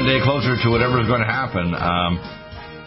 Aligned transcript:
One 0.00 0.08
day 0.08 0.24
closer 0.24 0.56
to 0.56 0.72
whatever 0.72 0.96
is 0.96 1.12
going 1.12 1.20
to 1.20 1.28
happen. 1.28 1.76
Um, 1.76 2.12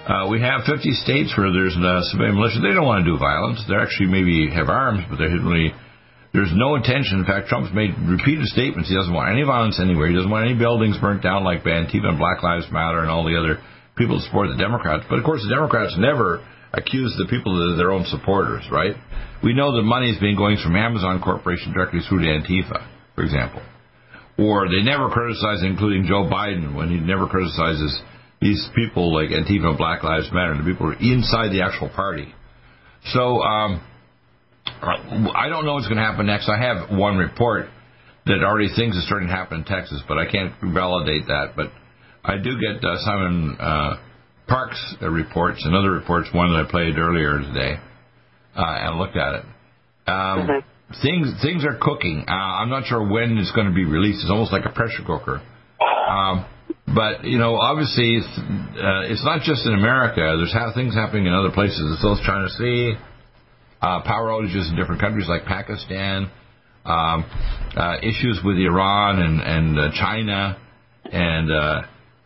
uh, 0.10 0.26
we 0.34 0.42
have 0.42 0.66
50 0.66 0.82
states 1.06 1.30
where 1.38 1.54
there's 1.54 1.78
a 1.78 2.02
civilian 2.10 2.34
militia. 2.34 2.58
They 2.58 2.74
don't 2.74 2.90
want 2.90 3.06
to 3.06 3.08
do 3.08 3.22
violence. 3.22 3.62
They 3.70 3.78
actually 3.78 4.10
maybe 4.10 4.50
have 4.50 4.66
arms, 4.66 5.06
but 5.06 5.22
they 5.22 5.30
really. 5.30 5.78
There's 6.34 6.50
no 6.50 6.74
intention. 6.74 7.22
In 7.22 7.30
fact, 7.30 7.54
Trump's 7.54 7.70
made 7.70 7.94
repeated 8.10 8.50
statements. 8.50 8.90
He 8.90 8.98
doesn't 8.98 9.14
want 9.14 9.30
any 9.30 9.46
violence 9.46 9.78
anywhere. 9.78 10.10
He 10.10 10.18
doesn't 10.18 10.34
want 10.34 10.50
any 10.50 10.58
buildings 10.58 10.98
burnt 10.98 11.22
down 11.22 11.46
like 11.46 11.62
Antifa 11.62 12.10
and 12.10 12.18
Black 12.18 12.42
Lives 12.42 12.66
Matter 12.74 13.06
and 13.06 13.14
all 13.14 13.22
the 13.22 13.38
other 13.38 13.62
people 13.94 14.18
that 14.18 14.26
support 14.26 14.50
the 14.50 14.58
Democrats. 14.58 15.06
But 15.06 15.22
of 15.22 15.24
course, 15.30 15.46
the 15.46 15.54
Democrats 15.54 15.94
never 16.02 16.42
accuse 16.74 17.14
the 17.22 17.30
people 17.30 17.54
of 17.54 17.78
their 17.78 17.94
own 17.94 18.10
supporters, 18.10 18.66
right? 18.74 18.98
We 19.46 19.54
know 19.54 19.78
that 19.78 19.86
money 19.86 20.10
is 20.10 20.18
being 20.18 20.34
going 20.34 20.58
from 20.58 20.74
Amazon 20.74 21.22
Corporation 21.22 21.78
directly 21.78 22.02
through 22.10 22.26
to 22.26 22.30
Antifa, 22.34 22.82
for 23.14 23.22
example. 23.22 23.62
Or 24.38 24.68
they 24.68 24.82
never 24.82 25.10
criticize, 25.10 25.62
including 25.64 26.06
Joe 26.06 26.26
Biden, 26.26 26.76
when 26.76 26.90
he 26.90 26.98
never 26.98 27.28
criticizes 27.28 28.02
these 28.42 28.68
people 28.76 29.14
like 29.14 29.30
Antifa 29.30 29.70
and 29.70 29.78
Black 29.78 30.04
Lives 30.04 30.30
Matter, 30.34 30.58
the 30.58 30.64
people 30.64 30.88
who 30.88 30.94
are 30.94 31.00
inside 31.00 31.50
the 31.50 31.62
actual 31.62 31.90
party. 31.90 32.34
So 33.14 33.42
um, 33.42 33.82
I 34.82 35.48
don't 35.50 35.66
know 35.66 35.76
what's 35.76 35.88
going 35.88 35.98
to 35.98 36.04
happen 36.04 36.26
next. 36.26 36.50
I 36.50 36.60
have 36.60 36.90
one 36.90 37.18
report 37.18 37.68
that 38.26 38.44
already 38.44 38.70
things 38.76 38.98
are 38.98 39.06
starting 39.06 39.28
to 39.28 39.36
happen 39.36 39.60
in 39.60 39.66
Texas, 39.66 40.02
but 40.08 40.18
I 40.18 40.30
can't 40.30 40.54
validate 40.62 41.28
that. 41.28 41.54
But 41.56 41.72
I 42.24 42.38
do 42.38 42.58
get 42.60 42.84
uh, 42.84 42.98
Simon 43.00 43.58
uh, 43.60 43.96
Parkes 44.48 44.96
reports 45.02 45.62
and 45.64 45.76
other 45.76 45.92
reports, 45.92 46.30
one 46.34 46.52
that 46.54 46.66
I 46.66 46.72
played 46.72 46.98
earlier 46.98 47.40
today, 47.40 47.76
uh, 48.56 48.76
and 48.80 48.98
looked 48.98 49.18
at 49.18 49.36
it. 49.36 49.46
Um, 50.08 50.64
Things 51.02 51.34
things 51.42 51.66
are 51.66 51.78
cooking. 51.82 52.26
Uh, 52.28 52.32
I'm 52.32 52.70
not 52.70 52.86
sure 52.86 53.02
when 53.02 53.38
it's 53.38 53.52
going 53.52 53.68
to 53.68 53.74
be 53.74 53.86
released. 53.86 54.22
It's 54.22 54.32
almost 54.32 54.52
like 54.52 54.66
a 54.66 54.72
pressure 54.72 55.04
cooker. 55.06 55.42
Um, 56.08 56.46
but 56.94 57.24
you 57.24 57.40
know, 57.40 57.56
obviously, 57.56 58.18
it's, 58.18 58.38
uh, 58.38 59.10
it's 59.10 59.24
not 59.24 59.42
just 59.42 59.66
in 59.66 59.74
America. 59.74 60.22
There's 60.38 60.54
ha- 60.54 60.74
things 60.76 60.94
happening 60.94 61.26
in 61.26 61.34
other 61.34 61.52
places. 61.52 61.80
The 61.80 61.98
South 62.04 62.22
China 62.26 62.48
Sea, 62.50 62.94
uh, 63.82 64.02
power 64.04 64.30
outages 64.30 64.70
in 64.70 64.76
different 64.76 65.02
countries 65.02 65.28
like 65.28 65.46
Pakistan, 65.46 66.30
um, 66.86 67.26
uh, 67.76 67.98
issues 68.04 68.42
with 68.44 68.58
Iran 68.58 69.20
and 69.20 69.42
and 69.42 69.80
uh, 69.80 69.90
China, 69.98 70.58
and 71.12 71.52
uh, 71.52 71.82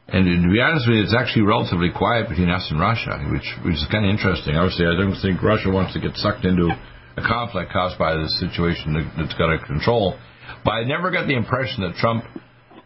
and 0.09 0.43
to 0.43 0.49
be 0.51 0.59
honest 0.59 0.87
with 0.87 0.97
you, 0.97 1.03
it's 1.03 1.15
actually 1.15 1.43
relatively 1.43 1.91
quiet 1.95 2.27
between 2.27 2.49
us 2.49 2.67
and 2.69 2.79
Russia, 2.79 3.19
which 3.31 3.47
which 3.63 3.75
is 3.75 3.85
kind 3.91 4.05
of 4.05 4.11
interesting. 4.11 4.55
Obviously, 4.55 4.85
I 4.87 4.97
don't 4.97 5.15
think 5.21 5.41
Russia 5.41 5.69
wants 5.69 5.93
to 5.93 5.99
get 5.99 6.15
sucked 6.15 6.43
into 6.43 6.73
a 7.17 7.21
conflict 7.21 7.71
caused 7.71 7.97
by 7.97 8.15
this 8.15 8.39
situation 8.39 8.93
that, 8.93 9.11
that's 9.17 9.33
got 9.33 9.47
to 9.47 9.57
control. 9.65 10.17
But 10.63 10.71
I 10.71 10.83
never 10.83 11.11
got 11.11 11.27
the 11.27 11.35
impression 11.35 11.81
that 11.81 11.95
Trump 11.95 12.23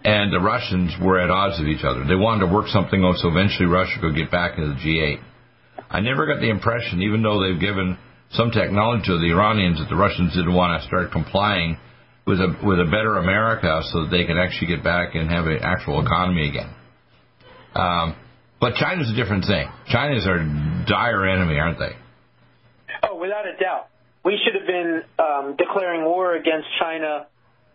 and 0.03 0.33
the 0.33 0.39
Russians 0.39 0.95
were 1.01 1.19
at 1.19 1.29
odds 1.29 1.59
with 1.59 1.67
each 1.67 1.83
other. 1.83 2.05
They 2.07 2.15
wanted 2.15 2.47
to 2.47 2.53
work 2.53 2.67
something 2.67 3.03
out 3.03 3.17
so 3.17 3.29
eventually 3.29 3.67
Russia 3.67 3.99
could 4.01 4.15
get 4.15 4.31
back 4.31 4.57
into 4.57 4.73
the 4.73 4.79
G8. 4.79 5.21
I 5.91 5.99
never 5.99 6.25
got 6.25 6.39
the 6.39 6.49
impression, 6.49 7.01
even 7.01 7.21
though 7.21 7.43
they've 7.43 7.59
given 7.59 7.97
some 8.31 8.49
technology 8.49 9.03
to 9.07 9.19
the 9.19 9.35
Iranians, 9.35 9.79
that 9.79 9.89
the 9.89 9.95
Russians 9.95 10.33
didn't 10.33 10.55
want 10.55 10.81
to 10.81 10.87
start 10.87 11.11
complying 11.11 11.77
with 12.25 12.39
a 12.39 12.55
with 12.63 12.79
a 12.79 12.85
better 12.85 13.17
America 13.17 13.81
so 13.91 14.03
that 14.03 14.09
they 14.09 14.25
could 14.25 14.37
actually 14.37 14.67
get 14.67 14.83
back 14.83 15.15
and 15.15 15.29
have 15.29 15.47
an 15.47 15.59
actual 15.61 15.99
economy 15.99 16.47
again. 16.47 16.69
Um, 17.75 18.15
but 18.59 18.75
China's 18.75 19.11
a 19.11 19.15
different 19.15 19.45
thing. 19.45 19.67
China's 19.87 20.25
our 20.25 20.39
dire 20.87 21.27
enemy, 21.27 21.59
aren't 21.59 21.79
they? 21.79 21.93
Oh, 23.03 23.17
without 23.19 23.45
a 23.45 23.57
doubt. 23.59 23.90
We 24.23 24.37
should 24.43 24.53
have 24.55 24.67
been 24.67 25.01
um, 25.17 25.55
declaring 25.57 26.03
war 26.05 26.35
against 26.35 26.67
China, 26.79 27.27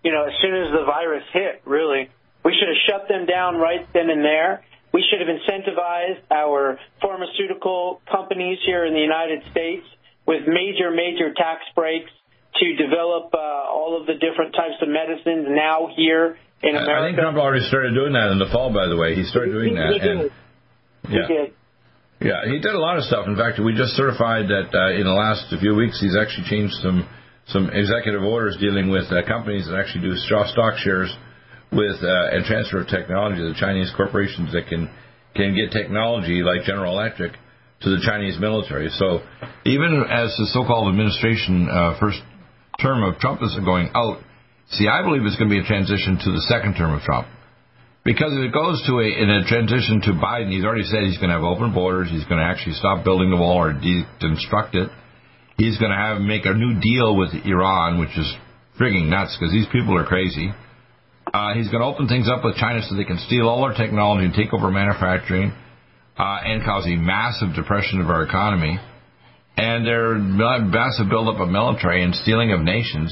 you 0.05 0.13
know, 0.13 0.25
as 0.27 0.33
soon 0.41 0.55
as 0.55 0.71
the 0.73 0.85
virus 0.87 1.25
hit, 1.33 1.63
really. 1.65 2.11
We 2.45 2.53
should 2.55 2.69
have 2.69 2.83
shut 2.87 3.09
them 3.09 3.27
down 3.27 3.57
right 3.57 3.87
then 3.93 4.09
and 4.11 4.25
there. 4.25 4.63
We 4.93 5.03
should 5.11 5.21
have 5.21 5.29
incentivized 5.29 6.23
our 6.31 6.79
pharmaceutical 7.03 8.01
companies 8.11 8.59
here 8.65 8.85
in 8.87 8.95
the 8.95 9.01
United 9.01 9.43
States 9.51 9.85
with 10.27 10.43
major, 10.47 10.91
major 10.91 11.35
tax 11.35 11.63
breaks 11.75 12.11
to 12.61 12.77
develop 12.77 13.35
uh, 13.35 13.39
all 13.39 13.99
of 14.01 14.07
the 14.07 14.15
different 14.15 14.55
types 14.55 14.79
of 14.81 14.89
medicines 14.89 15.47
now 15.51 15.89
here 15.95 16.39
in 16.63 16.77
I- 16.77 17.03
I 17.03 17.07
think 17.09 17.19
Trump 17.19 17.37
already 17.37 17.67
started 17.67 17.93
doing 17.95 18.13
that 18.15 18.31
in 18.33 18.39
the 18.39 18.47
fall. 18.47 18.73
By 18.73 18.87
the 18.87 18.97
way, 18.97 19.15
he 19.15 19.25
started 19.25 19.53
doing 19.53 19.71
He- 19.71 19.75
that. 19.75 19.93
he 19.93 19.99
did. 19.99 20.11
and, 20.17 20.31
He 21.09 21.15
yeah. 21.17 21.27
did. 21.27 21.53
Yeah, 22.21 22.47
he 22.47 22.59
did 22.59 22.75
a 22.75 22.81
lot 22.81 22.97
of 22.97 23.05
stuff. 23.05 23.27
In 23.27 23.37
fact, 23.37 23.61
we 23.61 23.75
just 23.77 23.93
certified 23.93 24.49
that 24.49 24.73
uh, 24.73 24.97
in 24.97 25.05
the 25.05 25.13
last 25.13 25.53
few 25.61 25.75
weeks 25.75 26.01
he's 26.01 26.17
actually 26.17 26.49
changed 26.49 26.75
some 26.81 27.07
some 27.49 27.71
executive 27.71 28.23
orders 28.23 28.57
dealing 28.59 28.91
with 28.91 29.05
uh, 29.13 29.23
companies 29.27 29.67
that 29.67 29.77
actually 29.79 30.03
do 30.03 30.17
straw 30.17 30.47
stock 30.51 30.79
shares 30.79 31.15
with 31.71 31.97
uh, 32.03 32.35
and 32.35 32.45
transfer 32.45 32.81
of 32.81 32.89
technology 32.89 33.43
the 33.43 33.55
Chinese 33.59 33.93
corporations 33.97 34.53
that 34.53 34.67
can 34.67 34.89
can 35.35 35.55
get 35.55 35.71
technology 35.71 36.43
like 36.43 36.65
General 36.65 36.93
Electric 36.99 37.33
to 37.83 37.91
the 37.91 38.01
Chinese 38.01 38.41
military. 38.41 38.89
So 38.97 39.21
even 39.67 40.03
as 40.09 40.35
the 40.39 40.49
so-called 40.53 40.89
administration 40.89 41.69
uh, 41.69 42.01
first 42.01 42.19
term 42.81 43.03
of 43.05 43.21
Trump 43.21 43.43
is 43.43 43.55
going 43.63 43.91
out, 43.95 44.19
see, 44.71 44.89
I 44.89 45.03
believe 45.03 45.23
it's 45.25 45.37
going 45.37 45.51
to 45.51 45.55
be 45.55 45.61
a 45.61 45.69
transition 45.69 46.17
to 46.25 46.33
the 46.33 46.41
second 46.49 46.75
term 46.75 46.95
of 46.95 47.03
Trump. 47.03 47.29
Because 48.07 48.39
if 48.39 48.39
it 48.39 48.55
goes 48.55 48.79
to 48.87 49.03
a 49.03 49.09
in 49.11 49.27
a 49.29 49.43
transition 49.51 49.99
to 50.07 50.15
Biden, 50.15 50.55
he's 50.55 50.63
already 50.63 50.87
said 50.87 51.03
he's 51.03 51.19
going 51.19 51.35
to 51.35 51.43
have 51.43 51.43
open 51.43 51.75
borders. 51.75 52.07
He's 52.09 52.25
going 52.31 52.39
to 52.39 52.47
actually 52.47 52.79
stop 52.79 53.03
building 53.03 53.31
the 53.31 53.37
wall 53.37 53.59
or 53.59 53.75
deconstruct 53.75 54.79
it. 54.79 54.95
He's 55.59 55.77
going 55.77 55.91
to 55.91 55.99
have 55.99 56.23
make 56.23 56.47
a 56.47 56.55
new 56.55 56.79
deal 56.79 57.19
with 57.19 57.35
Iran, 57.35 57.99
which 57.99 58.15
is 58.17 58.31
frigging 58.79 59.11
nuts 59.11 59.35
because 59.35 59.53
these 59.53 59.67
people 59.73 59.99
are 59.99 60.07
crazy. 60.07 60.55
Uh, 61.35 61.55
he's 61.55 61.67
going 61.67 61.83
to 61.83 61.91
open 61.91 62.07
things 62.07 62.31
up 62.31 62.45
with 62.45 62.55
China 62.55 62.79
so 62.87 62.95
they 62.95 63.03
can 63.03 63.19
steal 63.27 63.49
all 63.49 63.65
our 63.65 63.75
technology 63.75 64.25
and 64.25 64.35
take 64.35 64.55
over 64.55 64.71
manufacturing 64.71 65.51
uh, 66.17 66.39
and 66.47 66.63
cause 66.63 66.87
a 66.87 66.95
massive 66.95 67.59
depression 67.59 68.01
of 68.01 68.07
our 68.07 68.23
economy. 68.23 68.79
And 69.57 69.85
their 69.85 70.15
massive 70.15 71.09
buildup 71.11 71.41
of 71.41 71.49
military 71.49 72.05
and 72.05 72.15
stealing 72.15 72.53
of 72.53 72.61
nations 72.61 73.11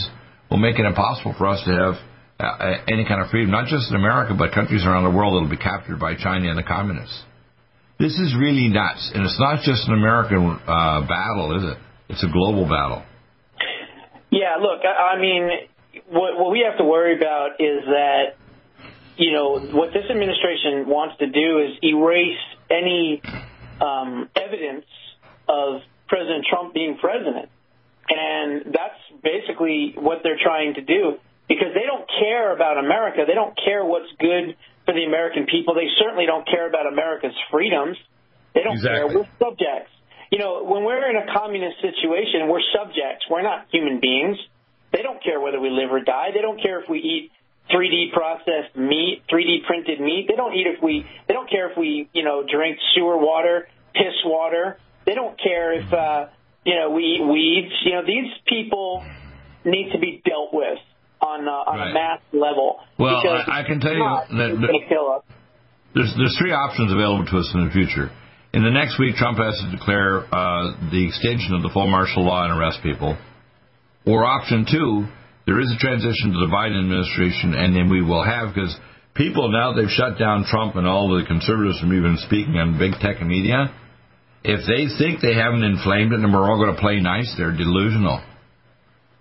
will 0.50 0.58
make 0.58 0.78
it 0.78 0.86
impossible 0.86 1.34
for 1.36 1.48
us 1.48 1.64
to 1.64 1.72
have 1.72 1.94
uh, 2.40 2.82
any 2.88 3.04
kind 3.06 3.22
of 3.22 3.30
freedom, 3.30 3.50
not 3.50 3.66
just 3.66 3.90
in 3.90 3.96
America, 3.96 4.34
but 4.36 4.52
countries 4.52 4.84
around 4.84 5.04
the 5.04 5.16
world 5.16 5.34
that 5.34 5.42
will 5.46 5.56
be 5.56 5.60
captured 5.60 6.00
by 6.00 6.14
China 6.16 6.48
and 6.48 6.58
the 6.58 6.62
communists. 6.62 7.22
This 7.98 8.18
is 8.18 8.34
really 8.38 8.68
nuts, 8.68 9.12
and 9.14 9.24
it's 9.24 9.38
not 9.38 9.62
just 9.62 9.86
an 9.86 9.94
American 9.94 10.58
uh, 10.66 11.06
battle, 11.06 11.56
is 11.56 11.72
it? 11.72 11.78
It's 12.08 12.24
a 12.24 12.28
global 12.28 12.64
battle. 12.64 13.04
Yeah, 14.30 14.56
look, 14.60 14.80
I, 14.82 15.14
I 15.14 15.20
mean, 15.20 15.48
what, 16.08 16.36
what 16.36 16.50
we 16.50 16.66
have 16.68 16.76
to 16.78 16.84
worry 16.84 17.16
about 17.16 17.60
is 17.60 17.86
that, 17.86 18.34
you 19.16 19.32
know, 19.32 19.60
what 19.60 19.92
this 19.92 20.04
administration 20.10 20.88
wants 20.88 21.18
to 21.18 21.26
do 21.30 21.60
is 21.60 21.78
erase 21.84 22.42
any 22.68 23.22
um, 23.80 24.28
evidence 24.34 24.86
of 25.48 25.82
President 26.08 26.44
Trump 26.50 26.74
being 26.74 26.98
president. 27.00 27.48
And 28.08 28.74
that's 28.74 29.22
basically 29.22 29.94
what 29.96 30.18
they're 30.24 30.38
trying 30.42 30.74
to 30.74 30.82
do 30.82 31.18
because 31.48 31.74
they 31.74 31.86
don't 31.86 32.08
care 32.08 32.54
about 32.54 32.78
America. 32.78 33.24
They 33.26 33.34
don't 33.34 33.56
care 33.56 33.84
what's 33.84 34.10
good 34.18 34.56
for 34.84 34.94
the 34.94 35.04
American 35.04 35.46
people. 35.46 35.74
They 35.74 35.88
certainly 35.98 36.26
don't 36.26 36.46
care 36.46 36.68
about 36.68 36.86
America's 36.86 37.36
freedoms. 37.50 37.96
They 38.54 38.62
don't 38.62 38.80
care. 38.80 39.06
We're 39.08 39.28
subjects. 39.38 39.92
You 40.30 40.38
know, 40.38 40.64
when 40.64 40.84
we're 40.84 41.10
in 41.10 41.16
a 41.16 41.32
communist 41.32 41.80
situation, 41.80 42.48
we're 42.48 42.64
subjects. 42.74 43.26
We're 43.28 43.42
not 43.42 43.66
human 43.70 44.00
beings. 44.00 44.38
They 44.92 45.02
don't 45.02 45.22
care 45.22 45.40
whether 45.40 45.60
we 45.60 45.70
live 45.70 45.92
or 45.92 46.00
die. 46.00 46.30
They 46.34 46.40
don't 46.40 46.60
care 46.60 46.80
if 46.80 46.88
we 46.88 46.98
eat 46.98 47.32
3D 47.70 48.12
processed 48.12 48.76
meat, 48.76 49.22
3D 49.30 49.66
printed 49.66 50.00
meat. 50.00 50.26
They 50.28 50.36
don't 50.36 50.54
eat 50.54 50.66
if 50.66 50.82
we. 50.82 51.06
They 51.28 51.34
don't 51.34 51.48
care 51.50 51.70
if 51.70 51.76
we, 51.76 52.08
you 52.12 52.22
know, 52.22 52.44
drink 52.46 52.78
sewer 52.94 53.18
water, 53.18 53.68
piss 53.92 54.14
water. 54.24 54.78
They 55.04 55.14
don't 55.14 55.38
care 55.38 55.74
if, 55.74 55.92
uh, 55.92 56.26
you 56.64 56.74
know, 56.74 56.90
we 56.90 57.02
eat 57.02 57.24
weeds. 57.26 57.74
You 57.84 57.92
know, 57.92 58.02
these 58.06 58.32
people 58.46 59.04
need 59.64 59.92
to 59.92 59.98
be 59.98 60.22
dealt 60.24 60.52
with 60.52 60.78
on 61.24 61.48
uh, 61.48 61.70
on 61.72 61.78
Right. 61.78 61.90
a 61.90 61.94
mass 61.94 62.20
level. 62.32 62.80
Well, 62.98 63.16
I- 63.16 63.60
I 63.60 63.62
can 63.64 63.80
tell 63.80 63.92
you 63.94 64.04
that- 64.04 64.28
it's 64.28 64.60
that- 64.60 64.66
going 64.68 64.80
to 64.80 64.86
kill 64.88 65.08
us. 65.16 65.22
There's 65.94 66.14
there's 66.16 66.36
three 66.38 66.52
options 66.52 66.92
available 66.92 67.24
to 67.26 67.38
us 67.38 67.54
in 67.54 67.64
the 67.64 67.70
future. 67.70 68.10
In 68.52 68.62
the 68.62 68.70
next 68.70 68.98
week, 68.98 69.16
Trump 69.16 69.38
has 69.38 69.58
to 69.64 69.70
declare 69.70 70.24
uh, 70.32 70.72
the 70.92 71.06
extension 71.06 71.54
of 71.54 71.62
the 71.62 71.70
full 71.70 71.86
martial 71.88 72.22
law 72.24 72.44
and 72.44 72.52
arrest 72.52 72.82
people. 72.82 73.16
Or 74.06 74.24
option 74.24 74.66
two, 74.70 75.06
there 75.46 75.58
is 75.60 75.72
a 75.72 75.78
transition 75.78 76.32
to 76.32 76.38
the 76.38 76.52
Biden 76.52 76.78
administration, 76.78 77.54
and 77.54 77.74
then 77.74 77.88
we 77.88 78.02
will 78.02 78.22
have 78.22 78.54
because 78.54 78.78
people 79.14 79.50
now 79.50 79.72
they've 79.72 79.90
shut 79.90 80.18
down 80.18 80.44
Trump 80.44 80.76
and 80.76 80.86
all 80.86 81.08
the 81.16 81.24
conservatives 81.24 81.80
from 81.80 81.92
even 81.94 82.16
speaking 82.18 82.56
on 82.58 82.78
big 82.78 82.92
tech 83.00 83.20
and 83.20 83.28
media. 83.28 83.70
If 84.44 84.66
they 84.66 84.86
think 84.98 85.20
they 85.20 85.34
haven't 85.34 85.64
inflamed 85.64 86.12
it 86.12 86.20
and 86.20 86.32
we're 86.32 86.48
all 86.50 86.58
going 86.62 86.74
to 86.74 86.80
play 86.80 87.00
nice, 87.00 87.34
they're 87.38 87.56
delusional. 87.56 88.20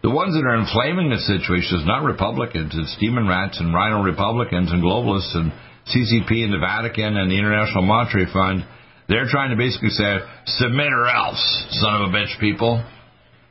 The 0.04 0.12
ones 0.12 0.36
that 0.36 0.44
are 0.44 0.60
inflaming 0.60 1.16
the 1.16 1.24
situation 1.24 1.80
is 1.80 1.88
not 1.88 2.04
Republicans, 2.04 2.76
it's 2.76 2.92
demon 3.00 3.24
rats 3.24 3.56
and 3.64 3.72
RINO 3.72 4.04
Republicans 4.04 4.68
and 4.68 4.84
globalists 4.84 5.32
and 5.32 5.48
CCP 5.88 6.44
and 6.44 6.52
the 6.52 6.60
Vatican 6.60 7.16
and 7.16 7.32
the 7.32 7.40
International 7.40 7.88
Monetary 7.88 8.28
Fund. 8.28 8.68
They're 9.08 9.32
trying 9.32 9.52
to 9.52 9.56
basically 9.56 9.96
say, 9.96 10.20
submit 10.60 10.92
or 10.92 11.08
else, 11.08 11.40
son 11.80 12.04
of 12.04 12.12
a 12.12 12.12
bitch 12.12 12.36
people. 12.44 12.84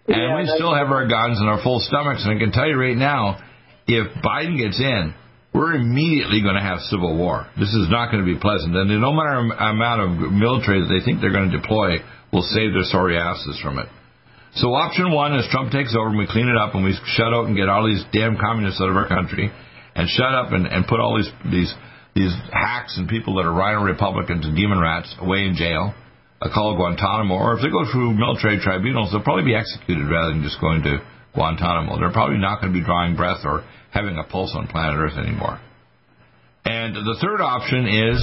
And 0.09 0.17
Yeah, 0.17 0.37
we 0.37 0.45
still 0.53 0.77
have 0.77 0.93
our 0.93 1.09
guns 1.09 1.41
and 1.41 1.49
our 1.49 1.63
full 1.65 1.81
stomachs. 1.81 2.21
And 2.29 2.37
I 2.37 2.39
can 2.39 2.53
tell 2.53 2.69
you 2.69 2.77
right 2.77 3.01
now, 3.01 3.41
if 3.89 4.13
Biden 4.21 4.61
gets 4.61 4.77
in, 4.77 5.15
we're 5.55 5.73
immediately 5.73 6.43
going 6.45 6.57
to 6.57 6.65
have 6.65 6.81
civil 6.93 7.17
war. 7.17 7.49
This 7.57 7.73
is 7.73 7.89
not 7.89 8.13
going 8.13 8.25
to 8.25 8.29
be 8.29 8.39
pleasant. 8.39 8.77
And 8.77 8.91
the 8.93 9.01
no 9.01 9.13
matter 9.13 9.41
amount 9.41 10.01
of 10.05 10.33
military 10.33 10.85
that 10.85 10.93
they 10.93 11.01
think 11.01 11.25
they're 11.25 11.33
going 11.33 11.49
to 11.49 11.57
deploy 11.57 12.05
will 12.31 12.45
save 12.45 12.77
their 12.77 12.85
sorry 12.85 13.17
asses 13.17 13.59
from 13.65 13.79
it. 13.79 13.89
So 14.55 14.69
option 14.75 15.13
one 15.13 15.35
is 15.35 15.49
Trump 15.51 15.73
takes 15.73 15.97
over 15.97 16.09
and 16.09 16.19
we 16.19 16.27
clean 16.29 16.49
it 16.49 16.57
up 16.57 16.75
and 16.75 16.85
we 16.85 16.93
shut 17.17 17.33
out 17.33 17.47
and 17.47 17.57
get 17.57 17.69
all 17.69 17.87
these 17.87 18.05
damn 18.13 18.37
communists 18.37 18.81
out 18.81 18.91
of 18.91 18.97
our 18.97 19.09
country 19.09 19.51
and 19.95 20.09
shut 20.09 20.35
up 20.35 20.53
and, 20.53 20.67
and 20.67 20.87
put 20.87 21.01
all 21.01 21.17
these 21.17 21.31
these 21.51 21.73
these 22.15 22.33
hacks 22.53 22.99
and 22.99 23.09
people 23.09 23.37
that 23.37 23.49
are 23.49 23.53
RINO 23.53 23.85
Republicans 23.85 24.45
and 24.45 24.55
demon 24.55 24.79
rats 24.79 25.15
away 25.19 25.49
in 25.49 25.57
jail, 25.57 25.95
uh, 26.43 26.49
called 26.53 26.77
Guantanamo, 26.77 27.35
or 27.35 27.57
if 27.57 27.63
they 27.63 27.71
go 27.71 27.89
through 27.91 28.13
military 28.13 28.61
tribunals, 28.61 29.11
they'll 29.11 29.25
probably 29.25 29.45
be 29.45 29.57
executed 29.57 30.05
rather 30.11 30.33
than 30.33 30.43
just 30.43 30.61
going 30.61 30.83
to 30.83 31.01
Guantanamo. 31.35 31.99
They're 31.99 32.13
probably 32.13 32.37
not 32.37 32.61
going 32.61 32.73
to 32.75 32.79
be 32.79 32.85
drawing 32.85 33.17
breath 33.17 33.41
or 33.45 33.65
having 33.91 34.19
a 34.19 34.25
pulse 34.25 34.53
on 34.55 34.69
planet 34.69 35.01
Earth 35.01 35.17
anymore. 35.17 35.61
And 36.65 36.95
the 36.95 37.17
third 37.21 37.41
option 37.41 37.89
is 37.89 38.21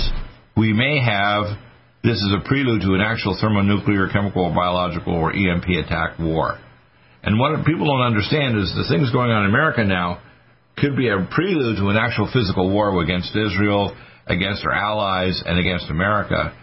we 0.56 0.74
may 0.74 1.02
have 1.04 1.58
this 2.04 2.16
is 2.16 2.32
a 2.32 2.48
prelude 2.48 2.82
to 2.82 2.96
an 2.96 3.02
actual 3.02 3.38
thermonuclear, 3.40 4.10
chemical, 4.12 4.54
biological, 4.56 5.14
or 5.14 5.34
EMP 5.34 5.68
attack 5.84 6.18
war. 6.20 6.58
And 7.24 7.38
what 7.38 7.66
people 7.66 7.86
don't 7.86 8.06
understand 8.06 8.58
is 8.58 8.72
the 8.72 8.88
things 8.88 9.12
going 9.12 9.32
on 9.32 9.44
in 9.44 9.50
America 9.50 9.84
now 9.84 10.22
could 10.78 10.96
be 10.96 11.10
a 11.10 11.28
prelude 11.32 11.76
to 11.78 11.90
an 11.90 11.98
actual 11.98 12.30
physical 12.32 12.72
war 12.72 12.96
against 13.04 13.36
Israel, 13.36 13.96
against 14.28 14.64
our 14.64 14.72
allies, 14.72 15.44
and 15.46 15.60
against 15.60 15.90
America. 15.90 16.56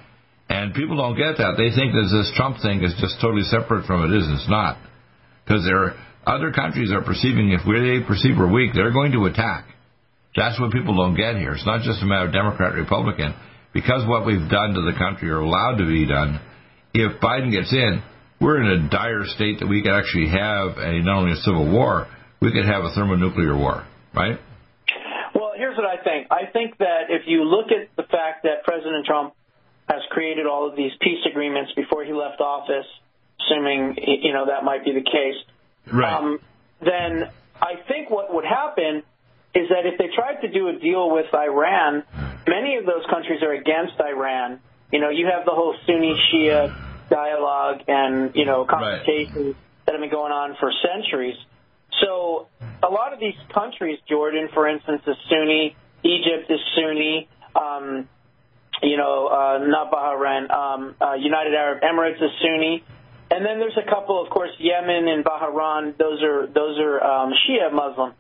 And 0.49 0.73
people 0.73 0.97
don't 0.97 1.19
get 1.19 1.37
that. 1.37 1.61
They 1.61 1.69
think 1.75 1.93
that 1.93 2.09
this 2.09 2.33
Trump 2.37 2.63
thing 2.63 2.83
is 2.83 2.95
just 2.97 3.21
totally 3.21 3.45
separate 3.45 3.85
from 3.85 4.09
it. 4.09 4.17
Is 4.17 4.25
it's 4.25 4.49
not, 4.49 4.79
because 5.45 5.65
there 5.69 6.01
other 6.25 6.51
countries 6.51 6.91
are 6.93 7.03
perceiving 7.03 7.53
if 7.53 7.61
we 7.67 7.77
they 7.77 8.07
perceive 8.07 8.39
we're 8.39 8.51
weak, 8.51 8.73
they're 8.73 8.93
going 8.93 9.13
to 9.13 9.27
attack. 9.27 9.67
That's 10.35 10.59
what 10.61 10.73
people 10.73 10.97
don't 10.97 11.17
get 11.17 11.37
here. 11.37 11.53
It's 11.53 11.67
not 11.67 11.83
just 11.83 12.03
a 12.03 12.07
matter 12.07 12.27
of 12.27 12.33
Democrat, 12.33 12.75
Republican. 12.75 13.35
Because 13.77 14.09
what 14.09 14.25
we've 14.25 14.49
done 14.49 14.73
to 14.73 14.81
the 14.89 14.97
country 14.97 15.29
or 15.29 15.41
allowed 15.41 15.77
to 15.77 15.85
be 15.85 16.07
done, 16.09 16.41
if 16.95 17.21
Biden 17.21 17.53
gets 17.53 17.71
in, 17.71 18.03
we're 18.41 18.57
in 18.65 18.87
a 18.87 18.89
dire 18.89 19.27
state 19.27 19.61
that 19.61 19.69
we 19.69 19.83
could 19.83 19.93
actually 19.93 20.29
have 20.33 20.81
a 20.81 21.05
not 21.05 21.19
only 21.19 21.33
a 21.33 21.43
civil 21.45 21.71
war, 21.71 22.09
we 22.41 22.53
could 22.53 22.65
have 22.65 22.85
a 22.85 22.95
thermonuclear 22.95 23.55
war, 23.55 23.85
right? 24.15 24.41
Well, 25.35 25.53
here's 25.55 25.77
what 25.77 25.85
I 25.85 26.03
think. 26.03 26.29
I 26.31 26.49
think 26.51 26.79
that 26.79 27.11
if 27.11 27.29
you 27.29 27.45
look 27.45 27.67
at 27.67 27.95
the 27.97 28.05
fact 28.05 28.45
that 28.45 28.65
President 28.65 29.05
Trump 29.05 29.35
has 29.91 30.01
created 30.09 30.47
all 30.47 30.67
of 30.67 30.75
these 30.75 30.93
peace 30.99 31.21
agreements 31.31 31.73
before 31.77 32.03
he 32.03 32.15
left 32.15 32.41
office, 32.41 32.87
assuming 33.45 33.99
you 34.01 34.33
know 34.33 34.47
that 34.47 34.65
might 34.65 34.87
be 34.87 34.93
the 34.93 35.05
case, 35.05 35.37
um, 35.93 36.39
then 36.81 37.29
I 37.61 37.75
think 37.87 38.09
what 38.09 38.33
would 38.33 38.47
happen 38.47 39.03
is 39.57 39.71
that 39.71 39.87
if 39.89 39.97
they 39.97 40.09
tried 40.15 40.43
to 40.43 40.49
do 40.49 40.69
a 40.69 40.79
deal 40.79 41.11
with 41.11 41.33
Iran, 41.35 42.05
many 42.47 42.77
of 42.77 42.85
those 42.85 43.05
countries 43.09 43.43
are 43.43 43.53
against 43.53 43.99
Iran. 43.99 44.61
You 44.93 45.01
know, 45.01 45.09
you 45.09 45.27
have 45.27 45.47
the 45.47 45.53
whole 45.53 45.75
Sunni 45.87 46.15
Shia 46.29 46.77
dialogue 47.09 47.83
and 47.89 48.35
you 48.35 48.45
know 48.45 48.67
confrontations 48.67 49.57
that 49.87 49.93
have 49.93 50.01
been 50.01 50.11
going 50.11 50.33
on 50.33 50.57
for 50.61 50.71
centuries. 50.85 51.37
So 52.03 52.49
a 52.83 52.91
lot 52.91 53.15
of 53.15 53.21
these 53.21 53.39
countries, 53.55 53.99
Jordan, 54.09 54.49
for 54.53 54.69
instance, 54.69 55.03
is 55.07 55.17
Sunni. 55.31 55.75
Egypt 56.05 56.51
is 56.51 56.61
Sunni. 56.77 57.29
Um, 57.55 58.09
you 58.83 58.99
know, 58.99 59.29
uh, 59.29 59.59
not 59.65 59.91
Bahrain. 59.91 60.51
Um, 60.53 60.95
uh, 61.01 61.15
United 61.15 61.55
Arab 61.55 61.83
Emirates 61.83 62.23
is 62.23 62.31
Sunni. 62.43 62.85
And 63.31 63.45
then 63.45 63.59
there's 63.59 63.79
a 63.79 63.89
couple, 63.89 64.23
of 64.23 64.29
course, 64.29 64.51
Yemen 64.59 65.09
and 65.09 65.25
Bahrain. 65.25 65.97
Those 65.97 66.23
are 66.23 66.47
those 66.47 66.79
are 66.79 67.03
um, 67.03 67.33
Shia 67.33 67.73
Muslim. 67.73 68.13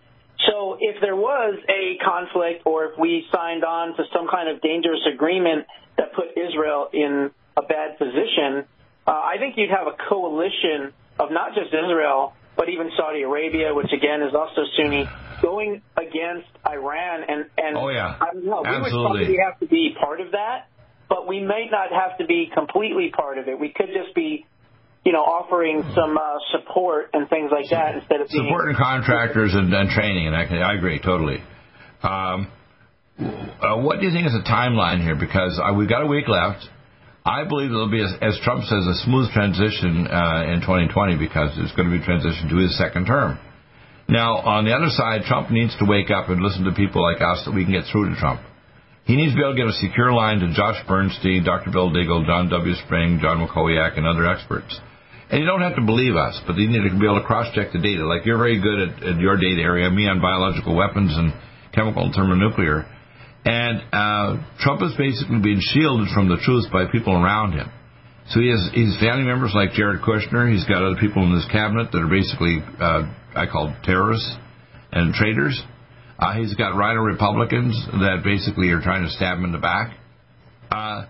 So 0.56 0.78
if 0.80 1.00
there 1.00 1.16
was 1.16 1.58
a 1.68 1.98
conflict, 2.02 2.62
or 2.64 2.86
if 2.86 2.98
we 2.98 3.24
signed 3.32 3.64
on 3.64 3.96
to 3.96 4.04
some 4.12 4.26
kind 4.28 4.48
of 4.48 4.62
dangerous 4.62 5.00
agreement 5.12 5.66
that 5.98 6.14
put 6.14 6.32
Israel 6.36 6.88
in 6.92 7.30
a 7.56 7.62
bad 7.62 7.98
position, 7.98 8.64
uh, 9.06 9.10
I 9.10 9.36
think 9.38 9.54
you'd 9.56 9.70
have 9.70 9.86
a 9.86 9.96
coalition 10.08 10.92
of 11.18 11.30
not 11.30 11.54
just 11.54 11.68
Israel, 11.74 12.32
but 12.56 12.68
even 12.70 12.90
Saudi 12.96 13.22
Arabia, 13.22 13.74
which 13.74 13.92
again 13.92 14.22
is 14.22 14.34
also 14.34 14.62
Sunni, 14.76 15.08
going 15.42 15.82
against 15.96 16.48
Iran. 16.66 17.24
And 17.28 17.44
and 17.58 17.76
Oh, 17.76 17.88
yeah. 17.88 18.16
I 18.18 18.32
don't 18.32 18.46
know, 18.46 18.62
we 18.64 18.80
would 18.80 18.92
probably 18.92 19.36
have 19.44 19.60
to 19.60 19.66
be 19.66 19.94
part 20.00 20.20
of 20.20 20.32
that, 20.32 20.68
but 21.08 21.28
we 21.28 21.40
may 21.40 21.68
not 21.70 21.92
have 21.92 22.16
to 22.18 22.24
be 22.26 22.50
completely 22.52 23.10
part 23.10 23.36
of 23.36 23.48
it. 23.48 23.60
We 23.60 23.68
could 23.76 23.92
just 23.92 24.14
be, 24.14 24.46
you 25.06 25.12
know, 25.12 25.22
offering 25.22 25.86
some 25.94 26.18
uh, 26.18 26.38
support 26.50 27.10
and 27.14 27.30
things 27.30 27.48
like 27.54 27.70
that 27.70 27.94
instead 27.94 28.20
of 28.20 28.28
being. 28.28 28.50
supporting 28.50 28.74
contractors 28.74 29.54
and, 29.54 29.72
and 29.72 29.88
training, 29.88 30.26
and 30.26 30.34
I, 30.34 30.42
I 30.42 30.74
agree 30.74 30.98
totally. 30.98 31.38
Um, 32.02 32.50
uh, 33.16 33.78
what 33.86 34.00
do 34.00 34.06
you 34.06 34.12
think 34.12 34.26
is 34.26 34.34
the 34.34 34.42
timeline 34.42 35.00
here? 35.00 35.14
Because 35.14 35.62
uh, 35.62 35.72
we've 35.72 35.88
got 35.88 36.02
a 36.02 36.10
week 36.10 36.26
left. 36.26 36.66
I 37.24 37.46
believe 37.46 37.70
there'll 37.70 37.90
be, 37.90 38.02
as, 38.02 38.12
as 38.20 38.38
Trump 38.42 38.66
says, 38.66 38.82
a 38.82 38.98
smooth 39.06 39.30
transition 39.30 40.10
uh, 40.10 40.50
in 40.50 40.58
2020 40.66 41.18
because 41.18 41.54
it's 41.62 41.74
going 41.78 41.86
to 41.86 41.94
be 41.94 42.02
transition 42.04 42.50
to 42.50 42.56
his 42.58 42.76
second 42.76 43.06
term. 43.06 43.38
Now, 44.08 44.42
on 44.42 44.64
the 44.66 44.74
other 44.74 44.90
side, 44.90 45.22
Trump 45.26 45.50
needs 45.50 45.74
to 45.78 45.86
wake 45.86 46.10
up 46.10 46.30
and 46.30 46.42
listen 46.42 46.64
to 46.66 46.74
people 46.74 47.02
like 47.02 47.22
us 47.22 47.42
that 47.46 47.54
we 47.54 47.62
can 47.62 47.72
get 47.72 47.86
through 47.90 48.10
to 48.10 48.16
Trump. 48.18 48.42
He 49.06 49.14
needs 49.14 49.32
to 49.32 49.38
be 49.38 49.42
able 49.42 49.54
to 49.54 49.58
get 49.58 49.70
a 49.70 49.78
secure 49.78 50.12
line 50.12 50.38
to 50.42 50.50
Josh 50.50 50.82
Bernstein, 50.86 51.44
Dr. 51.46 51.70
Bill 51.70 51.90
Deagle, 51.90 52.26
John 52.26 52.50
W. 52.50 52.74
Spring, 52.86 53.18
John 53.22 53.38
McCoyak, 53.38 53.96
and 53.96 54.06
other 54.06 54.26
experts. 54.26 54.78
And 55.30 55.40
you 55.40 55.46
don't 55.46 55.62
have 55.62 55.74
to 55.74 55.82
believe 55.82 56.14
us, 56.14 56.40
but 56.46 56.56
you 56.56 56.70
need 56.70 56.88
to 56.88 56.94
be 56.94 57.04
able 57.04 57.20
to 57.20 57.26
cross-check 57.26 57.72
the 57.72 57.82
data. 57.82 58.06
Like 58.06 58.24
you're 58.24 58.38
very 58.38 58.62
good 58.62 58.78
at, 58.78 58.92
at 59.02 59.16
your 59.18 59.36
data 59.36 59.60
area, 59.60 59.90
me 59.90 60.06
on 60.06 60.20
biological 60.20 60.76
weapons 60.76 61.10
and 61.16 61.34
chemical 61.74 62.04
and 62.04 62.14
thermonuclear. 62.14 62.86
And 63.44 63.82
uh, 63.92 64.42
Trump 64.58 64.82
is 64.82 64.94
basically 64.98 65.38
being 65.42 65.58
shielded 65.60 66.14
from 66.14 66.28
the 66.28 66.38
truth 66.42 66.70
by 66.72 66.86
people 66.90 67.14
around 67.14 67.52
him. 67.52 67.70
So 68.30 68.40
he 68.40 68.50
has 68.50 68.70
his 68.74 68.98
family 68.98 69.22
members 69.22 69.52
like 69.54 69.70
Jared 69.72 70.02
Kushner. 70.02 70.50
He's 70.50 70.66
got 70.66 70.82
other 70.82 70.98
people 70.98 71.22
in 71.22 71.30
his 71.30 71.46
cabinet 71.50 71.90
that 71.92 72.02
are 72.02 72.10
basically 72.10 72.58
uh, 72.58 73.06
I 73.36 73.46
call 73.46 73.74
terrorists 73.84 74.34
and 74.90 75.14
traitors. 75.14 75.60
Uh, 76.18 76.34
he's 76.34 76.54
got 76.54 76.74
RINO 76.74 77.02
Republicans 77.02 77.76
that 77.92 78.22
basically 78.24 78.70
are 78.70 78.80
trying 78.80 79.04
to 79.04 79.10
stab 79.10 79.38
him 79.38 79.44
in 79.44 79.52
the 79.52 79.58
back. 79.58 79.96
Uh, 80.72 81.06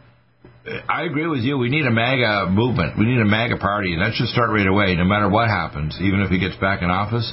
I 0.89 1.03
agree 1.05 1.27
with 1.29 1.41
you. 1.47 1.59
We 1.59 1.69
need 1.71 1.87
a 1.87 1.91
MAGA 1.91 2.51
movement. 2.51 2.99
We 2.99 3.07
need 3.07 3.21
a 3.21 3.25
MAGA 3.29 3.59
party, 3.59 3.93
and 3.95 4.03
that 4.03 4.15
should 4.15 4.27
start 4.29 4.51
right 4.51 4.67
away, 4.67 4.95
no 4.97 5.05
matter 5.05 5.29
what 5.29 5.49
happens. 5.49 5.97
Even 6.01 6.21
if 6.21 6.31
he 6.31 6.39
gets 6.39 6.57
back 6.57 6.83
in 6.83 6.91
office, 6.91 7.27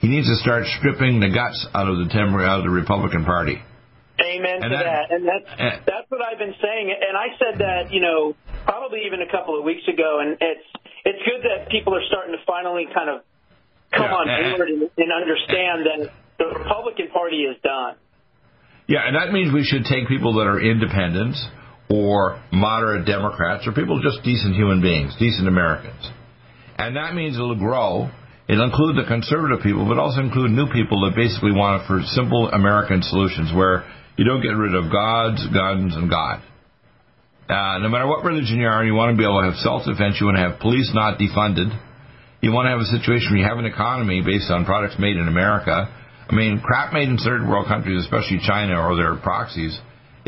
he 0.00 0.08
needs 0.08 0.26
to 0.28 0.36
start 0.40 0.64
stripping 0.78 1.20
the 1.20 1.28
guts 1.28 1.66
out 1.74 1.88
of 1.88 1.98
the 1.98 2.06
Dem- 2.08 2.32
out 2.34 2.60
of 2.60 2.64
the 2.64 2.70
Republican 2.72 3.24
Party. 3.24 3.60
Amen 4.20 4.62
And 4.64 4.72
to 4.72 4.76
that- 4.78 4.84
that. 4.84 5.10
And 5.12 5.22
that's 5.28 5.46
and- 5.58 5.82
that's 5.86 6.08
what 6.10 6.20
I've 6.24 6.38
been 6.38 6.54
saying. 6.60 6.90
And 6.90 7.14
I 7.16 7.28
said 7.38 7.58
that, 7.60 7.92
you 7.92 8.00
know, 8.00 8.34
probably 8.64 9.04
even 9.06 9.20
a 9.22 9.30
couple 9.30 9.58
of 9.58 9.64
weeks 9.64 9.86
ago. 9.86 10.20
And 10.20 10.38
it's 10.40 10.66
it's 11.04 11.22
good 11.28 11.42
that 11.44 11.70
people 11.70 11.94
are 11.94 12.02
starting 12.08 12.32
to 12.32 12.42
finally 12.46 12.86
kind 12.92 13.10
of 13.10 13.20
come 13.92 14.06
Yeah, 14.10 14.16
on 14.16 14.28
and- 14.28 14.56
board 14.56 14.68
and, 14.70 14.82
and 14.96 15.12
understand 15.12 15.86
that 15.86 16.10
the 16.38 16.46
Republican 16.58 17.08
Party 17.12 17.44
is 17.44 17.56
done. 17.62 17.94
Yeah, 18.88 19.06
and 19.06 19.14
that 19.16 19.32
means 19.32 19.52
we 19.52 19.64
should 19.64 19.84
take 19.84 20.08
people 20.08 20.34
that 20.40 20.46
are 20.48 20.58
independents 20.58 21.38
or 21.90 22.42
moderate 22.52 23.06
Democrats 23.06 23.66
or 23.66 23.72
people 23.72 24.00
just 24.02 24.22
decent 24.22 24.54
human 24.54 24.80
beings, 24.80 25.14
decent 25.18 25.48
Americans. 25.48 26.00
And 26.76 26.96
that 26.96 27.14
means 27.14 27.36
it'll 27.36 27.58
grow. 27.58 28.10
It'll 28.48 28.64
include 28.64 28.96
the 28.96 29.08
conservative 29.08 29.60
people, 29.62 29.88
but 29.88 29.98
also 29.98 30.20
include 30.20 30.52
new 30.52 30.68
people 30.72 31.04
that 31.04 31.16
basically 31.16 31.52
want 31.52 31.82
it 31.82 31.86
for 31.86 32.00
simple 32.12 32.48
American 32.48 33.02
solutions 33.02 33.52
where 33.52 33.84
you 34.16 34.24
don't 34.24 34.40
get 34.40 34.56
rid 34.56 34.74
of 34.74 34.90
gods, 34.90 35.44
guns, 35.52 35.96
and 35.96 36.08
God. 36.08 36.40
Uh, 37.48 37.78
no 37.80 37.88
matter 37.88 38.06
what 38.06 38.24
religion 38.24 38.60
you 38.60 38.66
are, 38.66 38.84
you 38.84 38.92
want 38.92 39.12
to 39.12 39.16
be 39.16 39.24
able 39.24 39.40
to 39.40 39.48
have 39.48 39.60
self-defense. 39.64 40.20
You 40.20 40.26
want 40.28 40.36
to 40.36 40.44
have 40.48 40.60
police 40.60 40.92
not 40.92 41.18
defunded. 41.18 41.72
You 42.40 42.52
want 42.52 42.66
to 42.66 42.76
have 42.76 42.84
a 42.84 42.92
situation 42.92 43.32
where 43.32 43.40
you 43.40 43.48
have 43.48 43.58
an 43.58 43.64
economy 43.64 44.20
based 44.20 44.50
on 44.50 44.64
products 44.64 44.96
made 44.98 45.16
in 45.16 45.26
America. 45.26 45.88
I 46.28 46.34
mean, 46.34 46.60
crap 46.60 46.92
made 46.92 47.08
in 47.08 47.16
third 47.16 47.48
world 47.48 47.66
countries, 47.66 48.04
especially 48.04 48.40
China 48.44 48.76
or 48.76 48.96
their 48.96 49.16
proxies, 49.16 49.72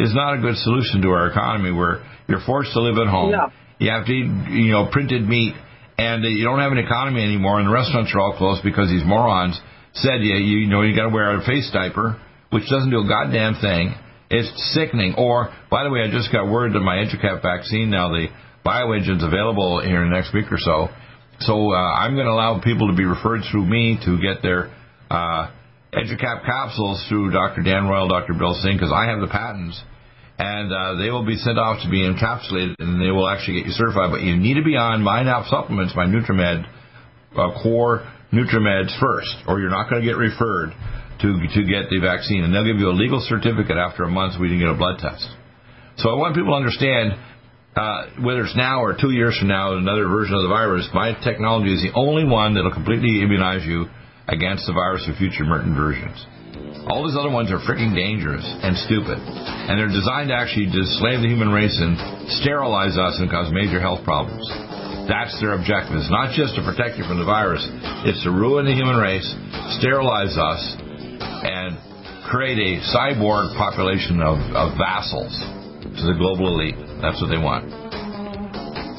is 0.01 0.15
not 0.15 0.35
a 0.35 0.41
good 0.41 0.57
solution 0.57 1.03
to 1.03 1.09
our 1.09 1.31
economy 1.31 1.73
where 1.73 2.03
you're 2.27 2.41
forced 2.41 2.73
to 2.73 2.81
live 2.81 2.97
at 2.97 3.07
home. 3.07 3.33
No. 3.33 3.53
You 3.79 3.91
have 3.91 4.07
to 4.07 4.13
eat, 4.13 4.29
you 4.51 4.73
know, 4.73 4.89
printed 4.91 5.29
meat, 5.29 5.55
and 5.99 6.25
you 6.25 6.45
don't 6.45 6.61
have 6.61 6.73
an 6.73 6.79
economy 6.79 7.23
anymore, 7.23 7.61
and 7.61 7.69
the 7.69 7.73
restaurants 7.73 8.13
are 8.15 8.21
all 8.21 8.37
closed 8.37 8.63
because 8.65 8.89
these 8.89 9.05
morons 9.05 9.61
said, 9.95 10.21
you, 10.21 10.37
you 10.37 10.69
know, 10.69 10.83
you 10.83 10.97
got 10.97 11.09
to 11.09 11.15
wear 11.15 11.37
a 11.37 11.45
face 11.45 11.69
diaper, 11.73 12.21
which 12.51 12.65
doesn't 12.69 12.91
do 12.91 13.01
a 13.01 13.09
goddamn 13.09 13.61
thing. 13.61 13.95
It's 14.31 14.49
sickening. 14.73 15.15
Or, 15.19 15.53
by 15.71 15.85
the 15.85 15.91
way, 15.91 16.01
I 16.01 16.11
just 16.11 16.31
got 16.31 16.49
word 16.49 16.73
that 16.73 16.81
my 16.81 17.03
EduCap 17.03 17.43
vaccine 17.43 17.91
now, 17.91 18.09
the 18.09 18.29
bioengine's 18.65 19.25
available 19.25 19.83
here 19.83 20.05
in 20.05 20.11
the 20.11 20.17
next 20.17 20.33
week 20.33 20.53
or 20.53 20.59
so. 20.59 20.89
So 21.41 21.73
uh, 21.73 21.77
I'm 21.77 22.15
going 22.15 22.27
to 22.27 22.33
allow 22.33 22.61
people 22.61 22.89
to 22.89 22.97
be 22.97 23.05
referred 23.05 23.43
through 23.51 23.67
me 23.67 23.99
to 24.05 24.21
get 24.21 24.43
their 24.43 24.71
uh, 25.11 25.51
EduCap 25.93 26.45
capsules 26.45 27.05
through 27.09 27.33
Dr. 27.33 27.63
Dan 27.63 27.89
Royal, 27.89 28.09
Dr. 28.09 28.35
Bill 28.35 28.55
Singh, 28.55 28.77
because 28.77 28.93
I 28.95 29.07
have 29.07 29.21
the 29.21 29.27
patents. 29.27 29.81
And 30.41 30.73
uh, 30.73 30.97
they 30.97 31.11
will 31.11 31.27
be 31.27 31.37
sent 31.37 31.59
off 31.59 31.85
to 31.85 31.91
be 31.91 32.01
encapsulated, 32.01 32.81
and 32.81 32.97
they 32.97 33.13
will 33.13 33.29
actually 33.29 33.61
get 33.61 33.67
you 33.69 33.77
certified. 33.77 34.09
But 34.09 34.25
you 34.25 34.41
need 34.41 34.55
to 34.55 34.65
be 34.65 34.73
on 34.73 35.05
MyNap 35.05 35.53
supplements, 35.53 35.93
my 35.95 36.07
NutriMed 36.09 36.65
uh, 37.37 37.61
core 37.63 38.09
NutriMeds 38.33 38.99
first, 38.99 39.37
or 39.47 39.61
you're 39.61 39.69
not 39.69 39.91
going 39.91 40.01
to 40.01 40.09
get 40.09 40.17
referred 40.17 40.73
to 41.21 41.29
to 41.29 41.61
get 41.69 41.93
the 41.93 42.01
vaccine, 42.01 42.45
and 42.45 42.55
they'll 42.55 42.65
give 42.65 42.81
you 42.81 42.89
a 42.89 42.97
legal 42.97 43.21
certificate 43.21 43.77
after 43.77 44.05
a 44.05 44.11
month 44.11 44.41
we 44.41 44.49
can 44.49 44.59
get 44.59 44.73
a 44.73 44.75
blood 44.75 44.97
test. 44.99 45.29
So 45.99 46.09
I 46.09 46.17
want 46.17 46.35
people 46.35 46.57
to 46.57 46.57
understand 46.57 47.21
uh, 47.77 48.25
whether 48.25 48.41
it's 48.43 48.57
now 48.57 48.83
or 48.83 48.97
two 48.99 49.11
years 49.11 49.37
from 49.39 49.49
now, 49.49 49.77
another 49.77 50.09
version 50.09 50.35
of 50.35 50.43
the 50.43 50.49
virus, 50.49 50.89
my 50.95 51.13
technology 51.23 51.75
is 51.75 51.83
the 51.85 51.93
only 51.93 52.25
one 52.25 52.55
that'll 52.55 52.73
completely 52.73 53.21
immunize 53.21 53.67
you 53.67 53.87
against 54.27 54.67
the 54.67 54.73
virus 54.73 55.05
for 55.05 55.13
future 55.21 55.45
versions. 55.45 56.25
All 56.89 57.05
these 57.05 57.19
other 57.19 57.31
ones 57.31 57.53
are 57.53 57.61
freaking 57.61 57.93
dangerous 57.93 58.45
and 58.45 58.73
stupid, 58.89 59.21
and 59.21 59.77
they're 59.77 59.93
designed 59.93 60.33
to 60.33 60.37
actually 60.37 60.73
to 60.73 60.83
slave 60.97 61.21
the 61.21 61.29
human 61.29 61.53
race 61.53 61.77
and 61.77 61.99
sterilize 62.41 62.97
us 62.97 63.21
and 63.21 63.29
cause 63.29 63.53
major 63.53 63.81
health 63.81 64.01
problems. 64.01 64.49
That's 65.05 65.35
their 65.43 65.59
objective. 65.59 65.99
It's 66.01 66.11
not 66.11 66.33
just 66.33 66.57
to 66.57 66.63
protect 66.63 66.97
you 66.97 67.05
from 67.05 67.19
the 67.19 67.29
virus, 67.29 67.67
it's 68.09 68.23
to 68.25 68.31
ruin 68.31 68.65
the 68.65 68.73
human 68.73 68.97
race, 68.97 69.27
sterilize 69.83 70.39
us, 70.39 70.63
and 71.45 71.77
create 72.31 72.57
a 72.57 72.81
cyborg 72.95 73.53
population 73.59 74.23
of, 74.23 74.39
of 74.55 74.79
vassals 74.79 75.35
to 75.83 76.03
the 76.07 76.17
global 76.17 76.49
elite. 76.55 76.79
That's 77.03 77.21
what 77.21 77.29
they 77.29 77.43
want. 77.43 77.67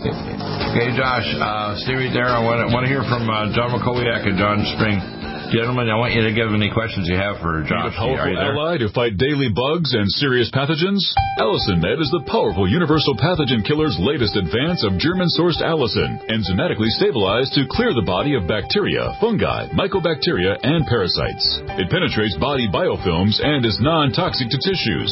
Okay, 0.01 0.89
Josh, 0.97 1.27
uh, 1.37 1.77
stay 1.85 1.95
there. 2.09 2.27
I 2.27 2.41
want 2.41 2.65
to, 2.71 2.89
hear 2.89 3.05
from 3.05 3.29
uh, 3.29 3.53
John 3.53 3.71
McCowiak 3.71 4.25
and 4.25 4.35
John 4.35 4.65
Spring. 4.75 5.20
Gentlemen, 5.51 5.91
I 5.91 5.99
want 5.99 6.15
you 6.15 6.23
to 6.23 6.31
give 6.31 6.47
any 6.55 6.71
questions 6.71 7.11
you 7.11 7.19
have 7.19 7.43
for 7.43 7.59
Josh. 7.67 7.91
Need 7.91 7.91
a 7.91 7.99
powerful 7.99 8.39
ally 8.39 8.79
to 8.79 8.87
fight 8.95 9.19
daily 9.19 9.51
bugs 9.51 9.91
and 9.91 10.07
serious 10.07 10.47
pathogens? 10.47 11.03
Allicin 11.43 11.83
Med 11.83 11.99
is 11.99 12.07
the 12.07 12.23
powerful 12.31 12.63
universal 12.63 13.19
pathogen 13.19 13.59
killer's 13.59 13.99
latest 13.99 14.39
advance 14.39 14.79
of 14.87 14.95
German-sourced 14.95 15.59
allicin, 15.59 16.23
enzymatically 16.31 16.87
stabilized 16.95 17.51
to 17.59 17.67
clear 17.67 17.91
the 17.91 18.07
body 18.07 18.39
of 18.39 18.47
bacteria, 18.47 19.11
fungi, 19.19 19.67
mycobacteria, 19.75 20.55
and 20.63 20.87
parasites. 20.87 21.59
It 21.75 21.91
penetrates 21.91 22.39
body 22.39 22.71
biofilms 22.71 23.43
and 23.43 23.67
is 23.67 23.75
non-toxic 23.83 24.47
to 24.47 24.59
tissues. 24.63 25.11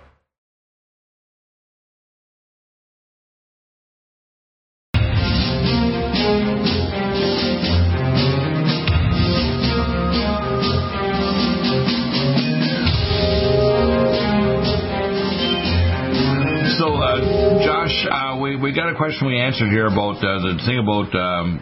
we 18.71 18.75
got 18.79 18.87
a 18.87 18.95
question 18.95 19.27
we 19.27 19.35
answered 19.35 19.67
here 19.67 19.83
about 19.83 20.23
uh, 20.23 20.39
the 20.47 20.55
thing 20.63 20.79
about 20.79 21.11
um, 21.11 21.59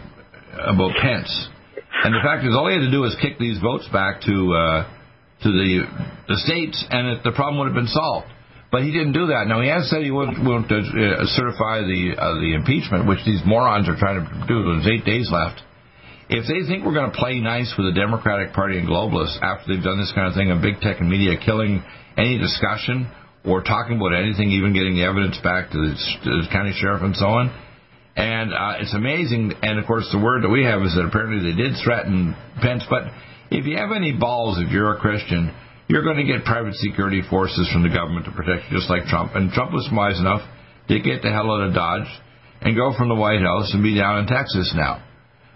about 0.62 0.94
Pence, 1.02 1.26
and 2.06 2.14
the 2.14 2.22
fact 2.22 2.46
is, 2.46 2.54
all 2.54 2.70
he 2.70 2.78
had 2.78 2.86
to 2.86 2.90
do 2.94 3.02
was 3.02 3.18
kick 3.18 3.34
these 3.34 3.58
votes 3.58 3.82
back 3.90 4.22
to 4.22 4.36
uh, 4.54 4.86
to 5.42 5.48
the 5.50 5.90
the 6.30 6.38
states, 6.46 6.78
and 6.86 7.18
it, 7.18 7.26
the 7.26 7.34
problem 7.34 7.58
would 7.58 7.66
have 7.66 7.74
been 7.74 7.90
solved. 7.90 8.30
But 8.70 8.86
he 8.86 8.94
didn't 8.94 9.18
do 9.18 9.34
that. 9.34 9.50
Now 9.50 9.58
he 9.58 9.66
has 9.66 9.90
said 9.90 10.06
he 10.06 10.14
won't, 10.14 10.38
won't 10.46 10.70
uh, 10.70 10.78
certify 11.34 11.82
the 11.82 12.14
uh, 12.14 12.38
the 12.38 12.54
impeachment, 12.54 13.10
which 13.10 13.26
these 13.26 13.42
morons 13.42 13.90
are 13.90 13.98
trying 13.98 14.22
to 14.22 14.30
do. 14.46 14.70
There's 14.70 14.86
eight 14.86 15.02
days 15.02 15.26
left. 15.34 15.66
If 16.30 16.46
they 16.46 16.62
think 16.62 16.86
we're 16.86 16.94
going 16.94 17.10
to 17.10 17.18
play 17.18 17.42
nice 17.42 17.74
with 17.74 17.90
the 17.90 17.96
Democratic 17.98 18.54
Party 18.54 18.78
and 18.78 18.86
globalists 18.86 19.34
after 19.42 19.66
they've 19.66 19.82
done 19.82 19.98
this 19.98 20.14
kind 20.14 20.30
of 20.30 20.38
thing, 20.38 20.54
and 20.54 20.62
big 20.62 20.78
tech 20.78 21.02
and 21.02 21.10
media 21.10 21.34
killing 21.42 21.82
any 22.14 22.38
discussion 22.38 23.10
or 23.44 23.62
talking 23.62 23.96
about 23.96 24.12
anything, 24.12 24.50
even 24.50 24.72
getting 24.72 24.96
the 24.96 25.04
evidence 25.04 25.38
back 25.42 25.70
to 25.70 25.78
the, 25.78 25.92
to 26.24 26.30
the 26.44 26.48
county 26.52 26.72
sheriff 26.76 27.02
and 27.02 27.16
so 27.16 27.26
on, 27.26 27.48
And 28.16 28.52
uh, 28.52 28.84
it's 28.84 28.92
amazing. 28.92 29.54
And 29.62 29.78
of 29.78 29.86
course, 29.86 30.08
the 30.12 30.20
word 30.20 30.44
that 30.44 30.50
we 30.50 30.64
have 30.64 30.82
is 30.82 30.94
that 30.94 31.08
apparently 31.08 31.40
they 31.40 31.56
did 31.56 31.72
threaten 31.82 32.36
Pence. 32.60 32.84
But 32.90 33.08
if 33.50 33.64
you 33.64 33.78
have 33.78 33.92
any 33.96 34.12
balls, 34.12 34.58
if 34.60 34.70
you're 34.70 34.92
a 34.92 35.00
Christian, 35.00 35.54
you're 35.88 36.04
going 36.04 36.20
to 36.20 36.28
get 36.28 36.44
private 36.44 36.74
security 36.74 37.22
forces 37.30 37.68
from 37.72 37.82
the 37.82 37.88
government 37.88 38.26
to 38.26 38.32
protect 38.32 38.68
you, 38.68 38.76
just 38.76 38.90
like 38.90 39.04
Trump. 39.08 39.32
And 39.34 39.50
Trump 39.52 39.72
was 39.72 39.88
wise 39.90 40.20
enough 40.20 40.42
to 40.88 41.00
get 41.00 41.22
the 41.22 41.32
hell 41.32 41.50
out 41.50 41.64
of 41.64 41.74
Dodge 41.74 42.08
and 42.60 42.76
go 42.76 42.92
from 42.92 43.08
the 43.08 43.16
White 43.16 43.40
House 43.40 43.72
and 43.72 43.82
be 43.82 43.96
down 43.96 44.20
in 44.20 44.26
Texas 44.26 44.70
now. 44.76 45.02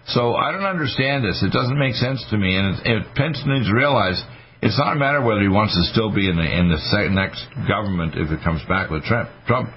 So 0.07 0.33
I 0.35 0.51
don't 0.51 0.65
understand 0.65 1.23
this. 1.23 1.41
It 1.41 1.53
doesn't 1.53 1.77
make 1.77 1.95
sense 1.95 2.23
to 2.29 2.37
me. 2.37 2.57
And 2.57 2.81
it, 2.85 3.15
Pence 3.15 3.41
needs 3.45 3.69
to 3.69 3.75
realize 3.75 4.21
it's 4.61 4.77
not 4.77 4.93
a 4.93 4.99
matter 4.99 5.21
whether 5.21 5.41
he 5.41 5.49
wants 5.49 5.75
to 5.75 5.83
still 5.91 6.13
be 6.13 6.29
in 6.29 6.35
the 6.37 6.43
in 6.43 6.69
the 6.69 6.79
next 7.11 7.45
government 7.67 8.15
if 8.15 8.31
it 8.31 8.43
comes 8.43 8.61
back 8.67 8.89
with 8.89 9.03
Trump. 9.03 9.29
Trump. 9.47 9.69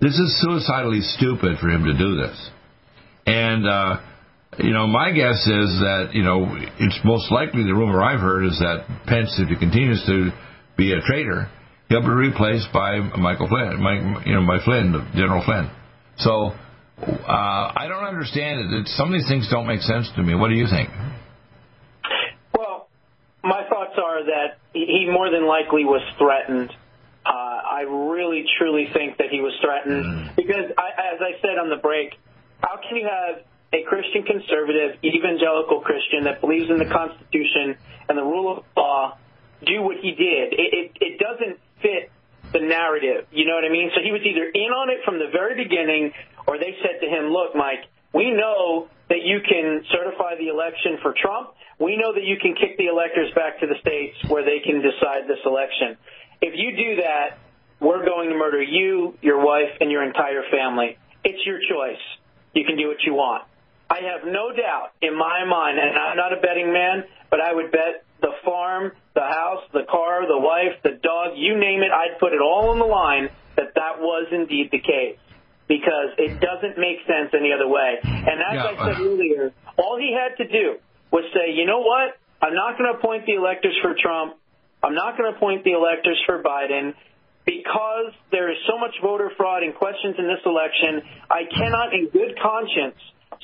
This 0.00 0.18
is 0.18 0.42
suicidally 0.42 1.00
stupid 1.00 1.58
for 1.60 1.70
him 1.70 1.84
to 1.84 1.94
do 1.96 2.16
this. 2.16 2.50
And 3.26 3.66
uh, 3.66 4.00
you 4.58 4.72
know, 4.72 4.86
my 4.86 5.12
guess 5.12 5.40
is 5.46 5.70
that 5.80 6.10
you 6.12 6.22
know 6.22 6.46
it's 6.78 6.98
most 7.04 7.30
likely 7.30 7.62
the 7.62 7.74
rumor 7.74 8.02
I've 8.02 8.20
heard 8.20 8.44
is 8.44 8.58
that 8.58 8.84
Pence, 9.06 9.34
if 9.38 9.48
he 9.48 9.56
continues 9.56 10.04
to 10.06 10.30
be 10.76 10.92
a 10.92 11.00
traitor, 11.00 11.48
he'll 11.88 12.02
be 12.02 12.08
replaced 12.08 12.68
by 12.72 12.98
Michael 12.98 13.48
Flynn, 13.48 13.80
Mike, 13.80 14.26
you 14.26 14.34
know, 14.34 14.46
by 14.46 14.62
Flynn, 14.64 14.92
General 15.14 15.42
Flynn. 15.44 15.70
So 16.18 16.52
uh, 17.02 17.72
I 17.74 17.86
don't 17.88 18.04
understand 18.04 18.72
it. 18.72 18.88
Some 18.88 19.08
of 19.08 19.14
these 19.14 19.28
things 19.28 19.48
don't 19.50 19.66
make 19.66 19.80
sense 19.80 20.10
to 20.16 20.22
me. 20.22 20.34
What 20.34 20.48
do 20.48 20.54
you 20.54 20.66
think? 20.70 20.90
Well, 22.56 22.88
my 23.42 23.62
thoughts 23.68 23.96
are 24.22 24.26
that 24.26 24.58
he 24.72 25.08
more 25.10 25.30
than 25.30 25.46
likely 25.46 25.84
was 25.84 26.02
threatened. 26.18 26.70
Uh, 27.24 27.30
I 27.30 27.82
really, 27.86 28.44
truly 28.58 28.88
think 28.92 29.18
that 29.18 29.30
he 29.30 29.40
was 29.40 29.52
threatened 29.62 30.04
mm. 30.04 30.36
because, 30.36 30.72
I, 30.76 31.14
as 31.14 31.20
I 31.20 31.40
said 31.40 31.58
on 31.58 31.70
the 31.70 31.76
break, 31.76 32.18
how 32.58 32.78
can 32.82 32.96
you 32.96 33.06
have 33.06 33.44
a 33.72 33.82
Christian 33.84 34.24
conservative, 34.24 34.98
evangelical 35.04 35.80
Christian 35.80 36.24
that 36.24 36.40
believes 36.40 36.68
in 36.68 36.78
the 36.78 36.90
Constitution 36.90 37.76
and 38.08 38.18
the 38.18 38.24
rule 38.24 38.58
of 38.58 38.64
law 38.76 39.18
do 39.64 39.82
what 39.82 39.96
he 40.02 40.10
did? 40.10 40.52
It, 40.52 40.70
it, 40.74 40.86
it 41.00 41.14
doesn't 41.18 41.60
fit 41.80 42.10
the 42.52 42.60
narrative. 42.60 43.26
You 43.30 43.46
know 43.46 43.54
what 43.54 43.64
I 43.64 43.70
mean? 43.70 43.90
So 43.94 44.02
he 44.02 44.10
was 44.10 44.22
either 44.26 44.44
in 44.44 44.70
on 44.74 44.90
it 44.90 45.04
from 45.04 45.18
the 45.18 45.30
very 45.30 45.54
beginning, 45.54 46.12
or 46.46 46.58
they 46.58 46.76
said 46.82 47.00
to 47.00 47.08
him, 47.08 47.30
"Look, 47.30 47.54
Mike, 47.54 47.86
we 48.12 48.30
know 48.30 48.88
that 49.08 49.22
you 49.24 49.40
can 49.40 49.84
certify 49.92 50.36
the 50.36 50.48
election 50.48 50.98
for 51.02 51.14
Trump. 51.16 51.54
We 51.78 51.96
know 51.96 52.12
that 52.14 52.24
you 52.24 52.36
can 52.40 52.54
kick 52.54 52.78
the 52.78 52.86
electors 52.86 53.32
back 53.34 53.60
to 53.60 53.66
the 53.66 53.76
states 53.80 54.16
where 54.28 54.44
they 54.44 54.60
can 54.64 54.80
decide 54.80 55.28
this 55.28 55.40
election. 55.44 55.96
If 56.40 56.54
you 56.56 56.76
do 56.76 57.02
that, 57.02 57.38
we're 57.80 58.04
going 58.06 58.30
to 58.30 58.36
murder 58.36 58.62
you, 58.62 59.18
your 59.20 59.44
wife, 59.44 59.76
and 59.80 59.90
your 59.90 60.04
entire 60.04 60.42
family. 60.50 60.96
It's 61.24 61.44
your 61.44 61.58
choice. 61.58 62.00
You 62.54 62.64
can 62.64 62.76
do 62.76 62.88
what 62.88 63.02
you 63.04 63.14
want." 63.14 63.44
I 63.90 64.08
have 64.08 64.24
no 64.24 64.56
doubt 64.56 64.96
in 65.02 65.12
my 65.14 65.44
mind, 65.44 65.78
and 65.78 65.98
I'm 65.98 66.16
not 66.16 66.32
a 66.32 66.40
betting 66.40 66.72
man, 66.72 67.04
but 67.28 67.40
I 67.40 67.52
would 67.52 67.70
bet 67.70 68.04
the 68.22 68.32
farm, 68.42 68.92
the 69.14 69.20
house, 69.20 69.64
the 69.74 69.84
car, 69.84 70.26
the 70.26 70.38
wife, 70.38 70.80
the 70.82 70.96
dog, 71.02 71.36
you 71.36 71.58
name 71.58 71.82
it, 71.82 71.92
I'd 71.92 72.18
put 72.18 72.32
it 72.32 72.40
all 72.40 72.70
on 72.70 72.78
the 72.78 72.86
line 72.86 73.28
that 73.56 73.74
that 73.74 74.00
was 74.00 74.28
indeed 74.32 74.70
the 74.70 74.78
case. 74.78 75.18
Because 75.68 76.12
it 76.18 76.40
doesn't 76.40 76.76
make 76.76 77.00
sense 77.06 77.32
any 77.32 77.52
other 77.52 77.68
way. 77.68 77.98
And 78.02 78.42
as 78.42 78.54
yeah. 78.54 78.64
I 78.64 78.92
said 78.92 79.00
earlier, 79.00 79.52
all 79.78 79.96
he 79.96 80.12
had 80.12 80.36
to 80.42 80.46
do 80.50 80.76
was 81.10 81.24
say, 81.32 81.52
you 81.54 81.66
know 81.66 81.80
what? 81.80 82.18
I'm 82.42 82.54
not 82.54 82.76
going 82.76 82.92
to 82.92 82.98
appoint 82.98 83.26
the 83.26 83.34
electors 83.34 83.78
for 83.80 83.94
Trump. 83.94 84.36
I'm 84.82 84.94
not 84.94 85.16
going 85.16 85.30
to 85.30 85.36
appoint 85.36 85.64
the 85.64 85.72
electors 85.72 86.20
for 86.26 86.42
Biden 86.42 86.94
because 87.46 88.12
there 88.30 88.50
is 88.50 88.58
so 88.68 88.78
much 88.78 88.94
voter 89.02 89.30
fraud 89.36 89.62
and 89.62 89.74
questions 89.74 90.16
in 90.18 90.26
this 90.26 90.42
election. 90.44 91.02
I 91.30 91.46
cannot, 91.46 91.94
in 91.94 92.08
good 92.10 92.38
conscience, 92.42 92.98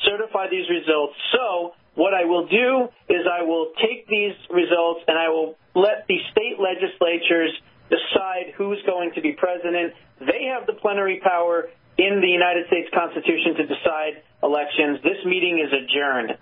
certify 0.04 0.50
these 0.50 0.66
results. 0.68 1.14
So 1.32 1.74
what 1.94 2.14
I 2.14 2.24
will 2.24 2.46
do 2.46 2.88
is 3.08 3.26
I 3.26 3.42
will 3.42 3.72
take 3.78 4.06
these 4.06 4.34
results 4.50 5.02
and 5.06 5.18
I 5.18 5.28
will 5.30 5.58
let 5.74 6.06
the 6.06 6.18
state 6.30 6.58
legislatures 6.58 7.50
decide 7.90 8.54
who's 8.56 8.78
going 8.86 9.12
to 9.14 9.20
be 9.20 9.32
president. 9.32 9.94
They 10.20 10.50
have 10.54 10.66
the 10.66 10.74
plenary 10.74 11.20
power 11.22 11.70
in 11.98 12.22
the 12.22 12.30
United 12.30 12.66
States 12.68 12.88
Constitution 12.94 13.58
to 13.58 13.64
decide 13.66 14.22
elections. 14.42 15.02
This 15.02 15.18
meeting 15.26 15.58
is 15.58 15.70
adjourned. 15.74 16.38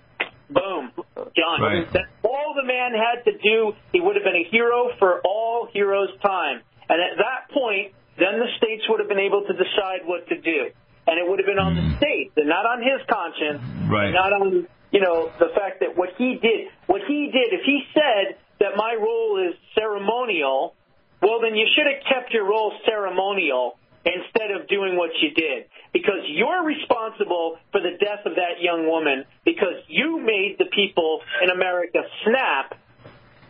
Boom. 0.52 0.92
John. 1.34 1.58
Right. 1.58 1.88
That's 1.90 2.06
all 2.22 2.54
the 2.54 2.62
man 2.62 2.92
had 2.92 3.24
to 3.24 3.34
do. 3.38 3.72
He 3.92 4.00
would 4.00 4.14
have 4.14 4.24
been 4.24 4.36
a 4.36 4.46
hero 4.48 4.92
for 5.00 5.20
all 5.24 5.68
heroes' 5.72 6.12
time. 6.22 6.60
And 6.88 7.00
at 7.02 7.18
that 7.18 7.50
point, 7.50 7.96
then 8.20 8.38
the 8.38 8.46
states 8.60 8.84
would 8.88 9.00
have 9.00 9.08
been 9.08 9.18
able 9.18 9.42
to 9.42 9.52
decide 9.52 10.04
what 10.04 10.28
to 10.28 10.38
do. 10.38 10.70
And 11.08 11.18
it 11.18 11.26
would 11.26 11.40
have 11.40 11.46
been 11.46 11.58
on 11.58 11.74
the 11.74 11.82
hmm. 11.82 11.96
states 11.98 12.34
and 12.36 12.48
not 12.48 12.66
on 12.66 12.82
his 12.82 13.00
conscience, 13.08 13.62
right. 13.90 14.12
not 14.12 14.32
on 14.32 14.68
you 14.92 15.00
know, 15.00 15.30
the 15.38 15.50
fact 15.54 15.80
that 15.80 15.96
what 15.96 16.10
he 16.16 16.38
did, 16.40 16.72
what 16.86 17.02
he 17.06 17.30
did, 17.32 17.52
if 17.52 17.64
he 17.64 17.82
said 17.92 18.38
that 18.60 18.76
my 18.76 18.94
role 18.94 19.42
is 19.48 19.54
ceremonial, 19.74 20.74
well, 21.20 21.40
then 21.40 21.56
you 21.56 21.66
should 21.74 21.84
have 21.84 22.02
kept 22.08 22.32
your 22.32 22.48
role 22.48 22.72
ceremonial 22.86 23.78
instead 24.06 24.54
of 24.54 24.68
doing 24.68 24.96
what 24.96 25.10
you 25.20 25.34
did. 25.34 25.66
Because 25.92 26.22
you're 26.30 26.62
responsible 26.62 27.58
for 27.72 27.82
the 27.82 27.98
death 27.98 28.22
of 28.24 28.38
that 28.38 28.62
young 28.62 28.86
woman 28.86 29.26
because 29.44 29.82
you 29.88 30.22
made 30.22 30.56
the 30.58 30.70
people 30.70 31.20
in 31.42 31.50
America 31.50 32.06
snap 32.22 32.78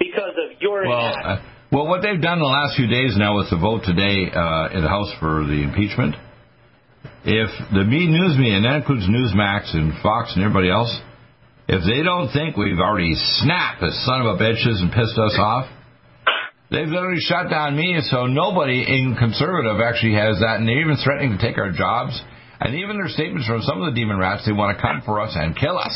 because 0.01 0.35
of 0.41 0.61
your 0.61 0.89
well, 0.89 1.17
uh, 1.17 1.37
well, 1.73 1.87
what 1.89 2.01
they've 2.03 2.21
done 2.21 2.39
the 2.39 2.49
last 2.49 2.77
few 2.77 2.87
days 2.87 3.17
now 3.17 3.37
with 3.37 3.51
the 3.51 3.59
vote 3.59 3.83
today 3.85 4.31
uh, 4.33 4.77
in 4.77 4.81
the 4.81 4.89
House 4.89 5.13
for 5.21 5.45
the 5.45 5.61
impeachment, 5.65 6.15
if 7.25 7.51
the 7.75 7.85
news 7.85 8.39
media, 8.39 8.57
and 8.57 8.65
that 8.65 8.87
includes 8.87 9.09
Newsmax 9.09 9.75
and 9.75 9.93
Fox 10.01 10.33
and 10.37 10.45
everybody 10.45 10.71
else, 10.71 10.93
if 11.67 11.83
they 11.83 12.07
don't 12.07 12.31
think 12.31 12.57
we've 12.57 12.79
already 12.79 13.13
snapped 13.43 13.81
the 13.81 13.91
son 14.07 14.23
of 14.23 14.27
a 14.31 14.39
bitches 14.39 14.79
and 14.79 14.93
pissed 14.93 15.19
us 15.19 15.35
off, 15.35 15.67
they've 16.71 16.89
literally 16.89 17.21
shut 17.21 17.51
down 17.51 17.77
me, 17.77 17.99
so 18.11 18.27
nobody 18.27 18.83
in 18.83 19.17
conservative 19.19 19.81
actually 19.81 20.15
has 20.15 20.39
that, 20.41 20.59
and 20.59 20.69
they're 20.69 20.81
even 20.81 20.97
threatening 21.03 21.37
to 21.37 21.41
take 21.43 21.59
our 21.59 21.73
jobs. 21.73 22.21
And 22.61 22.75
even 22.77 22.97
their 22.97 23.09
statements 23.09 23.47
from 23.47 23.63
some 23.63 23.83
of 23.83 23.93
the 23.93 24.01
demon 24.01 24.19
rats, 24.19 24.47
they 24.47 24.53
want 24.53 24.77
to 24.77 24.81
come 24.81 25.03
for 25.05 25.21
us 25.21 25.37
and 25.37 25.55
kill 25.55 25.77
us. 25.77 25.95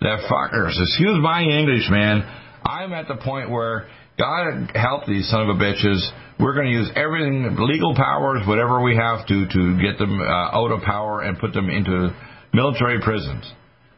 They're 0.00 0.20
fuckers. 0.28 0.76
Excuse 0.76 1.16
my 1.22 1.40
English, 1.40 1.88
man. 1.88 2.20
I'm 2.64 2.92
at 2.92 3.08
the 3.08 3.16
point 3.16 3.48
where 3.48 3.88
God 4.18 4.70
help 4.74 5.06
these 5.06 5.28
son 5.30 5.48
of 5.48 5.56
a 5.56 5.58
bitches. 5.58 6.04
We're 6.38 6.54
going 6.54 6.66
to 6.66 6.72
use 6.72 6.90
everything, 6.94 7.56
legal 7.58 7.94
powers, 7.94 8.46
whatever 8.46 8.82
we 8.82 8.96
have 8.96 9.26
to, 9.26 9.46
to 9.48 9.80
get 9.80 9.98
them 9.98 10.20
uh, 10.20 10.58
out 10.58 10.70
of 10.70 10.82
power 10.82 11.22
and 11.22 11.38
put 11.38 11.52
them 11.52 11.70
into 11.70 12.14
military 12.52 13.00
prisons. 13.00 13.50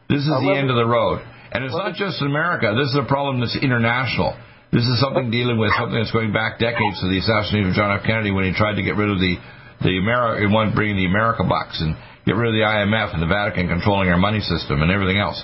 This 0.09 0.21
is 0.21 0.27
the 0.27 0.55
end 0.55 0.69
of 0.69 0.77
the 0.77 0.85
road. 0.85 1.19
And 1.51 1.65
it's 1.65 1.75
not 1.75 1.95
just 1.95 2.21
in 2.21 2.27
America. 2.27 2.73
This 2.77 2.89
is 2.89 2.99
a 3.03 3.07
problem 3.07 3.39
that's 3.39 3.57
international. 3.61 4.37
This 4.71 4.83
is 4.83 4.99
something 4.99 5.31
dealing 5.31 5.57
with 5.57 5.71
something 5.77 5.95
that's 5.95 6.11
going 6.11 6.33
back 6.33 6.59
decades 6.59 6.99
to 6.99 7.07
the 7.07 7.19
assassination 7.19 7.71
of 7.71 7.75
John 7.75 7.95
F. 7.95 8.03
Kennedy 8.03 8.31
when 8.31 8.43
he 8.43 8.53
tried 8.53 8.75
to 8.75 8.83
get 8.83 8.95
rid 8.95 9.09
of 9.09 9.19
the 9.19 9.37
the 9.81 9.97
America, 9.97 10.41
he 10.41 10.49
wanted 10.49 10.71
to 10.71 10.75
bring 10.75 10.97
the 10.97 11.05
America 11.05 11.43
box 11.43 11.77
and 11.79 11.95
get 12.25 12.33
rid 12.33 12.49
of 12.49 12.57
the 12.57 12.65
IMF 12.65 13.13
and 13.13 13.21
the 13.21 13.29
Vatican 13.29 13.69
controlling 13.69 14.09
our 14.09 14.17
money 14.17 14.41
system 14.41 14.81
and 14.81 14.89
everything 14.89 15.19
else. 15.21 15.37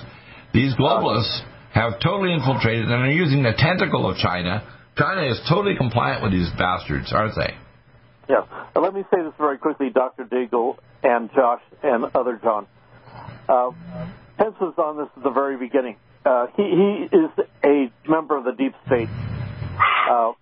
These 0.52 0.74
globalists 0.74 1.38
have 1.72 2.00
totally 2.02 2.34
infiltrated 2.34 2.84
and 2.84 2.92
are 2.92 3.10
using 3.10 3.42
the 3.42 3.54
tentacle 3.56 4.10
of 4.10 4.16
China. 4.18 4.66
China 4.98 5.22
is 5.30 5.40
totally 5.48 5.76
compliant 5.76 6.22
with 6.22 6.32
these 6.32 6.50
bastards, 6.58 7.12
aren't 7.12 7.34
they? 7.36 7.54
Now, 8.74 8.82
let 8.82 8.94
me 8.94 9.02
say 9.10 9.22
this 9.22 9.32
very 9.38 9.58
quickly, 9.58 9.90
Dr. 9.90 10.24
Deagle 10.24 10.76
and 11.02 11.30
Josh 11.32 11.62
and 11.82 12.04
other 12.14 12.40
John. 12.42 12.66
Uh, 13.48 13.70
Pence 14.38 14.56
was 14.60 14.74
on 14.78 14.96
this 14.96 15.08
at 15.16 15.22
the 15.22 15.30
very 15.30 15.56
beginning. 15.56 15.96
Uh, 16.24 16.46
he, 16.56 16.62
he 16.62 17.16
is 17.16 17.30
a 17.64 17.92
member 18.08 18.36
of 18.36 18.44
the 18.44 18.52
deep 18.52 18.72
state. 18.86 19.08
Uh, 20.10 20.32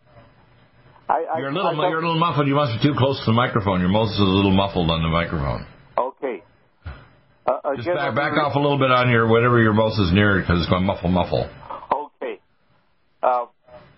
I, 1.08 1.38
you're 1.38 1.48
a 1.48 1.54
little 1.54 1.80
I, 1.80 1.88
you're 1.88 1.98
a 1.98 2.02
little 2.02 2.18
muffled. 2.18 2.46
You 2.46 2.54
must 2.54 2.80
be 2.80 2.88
too 2.88 2.94
close 2.96 3.18
to 3.20 3.26
the 3.26 3.32
microphone. 3.32 3.80
Your 3.80 3.90
mouth 3.90 4.08
is 4.08 4.18
a 4.18 4.22
little 4.22 4.52
muffled 4.52 4.90
on 4.90 5.02
the 5.02 5.08
microphone. 5.08 5.66
Okay. 5.98 6.42
Uh, 7.44 7.74
Just 7.76 7.88
back, 7.88 8.14
back 8.14 8.32
off 8.38 8.54
a 8.54 8.58
little 8.60 8.78
bit 8.78 8.90
on 8.90 9.10
your 9.10 9.26
whatever 9.26 9.60
your 9.60 9.72
mouth 9.72 9.98
is 9.98 10.12
near 10.12 10.40
because 10.40 10.60
it's 10.60 10.70
going 10.70 10.82
to 10.82 10.86
muffle 10.86 11.10
muffle. 11.10 11.50
Okay. 11.90 12.38
Uh, 13.22 13.46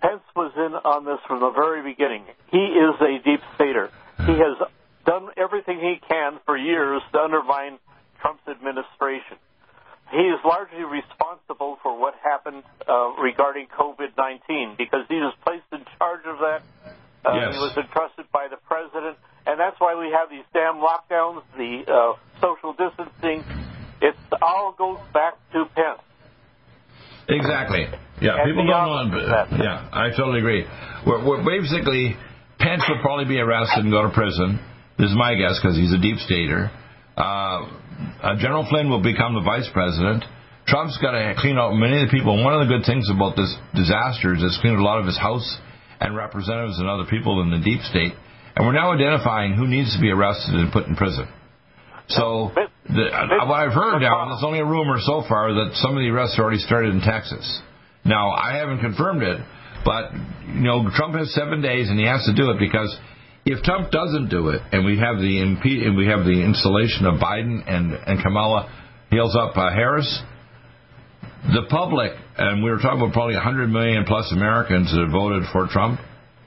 Pence 0.00 0.22
was 0.34 0.52
in 0.56 0.72
on 0.72 1.04
this 1.04 1.20
from 1.28 1.40
the 1.40 1.52
very 1.54 1.82
beginning. 1.82 2.24
He 2.50 2.58
is 2.58 2.96
a 3.00 3.22
deep 3.22 3.40
stater. 3.54 3.90
He 4.24 4.32
has 4.32 4.56
done 5.04 5.28
everything 5.36 5.78
he 5.78 5.96
can 6.08 6.40
for 6.46 6.56
years 6.56 7.02
to 7.12 7.20
undermine 7.20 7.78
Trump's 8.20 8.48
administration. 8.48 9.36
He 10.14 10.30
is 10.30 10.38
largely 10.46 10.86
responsible 10.86 11.78
for 11.82 11.98
what 11.98 12.14
happened 12.22 12.62
uh, 12.86 13.18
regarding 13.18 13.66
COVID 13.66 14.14
19 14.16 14.78
because 14.78 15.02
he 15.08 15.18
was 15.18 15.34
placed 15.42 15.66
in 15.72 15.82
charge 15.98 16.22
of 16.24 16.38
that. 16.38 16.62
Uh, 17.26 17.34
yes. 17.34 17.54
He 17.54 17.58
was 17.58 17.74
entrusted 17.76 18.30
by 18.30 18.46
the 18.46 18.56
president, 18.68 19.18
and 19.46 19.58
that's 19.58 19.74
why 19.80 19.98
we 19.98 20.14
have 20.14 20.30
these 20.30 20.46
damn 20.54 20.78
lockdowns, 20.78 21.42
the 21.58 21.82
uh, 21.90 22.14
social 22.38 22.78
distancing. 22.78 23.42
It 24.00 24.14
all 24.40 24.74
goes 24.78 25.02
back 25.12 25.34
to 25.50 25.64
Pence. 25.74 26.06
Exactly. 27.26 27.90
Yeah, 28.20 28.38
and 28.38 28.54
people 28.54 28.70
don't 28.70 29.10
know. 29.10 29.56
Yeah, 29.58 29.88
I 29.90 30.10
totally 30.14 30.38
agree. 30.38 30.62
We're, 31.06 31.26
we're 31.26 31.42
basically, 31.42 32.14
Pence 32.60 32.84
will 32.86 33.00
probably 33.00 33.24
be 33.24 33.40
arrested 33.40 33.82
and 33.82 33.90
go 33.90 34.02
to 34.02 34.10
prison. 34.10 34.60
This 34.98 35.10
is 35.10 35.16
my 35.16 35.34
guess 35.34 35.58
because 35.58 35.76
he's 35.76 35.92
a 35.92 35.98
deep 35.98 36.18
stater. 36.18 36.70
Uh, 37.16 37.66
Uh, 38.22 38.36
General 38.38 38.66
Flynn 38.68 38.88
will 38.88 39.02
become 39.02 39.34
the 39.34 39.44
vice 39.44 39.68
president. 39.72 40.24
Trump's 40.66 40.96
got 40.98 41.12
to 41.12 41.34
clean 41.38 41.58
out 41.58 41.74
many 41.76 42.00
of 42.02 42.08
the 42.08 42.12
people. 42.12 42.34
And 42.34 42.44
one 42.44 42.54
of 42.56 42.66
the 42.66 42.72
good 42.72 42.86
things 42.86 43.08
about 43.12 43.36
this 43.36 43.52
disaster 43.74 44.34
is 44.34 44.42
it's 44.42 44.58
cleaned 44.60 44.78
a 44.78 44.82
lot 44.82 44.98
of 44.98 45.06
his 45.06 45.18
House 45.18 45.44
and 46.00 46.16
representatives 46.16 46.78
and 46.78 46.88
other 46.88 47.04
people 47.04 47.42
in 47.42 47.50
the 47.50 47.60
deep 47.60 47.80
state. 47.84 48.12
And 48.56 48.66
we're 48.66 48.72
now 48.76 48.92
identifying 48.92 49.54
who 49.54 49.66
needs 49.66 49.94
to 49.94 50.00
be 50.00 50.10
arrested 50.10 50.54
and 50.54 50.72
put 50.72 50.86
in 50.86 50.96
prison. 50.96 51.28
So, 52.08 52.52
the, 52.54 53.04
uh, 53.08 53.46
what 53.48 53.64
I've 53.64 53.72
heard 53.72 54.00
now, 54.00 54.24
and 54.24 54.32
it's 54.32 54.44
only 54.44 54.60
a 54.60 54.64
rumor 54.64 55.00
so 55.00 55.24
far, 55.28 55.52
that 55.52 55.72
some 55.80 55.96
of 55.96 56.02
the 56.04 56.08
arrests 56.08 56.38
already 56.38 56.58
started 56.58 56.92
in 56.92 57.00
Texas. 57.00 57.44
Now, 58.04 58.30
I 58.32 58.56
haven't 58.56 58.80
confirmed 58.80 59.22
it, 59.22 59.40
but 59.84 60.12
you 60.46 60.60
know, 60.60 60.84
Trump 60.94 61.16
has 61.16 61.32
seven 61.32 61.62
days, 61.62 61.88
and 61.88 61.98
he 61.98 62.04
has 62.04 62.24
to 62.26 62.34
do 62.34 62.50
it 62.50 62.58
because 62.58 62.92
if 63.46 63.62
Trump 63.62 63.90
doesn't 63.90 64.28
do 64.30 64.48
it, 64.48 64.62
and 64.72 64.84
we 64.84 64.98
have 64.98 65.16
the 65.18 65.40
impe- 65.44 65.84
and 65.84 65.96
we 65.96 66.06
have 66.06 66.24
the 66.24 66.42
installation 66.42 67.06
of 67.06 67.20
Biden 67.20 67.62
and 67.66 67.92
and 67.92 68.22
Kamala 68.22 68.70
heals 69.10 69.36
up 69.36 69.56
uh, 69.56 69.70
Harris, 69.70 70.22
the 71.52 71.66
public, 71.68 72.12
and 72.38 72.64
we 72.64 72.70
were 72.70 72.78
talking 72.78 73.00
about 73.00 73.12
probably 73.12 73.34
100 73.34 73.68
million 73.68 74.04
plus 74.04 74.32
Americans 74.32 74.90
that 74.92 75.08
voted 75.12 75.44
for 75.52 75.68
Trump 75.68 76.00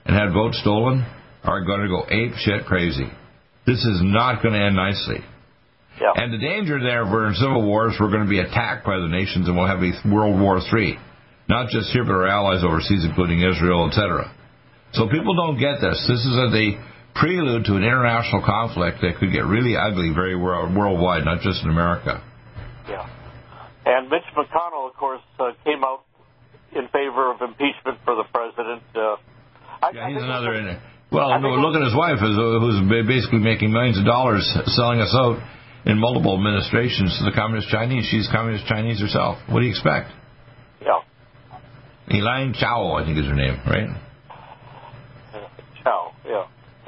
and 0.06 0.16
had 0.16 0.34
votes 0.34 0.60
stolen, 0.62 1.06
are 1.44 1.64
going 1.64 1.82
to 1.82 1.88
go 1.88 2.06
ape 2.10 2.34
shit 2.38 2.66
crazy. 2.66 3.08
This 3.66 3.78
is 3.78 4.02
not 4.02 4.42
going 4.42 4.54
to 4.54 4.60
end 4.60 4.76
nicely. 4.76 5.20
Yeah. 6.02 6.14
And 6.16 6.34
the 6.34 6.38
danger 6.38 6.80
there, 6.80 7.04
if 7.04 7.12
we're 7.12 7.28
in 7.28 7.36
civil 7.36 7.66
wars, 7.66 7.96
we're 8.00 8.12
going 8.12 8.24
to 8.24 8.30
be 8.30 8.40
attacked 8.40 8.86
by 8.86 8.98
the 8.98 9.08
nations, 9.08 9.48
and 9.48 9.58
we'll 9.58 9.68
have 9.68 9.82
a 9.82 9.92
World 10.08 10.40
War 10.40 10.60
III, 10.60 10.98
not 11.50 11.70
just 11.70 11.92
here 11.92 12.04
but 12.04 12.14
our 12.14 12.28
allies 12.28 12.64
overseas, 12.64 13.04
including 13.04 13.42
Israel, 13.42 13.88
etc. 13.88 14.32
So 14.94 15.08
people 15.10 15.36
don't 15.36 15.60
get 15.60 15.82
this. 15.82 16.00
This 16.08 16.24
is 16.24 16.36
a, 16.36 16.48
the 16.52 16.80
prelude 17.16 17.66
to 17.66 17.76
an 17.76 17.84
international 17.84 18.44
conflict 18.46 19.02
that 19.02 19.18
could 19.20 19.32
get 19.32 19.46
really 19.46 19.76
ugly, 19.76 20.12
very 20.14 20.36
world, 20.36 20.76
worldwide, 20.76 21.26
not 21.26 21.42
just 21.42 21.64
in 21.64 21.70
America. 21.70 22.24
Yeah. 22.88 23.10
And 23.86 24.10
Mitch 24.10 24.28
McConnell, 24.36 24.90
of 24.90 24.96
course, 24.96 25.22
uh, 25.40 25.52
came 25.64 25.84
out 25.84 26.04
in 26.76 26.88
favor 26.90 27.32
of 27.32 27.42
impeachment 27.42 28.00
for 28.06 28.16
the 28.16 28.24
president. 28.34 28.84
Uh, 28.96 29.18
I, 29.82 29.92
Yeah, 29.94 30.10
he's 30.10 30.24
another. 30.24 30.54
In 30.54 30.68
it. 30.68 30.80
Well, 31.12 31.32
I 31.32 31.40
look 31.40 31.76
at 31.76 31.84
his 31.84 31.96
wife, 31.96 32.20
who's, 32.20 32.36
who's 32.36 33.08
basically 33.08 33.40
making 33.40 33.72
millions 33.72 33.98
of 33.98 34.06
dollars 34.06 34.44
selling 34.76 35.00
us 35.00 35.16
out 35.16 35.40
in 35.86 35.98
multiple 35.98 36.36
administrations 36.36 37.18
to 37.20 37.24
the 37.24 37.32
Communist 37.32 37.70
Chinese. 37.70 38.06
She's 38.12 38.28
Communist 38.28 38.68
Chinese 38.68 39.00
herself. 39.00 39.38
What 39.48 39.62
do 39.62 39.66
you 39.66 39.72
expect? 39.72 40.12
Yeah. 40.82 41.00
Elaine 42.10 42.54
Chao, 42.54 42.94
I 42.94 43.06
think 43.06 43.18
is 43.18 43.26
her 43.26 43.36
name, 43.36 43.60
right? 43.66 43.88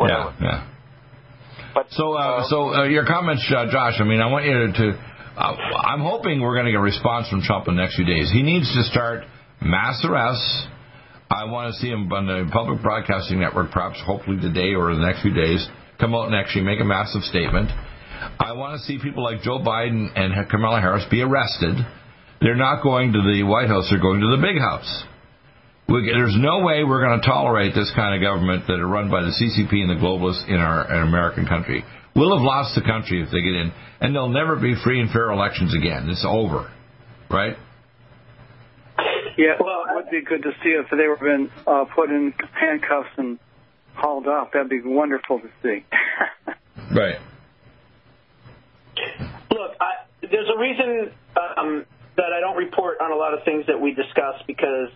Chow. 0.08 0.34
Yeah. 0.40 0.46
Yeah, 0.46 0.68
But 1.74 1.88
So, 1.92 2.14
uh, 2.14 2.48
so 2.48 2.74
uh, 2.74 2.84
your 2.86 3.06
comments, 3.06 3.46
uh, 3.50 3.66
Josh. 3.72 3.96
I 4.00 4.04
mean, 4.04 4.22
I 4.22 4.28
want 4.28 4.46
you 4.46 4.72
to. 4.72 5.00
Uh, 5.38 5.56
I'm 5.88 6.02
hoping 6.02 6.42
we're 6.42 6.56
going 6.56 6.66
to 6.66 6.72
get 6.72 6.80
a 6.80 6.84
response 6.84 7.30
from 7.30 7.42
Trump 7.42 7.68
in 7.68 7.76
the 7.76 7.82
next 7.82 7.96
few 7.96 8.06
days. 8.06 8.30
He 8.32 8.44
needs 8.44 8.74
to 8.76 8.84
start 8.84 9.24
mass 9.62 10.04
arrests. 10.04 10.68
I 11.30 11.46
want 11.46 11.74
to 11.74 11.80
see 11.80 11.90
him 11.90 12.12
on 12.12 12.26
the 12.26 12.50
public 12.52 12.82
broadcasting 12.82 13.40
network, 13.40 13.72
perhaps 13.72 14.02
hopefully 14.04 14.42
today 14.42 14.74
or 14.74 14.92
in 14.92 15.00
the 15.00 15.06
next 15.06 15.22
few 15.22 15.34
days, 15.34 15.66
come 16.00 16.16
out 16.16 16.26
and 16.26 16.36
actually 16.36 16.66
make 16.66 16.82
a 16.82 16.86
massive 16.86 17.22
statement. 17.22 17.70
I 18.40 18.52
want 18.54 18.80
to 18.80 18.86
see 18.86 19.00
people 19.00 19.24
like 19.24 19.42
Joe 19.42 19.60
Biden 19.60 20.10
and 20.16 20.34
Kamala 20.50 20.82
Harris 20.82 21.06
be 21.10 21.22
arrested. 21.22 21.76
They're 22.42 22.58
not 22.58 22.82
going 22.84 23.14
to 23.14 23.22
the 23.22 23.44
White 23.44 23.68
House; 23.68 23.88
they're 23.90 24.02
going 24.02 24.22
to 24.22 24.36
the 24.36 24.42
big 24.42 24.60
house. 24.60 25.04
We, 25.90 26.06
there's 26.14 26.38
no 26.38 26.60
way 26.60 26.84
we're 26.84 27.02
going 27.02 27.20
to 27.20 27.26
tolerate 27.26 27.74
this 27.74 27.92
kind 27.96 28.14
of 28.14 28.22
government 28.22 28.68
that 28.68 28.80
are 28.80 28.88
run 28.88 29.10
by 29.10 29.22
the 29.22 29.34
CCP 29.34 29.74
and 29.82 29.90
the 29.90 29.96
globalists 29.96 30.48
in 30.48 30.56
our, 30.56 30.86
our 30.86 31.02
American 31.02 31.48
country. 31.48 31.84
We'll 32.16 32.38
have 32.38 32.46
lost 32.46 32.76
the 32.76 32.82
country 32.82 33.24
if 33.24 33.32
they 33.32 33.42
get 33.42 33.56
in, 33.56 33.74
and 34.00 34.14
there'll 34.14 34.30
never 34.30 34.56
be 34.56 34.76
free 34.84 35.00
and 35.02 35.10
fair 35.10 35.32
elections 35.32 35.74
again. 35.74 36.08
It's 36.10 36.26
over, 36.28 36.72
right? 37.30 37.58
Yeah, 39.36 39.56
well, 39.60 39.86
it 39.90 39.96
would 39.96 40.12
be 40.12 40.22
good 40.22 40.44
to 40.44 40.52
see 40.62 40.70
if 40.70 40.86
they 40.92 41.08
were 41.08 41.18
been 41.18 41.50
uh, 41.66 41.86
put 41.96 42.10
in 42.10 42.34
handcuffs 42.54 43.10
and 43.18 43.40
hauled 43.96 44.28
off. 44.28 44.50
That'd 44.54 44.70
be 44.70 44.82
wonderful 44.84 45.40
to 45.40 45.50
see. 45.64 45.86
Right. 46.92 47.18
Look, 49.52 49.72
I, 49.80 50.06
there's 50.22 50.50
a 50.50 50.60
reason 50.60 51.12
um, 51.38 51.86
that 52.18 52.34
I 52.36 52.40
don't 52.40 52.58
report 52.58 52.98
on 53.00 53.12
a 53.12 53.16
lot 53.16 53.36
of 53.36 53.44
things 53.46 53.68
that 53.68 53.80
we 53.80 53.94
discuss 53.94 54.42
because 54.48 54.90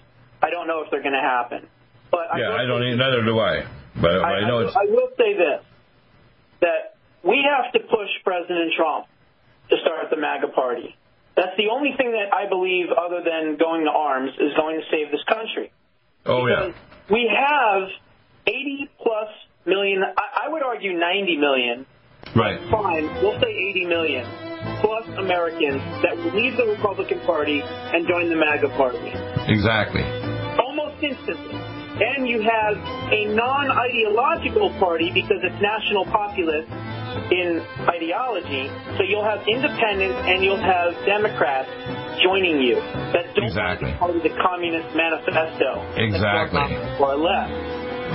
I 0.44 0.50
don't 0.50 0.68
know 0.68 0.84
if 0.84 0.92
they're 0.92 1.02
going 1.02 1.16
to 1.16 1.24
happen. 1.24 1.68
But 2.12 2.36
Yeah, 2.38 2.52
I 2.52 2.66
don't. 2.66 2.84
Even, 2.84 3.00
neither 3.00 3.24
do 3.24 3.40
I. 3.40 3.64
But, 3.96 4.02
but 4.02 4.26
I, 4.26 4.48
know 4.48 4.60
it's. 4.60 4.76
I 4.76 4.86
will 4.86 5.10
say 5.18 5.34
this: 5.34 5.64
that 6.62 7.00
we 7.24 7.40
have 7.42 7.72
to 7.74 7.80
push 7.80 8.12
President 8.24 8.74
Trump 8.76 9.08
to 9.70 9.78
start 9.82 10.10
the 10.10 10.18
MAGA 10.18 10.50
party. 10.50 10.96
That's 11.36 11.56
the 11.58 11.70
only 11.72 11.96
thing 11.98 12.12
that 12.12 12.36
I 12.36 12.48
believe, 12.50 12.88
other 12.92 13.24
than 13.24 13.58
going 13.58 13.86
to 13.86 13.92
arms, 13.92 14.32
is 14.38 14.54
going 14.56 14.80
to 14.80 14.86
save 14.92 15.10
this 15.10 15.24
country. 15.24 15.72
Oh 16.26 16.46
yeah. 16.48 16.74
We 17.10 17.30
have 17.32 17.90
80 18.46 18.90
plus 19.02 19.30
million, 19.66 20.04
I, 20.04 20.48
I 20.48 20.50
would 20.52 20.64
argue 20.64 20.94
90 20.94 21.38
million, 21.38 21.86
Right. 22.36 22.60
fine, 22.72 23.06
we'll 23.22 23.40
say 23.40 23.52
80 23.52 23.86
million 23.86 24.26
plus 24.80 25.06
Americans 25.18 25.82
that 26.04 26.16
will 26.16 26.34
leave 26.36 26.56
the 26.58 26.66
Republican 26.66 27.20
Party 27.22 27.62
and 27.64 28.08
join 28.08 28.30
the 28.30 28.36
MAGA 28.36 28.70
party 28.78 29.12
Exactly. 29.48 30.23
Instantly. 31.04 31.56
And 31.94 32.28
you 32.28 32.42
have 32.42 32.74
a 33.14 33.30
non-ideological 33.36 34.74
party 34.80 35.12
because 35.14 35.38
it's 35.44 35.62
national 35.62 36.06
populist 36.10 36.66
in 37.30 37.62
ideology. 37.86 38.66
So 38.98 39.04
you'll 39.06 39.24
have 39.24 39.46
independents 39.48 40.18
and 40.26 40.44
you'll 40.44 40.58
have 40.58 40.98
Democrats 41.06 41.70
joining 42.24 42.62
you 42.62 42.82
that 43.14 43.30
don't 43.36 43.46
Exactly. 43.46 43.94
part 44.00 44.16
of 44.16 44.24
the 44.24 44.34
Communist 44.42 44.90
Manifesto. 44.96 45.86
Exactly. 46.02 46.66
Or 46.98 47.14
left. 47.14 47.54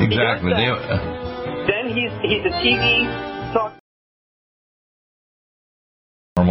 Exactly. 0.02 0.52
They, 0.54 0.66
uh, 0.66 1.66
Then 1.70 1.94
he's 1.94 2.10
he's 2.26 2.42
a 2.46 2.54
TV 2.58 3.06
talk 3.54 3.77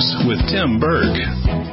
News 0.00 0.24
with 0.26 0.48
Tim 0.48 0.80
Berg. 0.80 1.14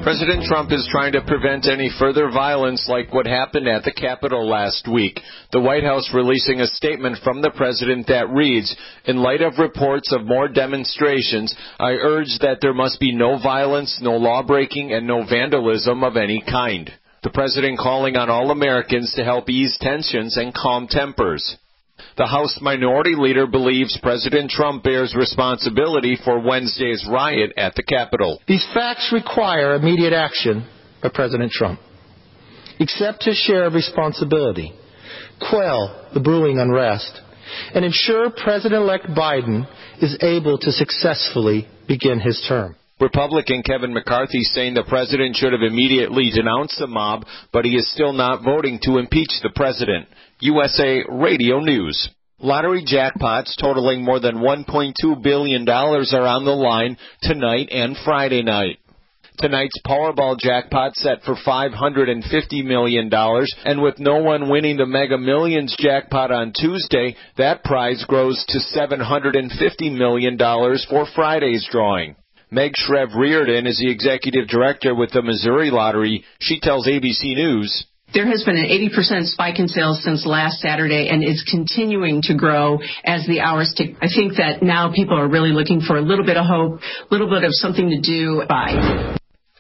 President 0.04 0.44
Trump 0.44 0.74
is 0.74 0.86
trying 0.92 1.13
to 1.13 1.22
prevent 1.22 1.66
any 1.66 1.90
further 1.98 2.30
violence 2.30 2.86
like 2.90 3.13
what 3.13 3.26
happened 3.26 3.70
at 3.70 3.86
the 3.86 3.94
Capitol 3.94 4.50
last 4.50 4.86
week. 4.86 5.22
The 5.54 5.62
White 5.62 5.86
House 5.86 6.10
releasing 6.13 6.60
a 6.60 6.68
statement 6.68 7.20
from 7.24 7.42
the 7.42 7.52
president 7.52 8.08
that 8.08 8.30
reads, 8.30 8.76
In 9.06 9.18
light 9.18 9.42
of 9.42 9.60
reports 9.60 10.12
of 10.12 10.26
more 10.26 10.50
demonstrations, 10.50 11.56
I 11.80 11.92
urge 11.92 12.38
that 12.42 12.58
there 12.62 12.74
must 12.74 13.00
be 13.00 13.16
no 13.16 13.40
violence, 13.42 13.98
no 14.02 14.18
lawbreaking, 14.18 14.92
and 14.92 15.08
no 15.08 15.26
vandalism 15.26 16.04
of 16.04 16.18
any 16.18 16.42
kind. 16.42 16.92
The 17.24 17.30
president 17.30 17.80
calling 17.80 18.18
on 18.18 18.30
all 18.30 18.52
Americans 18.52 19.13
to 19.16 19.24
help 19.24 19.50
ease 19.50 19.78
tensions 19.80 20.36
and 20.36 20.54
calm 20.54 20.88
tempers. 20.90 21.56
The 22.17 22.25
House 22.25 22.58
Minority 22.62 23.13
Leader 23.15 23.45
believes 23.45 23.95
President 24.01 24.49
Trump 24.49 24.82
bears 24.82 25.13
responsibility 25.15 26.17
for 26.25 26.39
Wednesday's 26.39 27.06
riot 27.08 27.53
at 27.58 27.75
the 27.75 27.84
Capitol. 27.84 28.41
These 28.47 28.67
facts 28.73 29.12
require 29.13 29.75
immediate 29.75 30.13
action 30.13 30.67
by 31.03 31.10
President 31.13 31.51
Trump. 31.51 31.80
Accept 32.80 33.23
his 33.23 33.38
share 33.38 33.65
of 33.65 33.75
responsibility. 33.75 34.73
Quell 35.39 36.10
the 36.15 36.19
brewing 36.19 36.58
unrest 36.58 37.21
and 37.75 37.86
ensure 37.86 38.32
President-elect 38.32 39.06
Biden 39.10 39.67
is 40.01 40.17
able 40.21 40.58
to 40.58 40.71
successfully 40.71 41.67
begin 41.88 42.19
his 42.19 42.43
term. 42.47 42.75
Republican 42.99 43.62
Kevin 43.62 43.93
McCarthy 43.93 44.41
saying 44.41 44.73
the 44.73 44.83
president 44.83 45.36
should 45.36 45.53
have 45.53 45.62
immediately 45.62 46.31
denounced 46.33 46.79
the 46.79 46.88
mob, 46.88 47.25
but 47.53 47.63
he 47.63 47.75
is 47.75 47.91
still 47.91 48.13
not 48.13 48.43
voting 48.43 48.79
to 48.83 48.97
impeach 48.97 49.31
the 49.43 49.51
president. 49.55 50.07
USA 50.39 51.03
Radio 51.10 51.60
News. 51.60 52.10
Lottery 52.39 52.83
jackpots 52.83 53.55
totaling 53.60 54.03
more 54.03 54.19
than 54.19 54.38
$1.2 54.38 55.23
billion 55.23 55.67
are 55.67 56.27
on 56.27 56.45
the 56.45 56.51
line 56.51 56.97
tonight 57.21 57.69
and 57.71 57.95
Friday 58.03 58.43
night. 58.43 58.79
Tonight's 59.39 59.79
Powerball 59.86 60.38
jackpot 60.39 60.95
set 60.95 61.21
for 61.21 61.36
$550 61.36 62.65
million, 62.65 63.12
and 63.13 63.81
with 63.83 63.99
no 63.99 64.17
one 64.17 64.49
winning 64.49 64.77
the 64.77 64.88
Mega 64.88 65.19
Millions 65.19 65.75
jackpot 65.77 66.31
on 66.31 66.53
Tuesday, 66.53 67.15
that 67.38 67.63
prize 67.63 68.03
grows 68.07 68.43
to 68.49 68.57
$750 68.57 69.95
million 69.95 70.38
for 70.89 71.05
Friday's 71.13 71.67
drawing. 71.71 72.15
May 72.49 72.71
Scheve 72.71 73.13
Reardon 73.13 73.67
is 73.67 73.77
the 73.77 73.91
executive 73.91 74.47
director 74.47 74.95
with 74.95 75.12
the 75.12 75.21
Missouri 75.21 75.69
Lottery. 75.69 76.23
She 76.39 76.62
tells 76.62 76.88
ABC 76.88 77.36
News. 77.36 77.86
There 78.13 78.25
has 78.25 78.45
been 78.45 78.55
an 78.55 78.65
80% 78.65 79.25
spike 79.25 79.60
in 79.60 79.67
sales 79.67 80.01
since 80.01 80.25
last 80.25 80.62
Saturday 80.62 81.10
and 81.10 81.21
is 81.21 81.43
continuing 81.51 82.21
to 82.23 82.36
grow 82.36 82.79
as 83.03 83.27
the 83.27 83.41
hours 83.41 83.73
tick. 83.75 83.95
I 84.01 84.07
think 84.07 84.38
that 84.38 84.63
now 84.63 84.93
people 84.93 85.19
are 85.19 85.27
really 85.27 85.51
looking 85.51 85.81
for 85.81 85.97
a 85.97 86.01
little 86.01 86.25
bit 86.25 86.38
of 86.38 86.45
hope, 86.45 86.79
a 86.79 87.13
little 87.13 87.29
bit 87.29 87.43
of 87.43 87.49
something 87.51 87.89
to 87.89 87.99
do 87.99 88.43
by. 88.47 89.16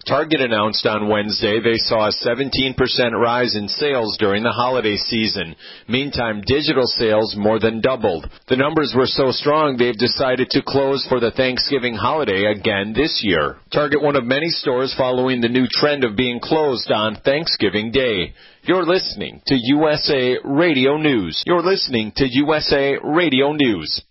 Target 0.07 0.39
announced 0.39 0.85
on 0.85 1.09
Wednesday 1.09 1.59
they 1.59 1.75
saw 1.75 2.07
a 2.07 2.15
17% 2.25 2.77
rise 3.11 3.57
in 3.57 3.67
sales 3.67 4.15
during 4.17 4.41
the 4.41 4.53
holiday 4.53 4.95
season. 4.95 5.53
Meantime, 5.89 6.41
digital 6.47 6.85
sales 6.85 7.35
more 7.37 7.59
than 7.59 7.81
doubled. 7.81 8.25
The 8.47 8.55
numbers 8.55 8.93
were 8.95 9.05
so 9.05 9.31
strong 9.31 9.75
they've 9.75 9.97
decided 9.97 10.49
to 10.51 10.63
close 10.65 11.05
for 11.09 11.19
the 11.19 11.31
Thanksgiving 11.31 11.93
holiday 11.93 12.45
again 12.45 12.93
this 12.95 13.19
year. 13.21 13.57
Target 13.73 14.01
one 14.01 14.15
of 14.15 14.23
many 14.23 14.47
stores 14.47 14.95
following 14.97 15.41
the 15.41 15.49
new 15.49 15.67
trend 15.69 16.05
of 16.05 16.15
being 16.15 16.39
closed 16.39 16.89
on 16.89 17.17
Thanksgiving 17.25 17.91
Day. 17.91 18.33
You're 18.63 18.85
listening 18.85 19.41
to 19.47 19.55
USA 19.55 20.37
Radio 20.45 20.95
News. 20.95 21.43
You're 21.45 21.63
listening 21.63 22.13
to 22.15 22.25
USA 22.29 22.95
Radio 23.03 23.51
News. 23.51 24.01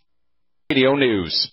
Radio 0.70 0.94
News 0.94 1.52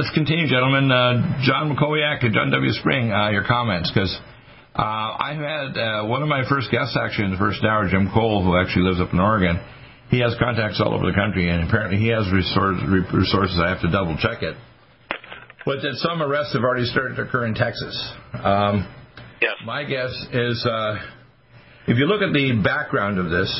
let's 0.00 0.14
continue, 0.14 0.48
gentlemen. 0.48 0.90
Uh, 0.90 1.44
John 1.44 1.76
McCoyak 1.76 2.24
and 2.24 2.32
John 2.32 2.50
W. 2.50 2.72
Spring, 2.72 3.12
uh, 3.12 3.28
your 3.28 3.44
comments, 3.44 3.92
because 3.92 4.08
uh, 4.74 4.80
I 4.80 5.36
had 5.36 5.76
uh, 5.76 6.06
one 6.06 6.22
of 6.22 6.28
my 6.28 6.48
first 6.48 6.70
guests 6.70 6.96
actually 6.96 7.26
in 7.26 7.32
the 7.32 7.36
first 7.36 7.62
hour, 7.62 7.86
Jim 7.86 8.08
Cole, 8.08 8.42
who 8.42 8.56
actually 8.56 8.88
lives 8.88 8.98
up 8.98 9.12
in 9.12 9.20
Oregon. 9.20 9.60
He 10.08 10.20
has 10.20 10.34
contacts 10.40 10.80
all 10.82 10.94
over 10.94 11.04
the 11.04 11.12
country, 11.12 11.50
and 11.50 11.68
apparently 11.68 11.98
he 11.98 12.08
has 12.08 12.24
resources. 12.32 13.60
I 13.60 13.68
have 13.68 13.82
to 13.82 13.92
double 13.92 14.16
check 14.16 14.42
it. 14.42 14.56
But 15.66 15.84
that 15.84 16.00
some 16.00 16.22
arrests 16.22 16.54
have 16.54 16.62
already 16.62 16.86
started 16.86 17.16
to 17.16 17.28
occur 17.28 17.44
in 17.44 17.52
Texas. 17.52 17.92
Um, 18.32 18.88
yes. 19.42 19.52
My 19.66 19.84
guess 19.84 20.16
is 20.32 20.64
uh, 20.64 20.96
if 21.88 21.98
you 21.98 22.06
look 22.06 22.22
at 22.22 22.32
the 22.32 22.58
background 22.64 23.18
of 23.18 23.28
this, 23.28 23.52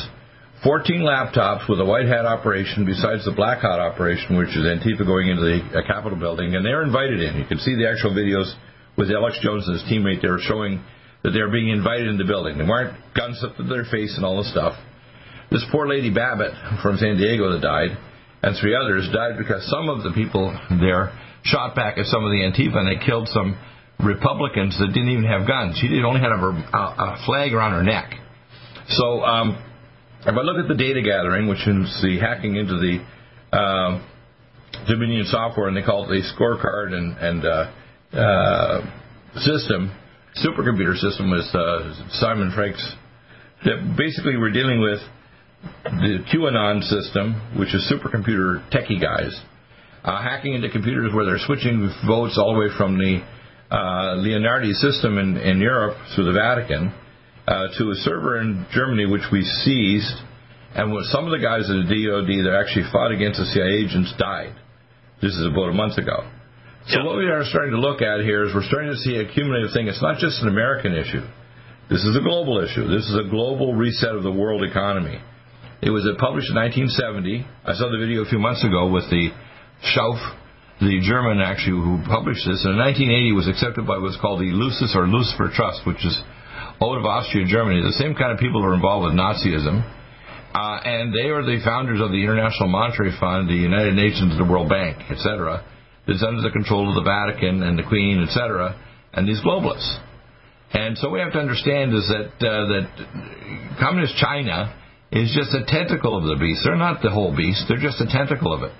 14 0.63 1.01
laptops 1.01 1.67
with 1.67 1.79
a 1.81 1.85
white 1.85 2.05
hat 2.05 2.25
operation 2.25 2.85
besides 2.85 3.25
the 3.25 3.33
black 3.33 3.65
hat 3.65 3.81
operation, 3.81 4.37
which 4.37 4.53
is 4.53 4.61
Antifa 4.61 5.05
going 5.05 5.29
into 5.29 5.41
the 5.41 5.57
uh, 5.73 5.81
Capitol 5.87 6.19
building, 6.19 6.53
and 6.53 6.63
they're 6.63 6.83
invited 6.83 7.19
in. 7.19 7.37
You 7.37 7.45
can 7.49 7.57
see 7.57 7.73
the 7.73 7.89
actual 7.89 8.13
videos 8.13 8.53
with 8.95 9.09
Alex 9.09 9.41
Jones 9.41 9.65
and 9.65 9.81
his 9.81 9.85
teammate 9.89 10.21
there 10.21 10.37
showing 10.37 10.83
that 11.23 11.31
they're 11.31 11.49
being 11.49 11.69
invited 11.69 12.07
in 12.07 12.17
the 12.17 12.29
building. 12.29 12.59
They 12.59 12.63
weren't 12.63 12.93
guns 13.17 13.41
up 13.41 13.57
to 13.57 13.63
their 13.63 13.85
face 13.89 14.13
and 14.15 14.25
all 14.25 14.37
this 14.37 14.51
stuff. 14.51 14.77
This 15.49 15.65
poor 15.71 15.89
lady 15.89 16.13
Babbitt 16.13 16.53
from 16.81 16.97
San 16.97 17.17
Diego 17.17 17.57
that 17.57 17.61
died, 17.65 17.97
and 18.43 18.53
three 18.61 18.77
others 18.77 19.09
died 19.09 19.41
because 19.41 19.65
some 19.65 19.89
of 19.89 20.03
the 20.05 20.13
people 20.13 20.53
there 20.77 21.09
shot 21.41 21.73
back 21.73 21.97
at 21.97 22.05
some 22.05 22.23
of 22.23 22.29
the 22.29 22.45
Antifa 22.45 22.77
and 22.77 22.85
they 22.85 23.03
killed 23.03 23.27
some 23.33 23.57
Republicans 23.97 24.77
that 24.77 24.93
didn't 24.93 25.09
even 25.09 25.25
have 25.25 25.47
guns. 25.47 25.77
She 25.81 25.89
only 26.05 26.21
had 26.21 26.29
a, 26.29 26.37
a 26.37 27.17
flag 27.25 27.53
around 27.53 27.73
her 27.73 27.83
neck. 27.83 28.13
So 28.89 29.21
um, 29.21 29.57
if 30.23 30.37
I 30.37 30.41
look 30.41 30.57
at 30.57 30.67
the 30.67 30.75
data 30.75 31.01
gathering, 31.01 31.47
which 31.47 31.65
is 31.65 31.89
the 32.01 32.19
hacking 32.21 32.55
into 32.55 32.77
the 32.77 33.57
uh, 33.57 34.05
Dominion 34.87 35.25
software, 35.25 35.67
and 35.67 35.75
they 35.75 35.81
call 35.81 36.05
it 36.05 36.07
the 36.09 36.21
scorecard 36.37 36.93
and, 36.93 37.17
and 37.17 37.45
uh, 37.45 38.17
uh, 38.17 38.81
system, 39.41 39.91
supercomputer 40.37 40.95
system 40.95 41.31
with 41.31 41.45
uh, 41.53 41.93
Simon 42.11 42.51
Frank's, 42.53 42.85
that 43.65 43.95
basically 43.97 44.37
we're 44.37 44.51
dealing 44.51 44.79
with 44.79 44.99
the 45.83 46.19
QAnon 46.31 46.81
system, 46.83 47.57
which 47.57 47.73
is 47.73 47.91
supercomputer 47.91 48.61
techie 48.69 49.01
guys, 49.01 49.39
uh, 50.03 50.21
hacking 50.21 50.53
into 50.53 50.69
computers 50.69 51.11
where 51.13 51.25
they're 51.25 51.41
switching 51.45 51.89
votes 52.05 52.37
all 52.37 52.53
the 52.53 52.59
way 52.59 52.69
from 52.77 52.97
the 52.97 53.25
uh, 53.71 54.15
Leonardo 54.17 54.71
system 54.73 55.17
in, 55.17 55.37
in 55.37 55.59
Europe 55.59 55.97
through 56.13 56.25
the 56.25 56.33
Vatican 56.33 56.93
uh, 57.51 57.67
to 57.75 57.91
a 57.91 57.95
server 58.07 58.39
in 58.39 58.65
Germany, 58.71 59.05
which 59.05 59.27
we 59.27 59.43
seized, 59.43 60.15
and 60.71 60.87
some 61.11 61.27
of 61.27 61.35
the 61.35 61.43
guys 61.43 61.67
at 61.67 61.83
the 61.83 61.91
DoD 61.91 62.47
that 62.47 62.55
actually 62.55 62.87
fought 62.95 63.11
against 63.11 63.43
the 63.43 63.47
CIA 63.51 63.83
agents 63.83 64.15
died. 64.15 64.55
This 65.19 65.35
is 65.35 65.43
about 65.43 65.67
a 65.67 65.75
month 65.75 65.99
ago. 65.99 66.23
So 66.87 67.03
yeah. 67.03 67.05
what 67.05 67.19
we 67.19 67.27
are 67.27 67.43
starting 67.43 67.75
to 67.75 67.81
look 67.83 68.01
at 68.01 68.23
here 68.23 68.47
is 68.47 68.55
we're 68.55 68.63
starting 68.63 68.95
to 68.95 69.01
see 69.03 69.19
a 69.19 69.27
cumulative 69.27 69.75
thing. 69.75 69.91
It's 69.91 70.01
not 70.01 70.17
just 70.17 70.39
an 70.41 70.47
American 70.47 70.95
issue. 70.95 71.27
This 71.91 72.07
is 72.07 72.15
a 72.15 72.23
global 72.23 72.63
issue. 72.63 72.87
This 72.87 73.03
is 73.03 73.19
a 73.19 73.27
global 73.27 73.75
reset 73.75 74.15
of 74.15 74.23
the 74.23 74.31
world 74.31 74.63
economy. 74.63 75.19
It 75.83 75.91
was 75.91 76.07
published 76.23 76.47
in 76.47 76.55
1970. 76.55 77.43
I 77.67 77.75
saw 77.75 77.91
the 77.91 77.99
video 77.99 78.23
a 78.23 78.29
few 78.31 78.39
months 78.39 78.63
ago 78.63 78.87
with 78.87 79.11
the 79.11 79.27
Schwab, 79.91 80.15
the 80.79 81.03
German 81.03 81.43
actually 81.43 81.83
who 81.83 81.99
published 82.07 82.47
this. 82.47 82.63
And 82.63 82.79
in 82.79 82.95
1980, 83.11 83.11
it 83.11 83.35
was 83.35 83.51
accepted 83.51 83.83
by 83.83 83.99
what's 83.99 84.17
called 84.23 84.39
the 84.39 84.55
Lucis 84.55 84.95
or 84.95 85.03
Lucifer 85.03 85.51
Trust, 85.51 85.83
which 85.83 85.99
is 85.99 86.15
out 86.81 86.97
of 86.97 87.05
Austria, 87.05 87.45
Germany, 87.45 87.81
the 87.81 87.97
same 88.01 88.15
kind 88.15 88.33
of 88.33 88.39
people 88.39 88.61
who 88.61 88.67
are 88.67 88.73
involved 88.73 89.05
with 89.05 89.13
Nazism. 89.13 89.85
Uh, 90.51 90.81
and 90.83 91.13
they 91.13 91.29
are 91.31 91.45
the 91.45 91.61
founders 91.63 92.01
of 92.01 92.11
the 92.11 92.19
International 92.19 92.67
Monetary 92.67 93.15
Fund, 93.19 93.47
the 93.47 93.55
United 93.55 93.95
Nations, 93.95 94.35
the 94.37 94.43
World 94.43 94.67
Bank, 94.67 94.97
etc. 95.09 95.63
That's 96.07 96.23
under 96.27 96.41
the 96.41 96.51
control 96.51 96.89
of 96.89 96.95
the 96.95 97.07
Vatican 97.07 97.63
and 97.63 97.79
the 97.79 97.87
Queen, 97.87 98.19
etc. 98.19 98.75
And 99.13 99.27
these 99.27 99.39
globalists. 99.39 99.95
And 100.73 100.97
so 100.97 101.09
we 101.09 101.19
have 101.19 101.31
to 101.33 101.39
understand 101.39 101.93
is 101.93 102.07
that 102.11 102.35
uh, 102.43 102.67
that 102.67 102.87
communist 103.79 104.15
China 104.17 104.75
is 105.11 105.31
just 105.35 105.55
a 105.55 105.63
tentacle 105.67 106.17
of 106.17 106.23
the 106.23 106.35
beast. 106.39 106.61
They're 106.63 106.79
not 106.79 107.01
the 107.01 107.11
whole 107.11 107.35
beast. 107.35 107.65
They're 107.67 107.79
just 107.79 107.99
a 107.99 108.07
tentacle 108.07 108.51
of 108.51 108.63
it. 108.63 108.71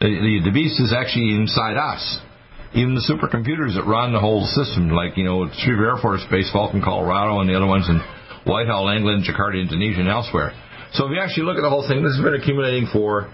The, 0.00 0.08
the, 0.08 0.50
the 0.50 0.54
beast 0.54 0.80
is 0.80 0.94
actually 0.94 1.34
inside 1.34 1.76
us. 1.76 2.02
Even 2.74 2.94
the 2.94 3.06
supercomputers 3.06 3.78
that 3.78 3.86
run 3.86 4.12
the 4.12 4.20
whole 4.20 4.42
system, 4.50 4.90
like 4.90 5.16
you 5.16 5.22
know, 5.22 5.46
Schriever 5.62 5.94
Air 5.94 5.98
Force 6.02 6.26
Base, 6.30 6.50
Falcon, 6.52 6.82
Colorado, 6.82 7.38
and 7.38 7.48
the 7.48 7.54
other 7.54 7.70
ones 7.70 7.86
in 7.88 8.02
Whitehall, 8.46 8.90
England, 8.90 9.24
Jakarta, 9.24 9.60
Indonesia, 9.60 10.00
and 10.00 10.08
elsewhere. 10.08 10.52
So 10.92 11.06
if 11.06 11.14
you 11.14 11.20
actually 11.20 11.46
look 11.46 11.56
at 11.56 11.62
the 11.62 11.70
whole 11.70 11.86
thing, 11.86 12.02
this 12.02 12.14
has 12.14 12.22
been 12.22 12.34
accumulating 12.34 12.90
for 12.92 13.30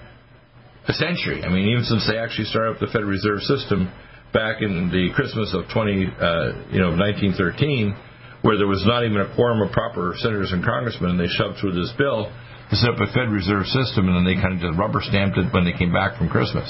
a 0.88 0.92
century. 0.92 1.44
I 1.44 1.48
mean, 1.48 1.68
even 1.68 1.84
since 1.84 2.06
they 2.08 2.16
actually 2.16 2.52
started 2.52 2.76
up 2.76 2.80
the 2.80 2.92
Federal 2.92 3.10
Reserve 3.12 3.40
System 3.44 3.92
back 4.32 4.62
in 4.62 4.88
the 4.92 5.12
Christmas 5.14 5.52
of 5.52 5.68
20, 5.72 6.08
uh, 6.20 6.72
you 6.72 6.80
know, 6.80 6.92
1913, 6.96 7.96
where 8.42 8.56
there 8.56 8.68
was 8.68 8.84
not 8.86 9.04
even 9.04 9.20
a 9.20 9.28
quorum 9.34 9.60
of 9.60 9.72
proper 9.72 10.14
senators 10.16 10.52
and 10.52 10.64
congressmen, 10.64 11.16
and 11.16 11.20
they 11.20 11.28
shoved 11.28 11.60
through 11.60 11.76
this 11.76 11.92
bill 11.98 12.32
to 12.70 12.74
set 12.76 12.90
up 12.90 13.00
a 13.00 13.08
Fed 13.12 13.28
Reserve 13.28 13.66
System, 13.66 14.08
and 14.08 14.16
then 14.16 14.24
they 14.24 14.40
kind 14.40 14.56
of 14.56 14.60
just 14.60 14.78
rubber 14.78 15.00
stamped 15.02 15.36
it 15.36 15.52
when 15.52 15.64
they 15.64 15.76
came 15.76 15.92
back 15.92 16.16
from 16.16 16.28
Christmas. 16.28 16.68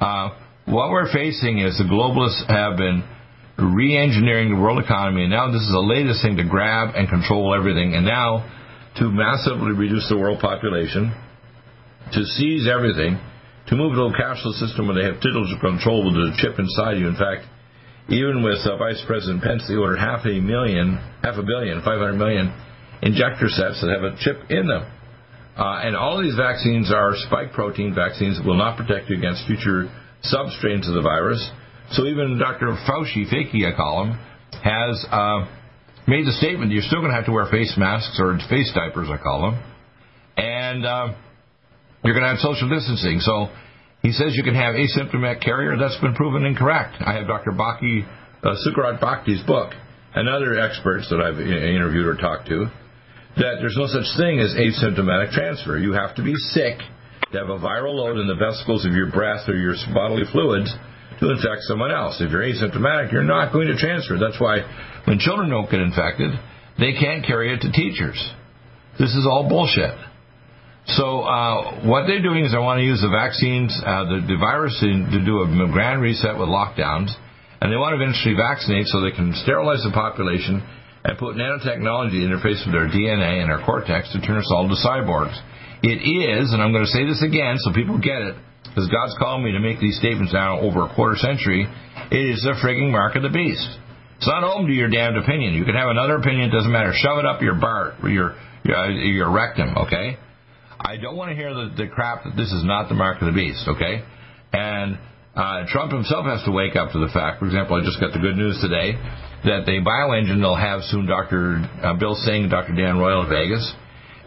Uh, 0.00 0.30
what 0.68 0.92
we're 0.92 1.10
facing 1.12 1.58
is 1.64 1.80
the 1.80 1.88
globalists 1.88 2.44
have 2.44 2.76
been 2.76 3.00
re-engineering 3.56 4.52
the 4.52 4.60
world 4.60 4.78
economy, 4.78 5.24
and 5.24 5.32
now 5.32 5.48
this 5.48 5.64
is 5.64 5.72
the 5.72 5.80
latest 5.80 6.20
thing 6.20 6.36
to 6.36 6.44
grab 6.44 6.94
and 6.94 7.08
control 7.08 7.56
everything, 7.56 7.96
and 7.96 8.04
now 8.04 8.44
to 9.00 9.08
massively 9.08 9.72
reduce 9.72 10.04
the 10.12 10.16
world 10.16 10.38
population, 10.40 11.08
to 12.12 12.20
seize 12.36 12.68
everything, 12.68 13.16
to 13.66 13.76
move 13.76 13.96
to 13.96 14.12
a 14.12 14.12
cashless 14.12 14.60
system 14.60 14.86
where 14.86 14.96
they 14.96 15.08
have 15.08 15.20
total 15.24 15.48
control 15.60 16.04
with 16.04 16.14
the 16.14 16.36
chip 16.36 16.60
inside 16.60 17.00
you. 17.00 17.08
In 17.08 17.16
fact, 17.16 17.48
even 18.08 18.44
with 18.44 18.60
uh, 18.64 18.76
Vice 18.76 19.00
President 19.08 19.42
Pence, 19.42 19.64
they 19.68 19.76
ordered 19.76 20.00
half 20.00 20.24
a 20.24 20.36
million, 20.40 20.96
half 21.24 21.36
a 21.36 21.44
billion, 21.44 21.80
500 21.80 22.12
million 22.12 22.52
injector 23.00 23.48
sets 23.48 23.80
that 23.80 23.88
have 23.88 24.04
a 24.04 24.16
chip 24.20 24.48
in 24.52 24.68
them. 24.68 24.84
Uh, 25.56 25.84
and 25.84 25.96
all 25.96 26.16
of 26.16 26.24
these 26.24 26.36
vaccines 26.36 26.92
are 26.92 27.12
spike 27.26 27.52
protein 27.52 27.92
vaccines 27.94 28.38
that 28.38 28.46
will 28.46 28.56
not 28.56 28.76
protect 28.76 29.10
you 29.10 29.16
against 29.16 29.44
future 29.48 29.90
substrains 30.24 30.88
of 30.88 30.94
the 30.94 31.02
virus. 31.02 31.40
So 31.92 32.06
even 32.06 32.38
Dr. 32.38 32.76
Fauci, 32.86 33.26
Fakey 33.32 33.64
I 33.66 33.76
call 33.76 34.04
him, 34.04 34.18
has 34.62 35.06
uh, 35.10 35.46
made 36.06 36.26
the 36.26 36.32
statement 36.32 36.72
you're 36.72 36.82
still 36.82 37.00
going 37.00 37.10
to 37.10 37.16
have 37.16 37.26
to 37.26 37.32
wear 37.32 37.46
face 37.50 37.74
masks 37.76 38.18
or 38.20 38.36
face 38.50 38.72
diapers, 38.74 39.08
I 39.10 39.16
call 39.22 39.50
them. 39.50 39.62
And 40.36 40.84
uh, 40.84 41.14
you're 42.04 42.14
going 42.14 42.24
to 42.24 42.30
have 42.30 42.38
social 42.38 42.68
distancing. 42.68 43.20
So 43.20 43.48
he 44.02 44.12
says 44.12 44.36
you 44.36 44.44
can 44.44 44.54
have 44.54 44.74
asymptomatic 44.74 45.42
carrier. 45.42 45.76
That's 45.76 45.98
been 46.00 46.14
proven 46.14 46.44
incorrect. 46.44 46.96
I 47.00 47.14
have 47.14 47.26
Dr. 47.26 47.52
Bhakdi, 47.52 48.06
uh, 48.42 48.54
Sucharit 48.66 49.00
Bhakdi's 49.00 49.44
book 49.46 49.72
and 50.14 50.28
other 50.28 50.58
experts 50.58 51.08
that 51.10 51.20
I've 51.20 51.40
interviewed 51.40 52.06
or 52.06 52.16
talked 52.16 52.48
to 52.48 52.66
that 53.36 53.58
there's 53.60 53.76
no 53.78 53.86
such 53.86 54.06
thing 54.18 54.40
as 54.40 54.54
asymptomatic 54.54 55.30
transfer. 55.32 55.78
You 55.78 55.92
have 55.92 56.14
to 56.16 56.22
be 56.22 56.34
sick 56.34 56.78
to 57.32 57.38
have 57.38 57.48
a 57.48 57.58
viral 57.58 57.94
load 57.94 58.16
in 58.18 58.26
the 58.26 58.34
vesicles 58.34 58.86
of 58.86 58.92
your 58.92 59.10
breath 59.10 59.48
or 59.48 59.54
your 59.54 59.74
bodily 59.92 60.24
fluids 60.32 60.72
to 61.20 61.30
infect 61.30 61.62
someone 61.68 61.90
else. 61.90 62.16
If 62.20 62.30
you're 62.30 62.46
asymptomatic, 62.46 63.12
you're 63.12 63.26
not 63.26 63.52
going 63.52 63.68
to 63.68 63.76
transfer. 63.76 64.16
That's 64.18 64.40
why 64.40 64.64
when 65.04 65.18
children 65.18 65.50
don't 65.50 65.70
get 65.70 65.80
infected, 65.80 66.32
they 66.78 66.92
can't 66.94 67.26
carry 67.26 67.52
it 67.52 67.60
to 67.62 67.72
teachers. 67.72 68.16
This 68.98 69.10
is 69.14 69.26
all 69.28 69.48
bullshit. 69.48 69.94
So 70.96 71.20
uh, 71.20 71.84
what 71.84 72.06
they're 72.06 72.22
doing 72.22 72.46
is 72.46 72.52
they 72.52 72.58
want 72.58 72.80
to 72.80 72.86
use 72.86 73.04
the 73.04 73.12
vaccines, 73.12 73.76
uh, 73.84 74.08
the, 74.08 74.24
the 74.24 74.38
virus, 74.40 74.72
to, 74.80 74.88
to 74.88 75.20
do 75.20 75.44
a 75.44 75.46
grand 75.68 76.00
reset 76.00 76.32
with 76.32 76.48
lockdowns, 76.48 77.12
and 77.60 77.68
they 77.68 77.76
want 77.76 77.92
to 77.92 78.00
eventually 78.00 78.32
vaccinate 78.32 78.86
so 78.88 79.04
they 79.04 79.12
can 79.12 79.36
sterilize 79.44 79.84
the 79.84 79.92
population 79.92 80.64
and 81.04 81.18
put 81.18 81.36
nanotechnology 81.36 82.24
interface 82.24 82.64
with 82.64 82.72
their 82.72 82.88
DNA 82.88 83.44
and 83.44 83.52
our 83.52 83.60
cortex 83.66 84.10
to 84.16 84.20
turn 84.24 84.38
us 84.38 84.48
all 84.48 84.64
to 84.64 84.78
cyborgs. 84.80 85.36
It 85.82 86.02
is, 86.02 86.52
and 86.52 86.62
I'm 86.62 86.72
going 86.72 86.84
to 86.84 86.90
say 86.90 87.06
this 87.06 87.22
again 87.22 87.56
so 87.58 87.72
people 87.72 87.98
get 87.98 88.22
it, 88.22 88.34
because 88.64 88.88
God's 88.90 89.14
calling 89.18 89.44
me 89.44 89.52
to 89.52 89.60
make 89.60 89.78
these 89.78 89.98
statements 89.98 90.32
now 90.32 90.60
over 90.60 90.84
a 90.84 90.94
quarter 90.94 91.16
century. 91.16 91.66
It 92.10 92.24
is 92.34 92.42
the 92.42 92.58
frigging 92.58 92.90
mark 92.90 93.14
of 93.14 93.22
the 93.22 93.30
beast. 93.30 93.68
It's 94.18 94.26
not 94.26 94.42
home 94.42 94.66
to 94.66 94.72
your 94.72 94.90
damned 94.90 95.16
opinion. 95.16 95.54
You 95.54 95.64
can 95.64 95.74
have 95.74 95.90
another 95.90 96.16
opinion; 96.16 96.50
it 96.50 96.52
doesn't 96.52 96.72
matter. 96.72 96.90
Shove 96.94 97.18
it 97.18 97.26
up 97.26 97.40
your 97.42 97.54
bar, 97.54 97.94
your 98.02 98.34
your, 98.64 98.90
your 98.90 99.30
rectum, 99.30 99.76
okay? 99.86 100.18
I 100.80 100.96
don't 100.96 101.16
want 101.16 101.30
to 101.30 101.36
hear 101.36 101.54
the, 101.54 101.74
the 101.76 101.88
crap 101.88 102.24
that 102.24 102.36
this 102.36 102.52
is 102.52 102.64
not 102.64 102.88
the 102.88 102.94
mark 102.94 103.20
of 103.20 103.26
the 103.26 103.34
beast, 103.34 103.66
okay? 103.66 104.02
And 104.52 104.98
uh, 105.34 105.66
Trump 105.68 105.92
himself 105.92 106.26
has 106.26 106.42
to 106.44 106.52
wake 106.52 106.76
up 106.76 106.92
to 106.92 106.98
the 106.98 107.10
fact. 107.12 107.40
For 107.40 107.46
example, 107.46 107.76
I 107.76 107.84
just 107.84 108.00
got 108.00 108.12
the 108.12 108.18
good 108.18 108.36
news 108.36 108.58
today 108.60 108.94
that 109.44 109.66
the 109.66 109.78
bioengine 109.82 110.40
they'll 110.40 110.58
have 110.58 110.82
soon, 110.90 111.06
Dr. 111.06 111.62
Uh, 111.82 111.94
Bill 111.94 112.14
Singh 112.14 112.46
and 112.46 112.50
Dr. 112.50 112.74
Dan 112.74 112.98
Royal 112.98 113.22
of 113.22 113.28
Vegas, 113.28 113.62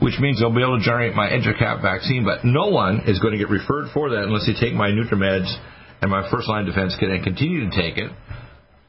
which 0.01 0.17
means 0.19 0.41
they'll 0.41 0.53
be 0.53 0.65
able 0.65 0.81
to 0.81 0.83
generate 0.83 1.13
my 1.13 1.29
EduCap 1.29 1.81
vaccine, 1.85 2.25
but 2.25 2.43
no 2.43 2.73
one 2.73 3.05
is 3.05 3.21
going 3.21 3.37
to 3.37 3.37
get 3.37 3.53
referred 3.53 3.93
for 3.93 4.09
that 4.09 4.25
unless 4.25 4.49
they 4.49 4.57
take 4.57 4.73
my 4.73 4.89
NutriMeds 4.89 5.45
and 6.01 6.09
my 6.09 6.25
first 6.33 6.49
line 6.49 6.65
defense 6.65 6.97
kit 6.99 7.09
and 7.09 7.23
continue 7.23 7.69
to 7.69 7.71
take 7.71 8.01
it. 8.01 8.09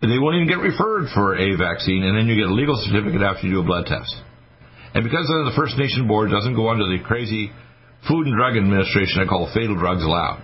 They 0.01 0.19
won't 0.19 0.41
even 0.41 0.49
get 0.49 0.59
referred 0.59 1.13
for 1.15 1.37
a 1.37 1.55
vaccine, 1.55 2.03
and 2.03 2.17
then 2.17 2.27
you 2.27 2.35
get 2.35 2.51
a 2.51 2.57
legal 2.57 2.75
certificate 2.81 3.21
after 3.23 3.47
you 3.47 3.55
do 3.55 3.61
a 3.61 3.69
blood 3.69 3.87
test. 3.87 4.11
And 4.97 5.05
because 5.05 5.29
the 5.29 5.53
First 5.55 5.77
Nation 5.79 6.09
Board 6.09 6.33
doesn't 6.33 6.57
go 6.57 6.69
under 6.69 6.89
the 6.89 6.99
crazy 7.05 7.53
Food 8.09 8.27
and 8.27 8.35
Drug 8.35 8.57
Administration 8.57 9.23
I 9.23 9.27
call 9.29 9.53
fatal 9.55 9.79
drugs 9.79 10.03
allowed. 10.03 10.43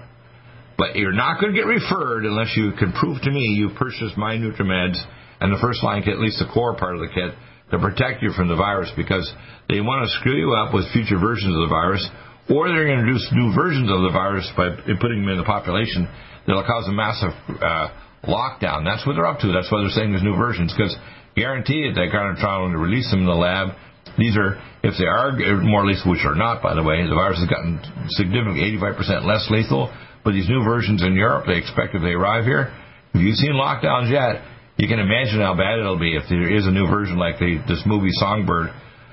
But 0.77 0.95
you're 0.95 1.17
not 1.17 1.41
going 1.41 1.53
to 1.53 1.59
get 1.59 1.67
referred 1.67 2.25
unless 2.25 2.55
you 2.55 2.71
can 2.79 2.93
prove 2.93 3.21
to 3.23 3.31
me 3.33 3.57
you 3.59 3.71
purchased 3.75 4.17
my 4.17 4.37
NutriMeds 4.37 4.95
and 5.41 5.51
the 5.51 5.59
first 5.61 5.83
line 5.83 6.03
kit, 6.05 6.15
at 6.15 6.21
least 6.21 6.39
the 6.39 6.47
core 6.53 6.77
part 6.77 6.95
of 6.95 7.01
the 7.01 7.09
kit, 7.09 7.35
to 7.71 7.79
protect 7.79 8.23
you 8.23 8.33
from 8.33 8.49
the 8.49 8.57
virus 8.57 8.91
because 8.97 9.27
they 9.69 9.81
want 9.81 10.09
to 10.09 10.11
screw 10.21 10.37
you 10.37 10.55
up 10.55 10.73
with 10.73 10.91
future 10.93 11.19
versions 11.19 11.53
of 11.55 11.69
the 11.69 11.73
virus, 11.73 12.03
or 12.49 12.69
they're 12.69 12.89
going 12.89 12.99
to 12.99 13.05
introduce 13.05 13.29
new 13.33 13.53
versions 13.55 13.91
of 13.93 14.01
the 14.03 14.13
virus 14.13 14.49
by 14.57 14.73
putting 15.01 15.23
them 15.23 15.37
in 15.37 15.39
the 15.39 15.49
population 15.49 16.09
that'll 16.47 16.65
cause 16.65 16.89
a 16.89 16.93
massive 16.93 17.35
uh, 17.61 17.89
lockdown. 18.25 18.89
That's 18.89 19.05
what 19.05 19.15
they're 19.15 19.29
up 19.29 19.41
to. 19.45 19.53
That's 19.53 19.69
why 19.71 19.85
they're 19.85 19.93
saying 19.93 20.11
there's 20.11 20.25
new 20.25 20.37
versions 20.37 20.73
because 20.73 20.97
guaranteed 21.37 21.95
they're 21.95 22.11
going 22.11 22.35
to 22.35 22.41
try 22.41 22.57
to 22.57 22.79
release 22.79 23.11
them 23.11 23.21
in 23.21 23.29
the 23.29 23.37
lab 23.37 23.77
these 24.17 24.37
are, 24.37 24.57
if 24.83 24.95
they 24.99 25.07
are 25.07 25.33
more 25.63 25.87
lethal, 25.87 26.11
which 26.11 26.25
are 26.25 26.35
not, 26.35 26.63
by 26.63 26.75
the 26.75 26.83
way, 26.83 27.03
the 27.07 27.15
virus 27.15 27.39
has 27.39 27.49
gotten 27.49 27.79
significantly 28.19 28.75
85% 28.79 29.27
less 29.27 29.47
lethal. 29.51 29.93
But 30.25 30.33
these 30.33 30.49
new 30.49 30.65
versions 30.65 31.03
in 31.03 31.15
Europe, 31.15 31.45
they 31.47 31.59
expect 31.59 31.95
if 31.95 32.03
they 32.03 32.19
arrive 32.19 32.45
here, 32.45 32.75
if 33.15 33.21
you've 33.21 33.37
seen 33.37 33.53
lockdowns 33.53 34.11
yet, 34.11 34.43
you 34.79 34.89
can 34.89 34.99
imagine 34.99 35.41
how 35.41 35.55
bad 35.55 35.79
it'll 35.79 35.99
be 35.99 36.17
if 36.17 36.25
there 36.29 36.57
is 36.57 36.67
a 36.67 36.71
new 36.71 36.87
version 36.87 37.19
like 37.19 37.39
the, 37.39 37.63
this 37.69 37.83
movie 37.85 38.13
Songbird. 38.13 38.71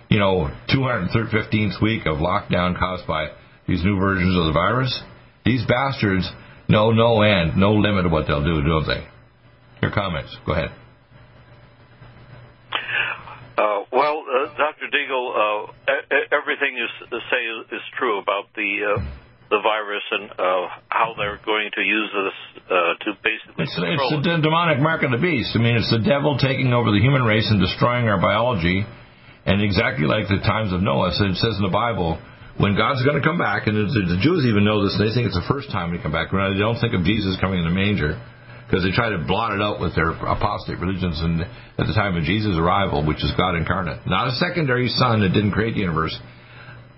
You 0.10 0.20
know, 0.20 0.50
215th 0.70 1.82
week 1.82 2.06
of 2.06 2.18
lockdown 2.18 2.78
caused 2.78 3.08
by 3.08 3.30
these 3.68 3.84
new 3.84 4.00
versions 4.00 4.38
of 4.38 4.46
the 4.46 4.54
virus. 4.54 5.02
These 5.44 5.66
bastards 5.66 6.30
know 6.70 6.92
no 6.92 7.22
end, 7.22 7.58
no 7.58 7.74
limit 7.74 8.04
to 8.04 8.10
what 8.10 8.28
they'll 8.28 8.44
do, 8.44 8.62
don't 8.62 8.86
they? 8.86 9.08
Your 9.82 9.92
comments. 9.92 10.38
Go 10.46 10.54
ahead. 10.54 10.70
Well, 13.96 14.26
Dr. 14.58 14.92
Deagle, 14.92 15.32
uh, 15.32 15.72
everything 16.36 16.76
you 16.76 16.86
say 17.32 17.76
is 17.76 17.82
true 17.98 18.20
about 18.20 18.52
the 18.54 18.92
uh, 18.92 19.02
the 19.50 19.62
virus 19.62 20.04
and 20.12 20.32
uh, 20.32 20.66
how 20.90 21.14
they're 21.18 21.40
going 21.46 21.70
to 21.76 21.82
use 21.82 22.10
this 22.10 22.38
uh, 22.66 22.98
to 23.06 23.10
basically 23.22 23.62
it's, 23.62 23.76
control 23.78 24.18
it's 24.18 24.26
the 24.26 24.42
demonic 24.42 24.82
mark 24.82 25.04
of 25.06 25.12
the 25.12 25.22
beast. 25.22 25.54
I 25.54 25.62
mean, 25.62 25.78
it's 25.78 25.92
the 25.94 26.02
devil 26.02 26.38
taking 26.38 26.74
over 26.74 26.90
the 26.90 27.02
human 27.02 27.22
race 27.24 27.46
and 27.50 27.62
destroying 27.62 28.10
our 28.10 28.20
biology. 28.20 28.86
And 29.46 29.62
exactly 29.62 30.10
like 30.10 30.26
the 30.26 30.42
times 30.42 30.74
of 30.74 30.82
Noah, 30.82 31.14
so 31.14 31.30
it 31.30 31.38
says 31.38 31.62
in 31.62 31.66
the 31.66 31.70
Bible, 31.70 32.18
when 32.58 32.74
God's 32.74 33.06
going 33.06 33.14
to 33.14 33.22
come 33.22 33.38
back, 33.38 33.70
and 33.70 33.78
the 33.78 34.18
Jews 34.18 34.42
even 34.50 34.66
know 34.66 34.82
this, 34.82 34.98
they 34.98 35.14
think 35.14 35.30
it's 35.30 35.38
the 35.38 35.46
first 35.46 35.70
time 35.70 35.94
he 35.94 36.02
come 36.02 36.16
back. 36.16 36.34
They 36.34 36.58
don't 36.58 36.82
think 36.82 36.98
of 36.98 37.06
Jesus 37.06 37.38
coming 37.38 37.62
in 37.62 37.68
the 37.70 37.76
manger 37.76 38.18
because 38.66 38.82
they 38.82 38.90
try 38.90 39.14
to 39.14 39.22
blot 39.22 39.54
it 39.54 39.62
out 39.62 39.78
with 39.78 39.94
their 39.94 40.18
apostate 40.18 40.82
religions 40.82 41.22
and 41.22 41.46
at 41.46 41.86
the 41.86 41.94
time 41.94 42.18
of 42.18 42.26
Jesus' 42.26 42.58
arrival, 42.58 43.06
which 43.06 43.22
is 43.22 43.30
God 43.38 43.54
incarnate. 43.54 44.02
Not 44.10 44.34
a 44.34 44.36
secondary 44.42 44.90
son 44.90 45.22
that 45.22 45.30
didn't 45.30 45.54
create 45.54 45.78
the 45.78 45.86
universe. 45.86 46.18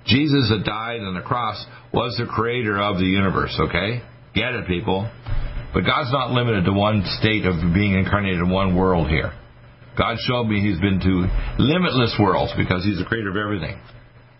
Jesus 0.08 0.50
that 0.50 0.64
died 0.64 1.02
on 1.02 1.14
the 1.14 1.22
cross 1.22 1.64
was 1.94 2.16
the 2.18 2.26
creator 2.26 2.80
of 2.80 2.98
the 2.98 3.06
universe, 3.06 3.56
okay? 3.60 4.02
Get 4.34 4.54
it, 4.56 4.68
people. 4.68 5.10
But 5.74 5.84
God's 5.84 6.12
not 6.12 6.32
limited 6.32 6.66
to 6.66 6.74
one 6.74 7.04
state 7.20 7.46
of 7.46 7.60
being 7.74 7.94
incarnated 7.94 8.40
in 8.40 8.50
one 8.50 8.76
world 8.76 9.10
here. 9.10 9.32
God 9.98 10.18
showed 10.28 10.46
me 10.46 10.62
he's 10.62 10.80
been 10.80 11.00
to 11.02 11.16
limitless 11.60 12.16
worlds 12.20 12.54
because 12.56 12.86
he's 12.86 13.00
the 13.00 13.06
creator 13.06 13.30
of 13.30 13.38
everything. 13.38 13.82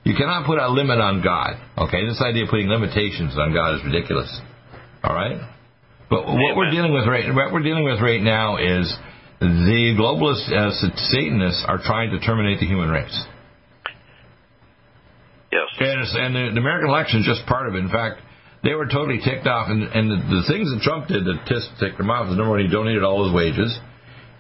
You 0.04 0.16
cannot 0.16 0.46
put 0.46 0.60
a 0.60 0.70
limit 0.70 1.00
on 1.00 1.22
God, 1.22 1.60
okay? 1.78 2.08
This 2.08 2.22
idea 2.24 2.46
of 2.46 2.50
putting 2.50 2.70
limitations 2.70 3.36
on 3.36 3.52
God 3.54 3.76
is 3.76 3.82
ridiculous. 3.84 4.30
All 5.04 5.14
right? 5.14 5.42
But 6.10 6.26
what 6.26 6.56
we're 6.56 6.72
dealing 6.72 6.94
with 6.94 7.06
right 7.06 7.28
what 7.36 7.52
we're 7.52 7.64
dealing 7.64 7.84
with 7.84 8.00
right 8.00 8.22
now 8.22 8.56
is 8.56 8.88
the 9.42 9.94
globalist 10.00 10.48
uh, 10.48 10.72
Satanists 11.12 11.66
are 11.68 11.80
trying 11.84 12.12
to 12.12 12.20
terminate 12.20 12.60
the 12.62 12.66
human 12.66 12.90
race. 12.90 13.26
Yes. 15.52 15.68
And, 15.80 16.00
and 16.04 16.32
the, 16.36 16.44
the 16.56 16.62
American 16.62 16.90
election 16.90 17.22
is 17.22 17.26
just 17.26 17.46
part 17.48 17.68
of 17.68 17.76
it. 17.76 17.80
In 17.80 17.90
fact, 17.90 18.22
they 18.64 18.74
were 18.74 18.86
totally 18.86 19.20
ticked 19.24 19.48
off. 19.48 19.70
And, 19.70 19.84
and 19.84 20.12
the, 20.12 20.18
the 20.18 20.44
things 20.48 20.68
that 20.74 20.82
Trump 20.84 21.08
did 21.08 21.24
that 21.24 21.48
ticked, 21.48 21.80
ticked 21.80 21.98
them 21.98 22.10
off 22.10 22.28
was 22.28 22.38
number 22.38 22.52
one, 22.52 22.60
he 22.60 22.68
donated 22.68 23.04
all 23.04 23.24
his 23.26 23.34
wages. 23.34 23.72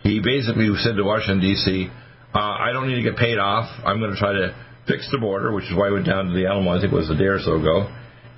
He 0.03 0.19
basically 0.19 0.67
said 0.83 0.95
to 0.95 1.03
Washington, 1.03 1.41
D.C., 1.41 1.89
uh, 2.35 2.39
I 2.39 2.71
don't 2.71 2.87
need 2.87 3.01
to 3.01 3.07
get 3.07 3.17
paid 3.17 3.39
off. 3.39 3.65
I'm 3.85 3.99
going 3.99 4.11
to 4.11 4.19
try 4.19 4.33
to 4.33 4.53
fix 4.87 5.07
the 5.11 5.17
border, 5.17 5.51
which 5.51 5.65
is 5.65 5.75
why 5.75 5.87
he 5.87 5.93
went 5.93 6.05
down 6.05 6.27
to 6.27 6.33
the 6.33 6.45
Alamo, 6.45 6.71
I 6.71 6.79
think 6.79 6.93
it 6.93 6.95
was 6.95 7.09
a 7.09 7.17
day 7.17 7.27
or 7.27 7.39
so 7.39 7.55
ago, 7.55 7.91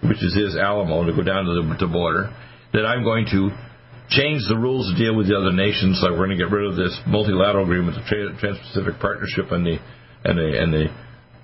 which 0.05 0.21
is 0.23 0.33
his 0.33 0.55
Alamo, 0.55 1.05
to 1.05 1.13
go 1.13 1.21
down 1.21 1.45
to 1.45 1.53
the, 1.61 1.85
the 1.85 1.91
border. 1.91 2.33
That 2.73 2.85
I'm 2.85 3.03
going 3.03 3.25
to 3.33 3.49
change 4.09 4.45
the 4.47 4.57
rules 4.57 4.89
to 4.89 4.95
deal 4.97 5.17
with 5.17 5.27
the 5.27 5.37
other 5.37 5.53
nations. 5.53 6.01
Like 6.01 6.11
we're 6.11 6.29
going 6.29 6.37
to 6.37 6.41
get 6.41 6.53
rid 6.53 6.69
of 6.69 6.75
this 6.77 6.93
multilateral 7.05 7.65
agreement, 7.65 7.97
the 7.97 8.05
Trans-Pacific 8.05 9.01
Partnership, 9.01 9.51
and 9.51 9.65
the 9.65 9.77
and 10.23 10.37
the 10.37 10.49
and 10.53 10.69
the 10.73 10.85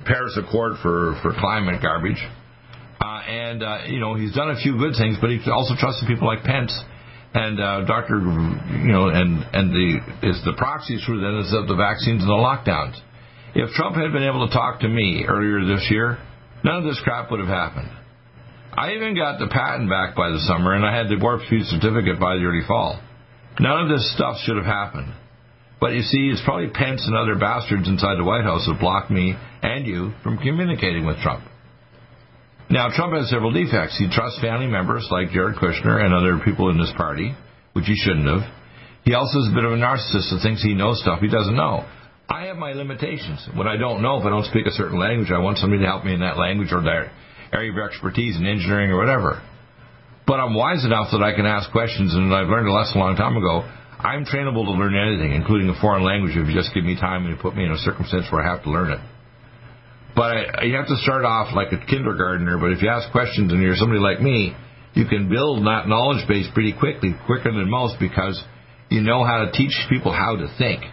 Paris 0.03 0.37
Accord 0.37 0.77
for 0.81 1.17
for 1.21 1.31
climate 1.39 1.81
garbage. 1.81 2.21
Uh, 2.99 3.21
and 3.27 3.63
uh, 3.63 3.79
you 3.87 3.99
know 3.99 4.15
he's 4.15 4.33
done 4.33 4.51
a 4.51 4.59
few 4.59 4.77
good 4.77 4.95
things, 4.97 5.17
but 5.21 5.29
he 5.29 5.39
also 5.49 5.75
trusted 5.79 6.07
people 6.07 6.27
like 6.27 6.43
Pence 6.43 6.73
and 7.35 7.59
uh, 7.59 7.83
Doctor, 7.85 8.15
you 8.15 8.91
know, 8.91 9.09
and 9.11 9.43
and 9.51 9.71
the 9.71 9.99
is 10.23 10.39
the 10.45 10.53
proxy 10.57 10.97
through 11.05 11.19
then 11.19 11.35
is 11.43 11.53
of 11.53 11.67
the 11.67 11.75
vaccines 11.75 12.23
and 12.23 12.31
the 12.31 12.39
lockdowns. 12.39 12.95
If 13.55 13.71
Trump 13.75 13.95
had 13.95 14.11
been 14.11 14.23
able 14.23 14.47
to 14.47 14.53
talk 14.53 14.79
to 14.81 14.87
me 14.87 15.25
earlier 15.27 15.63
this 15.67 15.87
year, 15.91 16.17
none 16.63 16.79
of 16.79 16.83
this 16.83 16.99
crap 17.03 17.31
would 17.31 17.39
have 17.39 17.51
happened. 17.51 17.91
I 18.75 18.95
even 18.95 19.15
got 19.15 19.39
the 19.39 19.47
patent 19.47 19.89
back 19.89 20.15
by 20.15 20.29
the 20.31 20.39
summer, 20.47 20.75
and 20.75 20.85
I 20.85 20.95
had 20.95 21.07
the 21.07 21.15
warp 21.19 21.43
speed 21.47 21.63
certificate 21.67 22.19
by 22.19 22.35
the 22.35 22.43
early 22.43 22.63
fall. 22.67 22.99
None 23.59 23.83
of 23.83 23.89
this 23.89 24.03
stuff 24.15 24.35
should 24.43 24.57
have 24.57 24.67
happened. 24.67 25.11
But 25.79 25.95
you 25.95 26.03
see, 26.03 26.31
it's 26.31 26.43
probably 26.43 26.67
Pence 26.67 27.03
and 27.07 27.15
other 27.15 27.35
bastards 27.35 27.87
inside 27.87 28.19
the 28.19 28.27
White 28.27 28.43
House 28.43 28.67
that 28.67 28.79
blocked 28.79 29.11
me 29.11 29.35
and 29.65 29.87
you 29.87 30.13
from 30.21 30.37
communicating 30.37 31.05
with 31.05 31.17
Trump. 31.19 31.43
Now, 32.69 32.89
Trump 32.89 33.13
has 33.13 33.29
several 33.29 33.53
defects. 33.53 33.97
He 33.97 34.09
trusts 34.09 34.41
family 34.41 34.67
members 34.67 35.07
like 35.09 35.29
Jared 35.29 35.57
Kushner 35.57 36.03
and 36.03 36.13
other 36.13 36.39
people 36.43 36.69
in 36.69 36.79
his 36.79 36.93
party, 36.97 37.33
which 37.73 37.85
he 37.85 37.95
shouldn't 37.95 38.25
have. 38.25 38.45
He 39.03 39.13
also 39.13 39.37
is 39.39 39.49
a 39.51 39.55
bit 39.55 39.65
of 39.65 39.73
a 39.73 39.77
narcissist 39.77 40.33
that 40.33 40.41
thinks 40.41 40.63
he 40.63 40.73
knows 40.73 41.01
stuff 41.01 41.19
he 41.21 41.29
doesn't 41.29 41.55
know. 41.55 41.85
I 42.27 42.45
have 42.49 42.57
my 42.57 42.73
limitations. 42.73 43.47
When 43.53 43.67
I 43.67 43.77
don't 43.77 44.01
know, 44.01 44.17
if 44.17 44.25
I 44.25 44.29
don't 44.29 44.49
speak 44.49 44.65
a 44.65 44.73
certain 44.73 44.97
language, 44.97 45.29
I 45.29 45.37
want 45.37 45.59
somebody 45.59 45.83
to 45.83 45.87
help 45.87 46.05
me 46.05 46.13
in 46.13 46.21
that 46.21 46.37
language 46.37 46.73
or 46.73 46.81
that 46.81 47.13
area 47.53 47.71
of 47.71 47.77
expertise 47.77 48.35
in 48.35 48.45
engineering 48.47 48.89
or 48.89 48.97
whatever. 48.97 49.45
But 50.25 50.41
I'm 50.41 50.55
wise 50.55 50.83
enough 50.83 51.13
that 51.13 51.21
I 51.21 51.35
can 51.35 51.45
ask 51.45 51.69
questions, 51.69 52.15
and 52.15 52.33
I've 52.33 52.49
learned 52.49 52.67
a 52.67 52.73
lesson 52.73 52.97
a 52.97 53.03
long 53.05 53.15
time 53.15 53.37
ago. 53.37 53.61
I'm 54.01 54.25
trainable 54.25 54.65
to 54.65 54.73
learn 54.73 54.97
anything, 54.97 55.33
including 55.37 55.69
a 55.69 55.79
foreign 55.79 56.03
language, 56.03 56.33
if 56.35 56.49
you 56.49 56.53
just 56.53 56.73
give 56.73 56.83
me 56.83 56.97
time 56.99 57.25
and 57.25 57.35
you 57.35 57.41
put 57.41 57.55
me 57.55 57.63
in 57.63 57.71
a 57.71 57.77
circumstance 57.77 58.25
where 58.31 58.41
I 58.41 58.49
have 58.49 58.63
to 58.63 58.71
learn 58.71 58.89
it. 58.89 58.99
But 60.15 60.63
you 60.63 60.75
have 60.75 60.87
to 60.87 60.95
start 61.03 61.25
off 61.25 61.53
like 61.53 61.71
a 61.71 61.85
kindergartner. 61.85 62.57
But 62.57 62.71
if 62.71 62.81
you 62.81 62.89
ask 62.89 63.11
questions 63.11 63.51
and 63.51 63.61
you're 63.61 63.75
somebody 63.75 63.99
like 63.99 64.21
me, 64.21 64.55
you 64.93 65.05
can 65.05 65.27
build 65.27 65.65
that 65.67 65.87
knowledge 65.87 66.25
base 66.27 66.47
pretty 66.53 66.71
quickly, 66.71 67.13
quicker 67.25 67.51
than 67.51 67.69
most, 67.69 67.99
because 67.99 68.41
you 68.89 69.01
know 69.01 69.25
how 69.25 69.43
to 69.43 69.51
teach 69.51 69.75
people 69.89 70.13
how 70.13 70.37
to 70.37 70.47
think. 70.57 70.83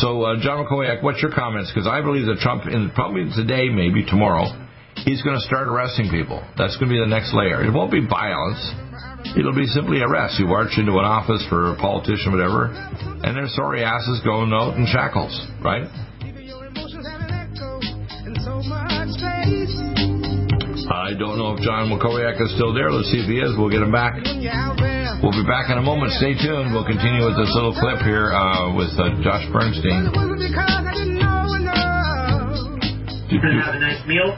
So, 0.00 0.24
uh, 0.24 0.40
John 0.40 0.64
McCoyak, 0.64 1.02
what's 1.02 1.20
your 1.20 1.32
comments? 1.32 1.70
Because 1.70 1.86
I 1.86 2.00
believe 2.00 2.24
that 2.24 2.40
Trump, 2.40 2.64
in 2.64 2.90
probably 2.96 3.28
today, 3.36 3.68
maybe 3.68 4.08
tomorrow, 4.08 4.48
he's 5.04 5.20
going 5.20 5.36
to 5.36 5.44
start 5.44 5.68
arresting 5.68 6.08
people. 6.08 6.40
That's 6.56 6.72
going 6.80 6.88
to 6.88 6.94
be 6.96 7.00
the 7.00 7.12
next 7.12 7.36
layer. 7.36 7.60
It 7.60 7.68
won't 7.68 7.92
be 7.92 8.00
violence. 8.00 8.64
It'll 9.36 9.54
be 9.54 9.68
simply 9.68 10.00
arrest. 10.00 10.40
You 10.40 10.48
march 10.48 10.72
into 10.80 10.92
an 10.96 11.04
office 11.04 11.44
for 11.52 11.72
a 11.72 11.76
politician, 11.76 12.32
whatever, 12.32 12.72
and 12.72 13.36
their 13.36 13.52
sorry 13.52 13.84
asses 13.84 14.24
go 14.24 14.40
out 14.40 14.80
in 14.80 14.88
shackles, 14.88 15.36
right? 15.60 15.84
I 18.42 18.50
don't 21.14 21.38
know 21.38 21.54
if 21.54 21.62
John 21.62 21.86
McCoyak 21.86 22.42
is 22.42 22.50
still 22.54 22.74
there. 22.74 22.90
Let's 22.90 23.08
see 23.12 23.18
if 23.22 23.28
he 23.30 23.38
is. 23.38 23.54
We'll 23.56 23.70
get 23.70 23.82
him 23.82 23.92
back. 23.92 24.14
We'll 25.22 25.30
be 25.30 25.46
back 25.46 25.70
in 25.70 25.78
a 25.78 25.82
moment. 25.82 26.10
Stay 26.18 26.34
tuned. 26.34 26.74
We'll 26.74 26.84
continue 26.84 27.24
with 27.24 27.36
this 27.38 27.54
little 27.54 27.72
clip 27.72 28.00
here 28.02 28.34
uh, 28.34 28.74
with 28.74 28.90
uh, 28.98 29.14
Josh 29.22 29.46
Bernstein. 29.54 30.10
You 33.30 33.38
Have 33.62 33.74
a 33.74 33.78
nice 33.78 34.04
meal. 34.08 34.36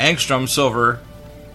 angstrom 0.00 0.48
silver 0.48 0.98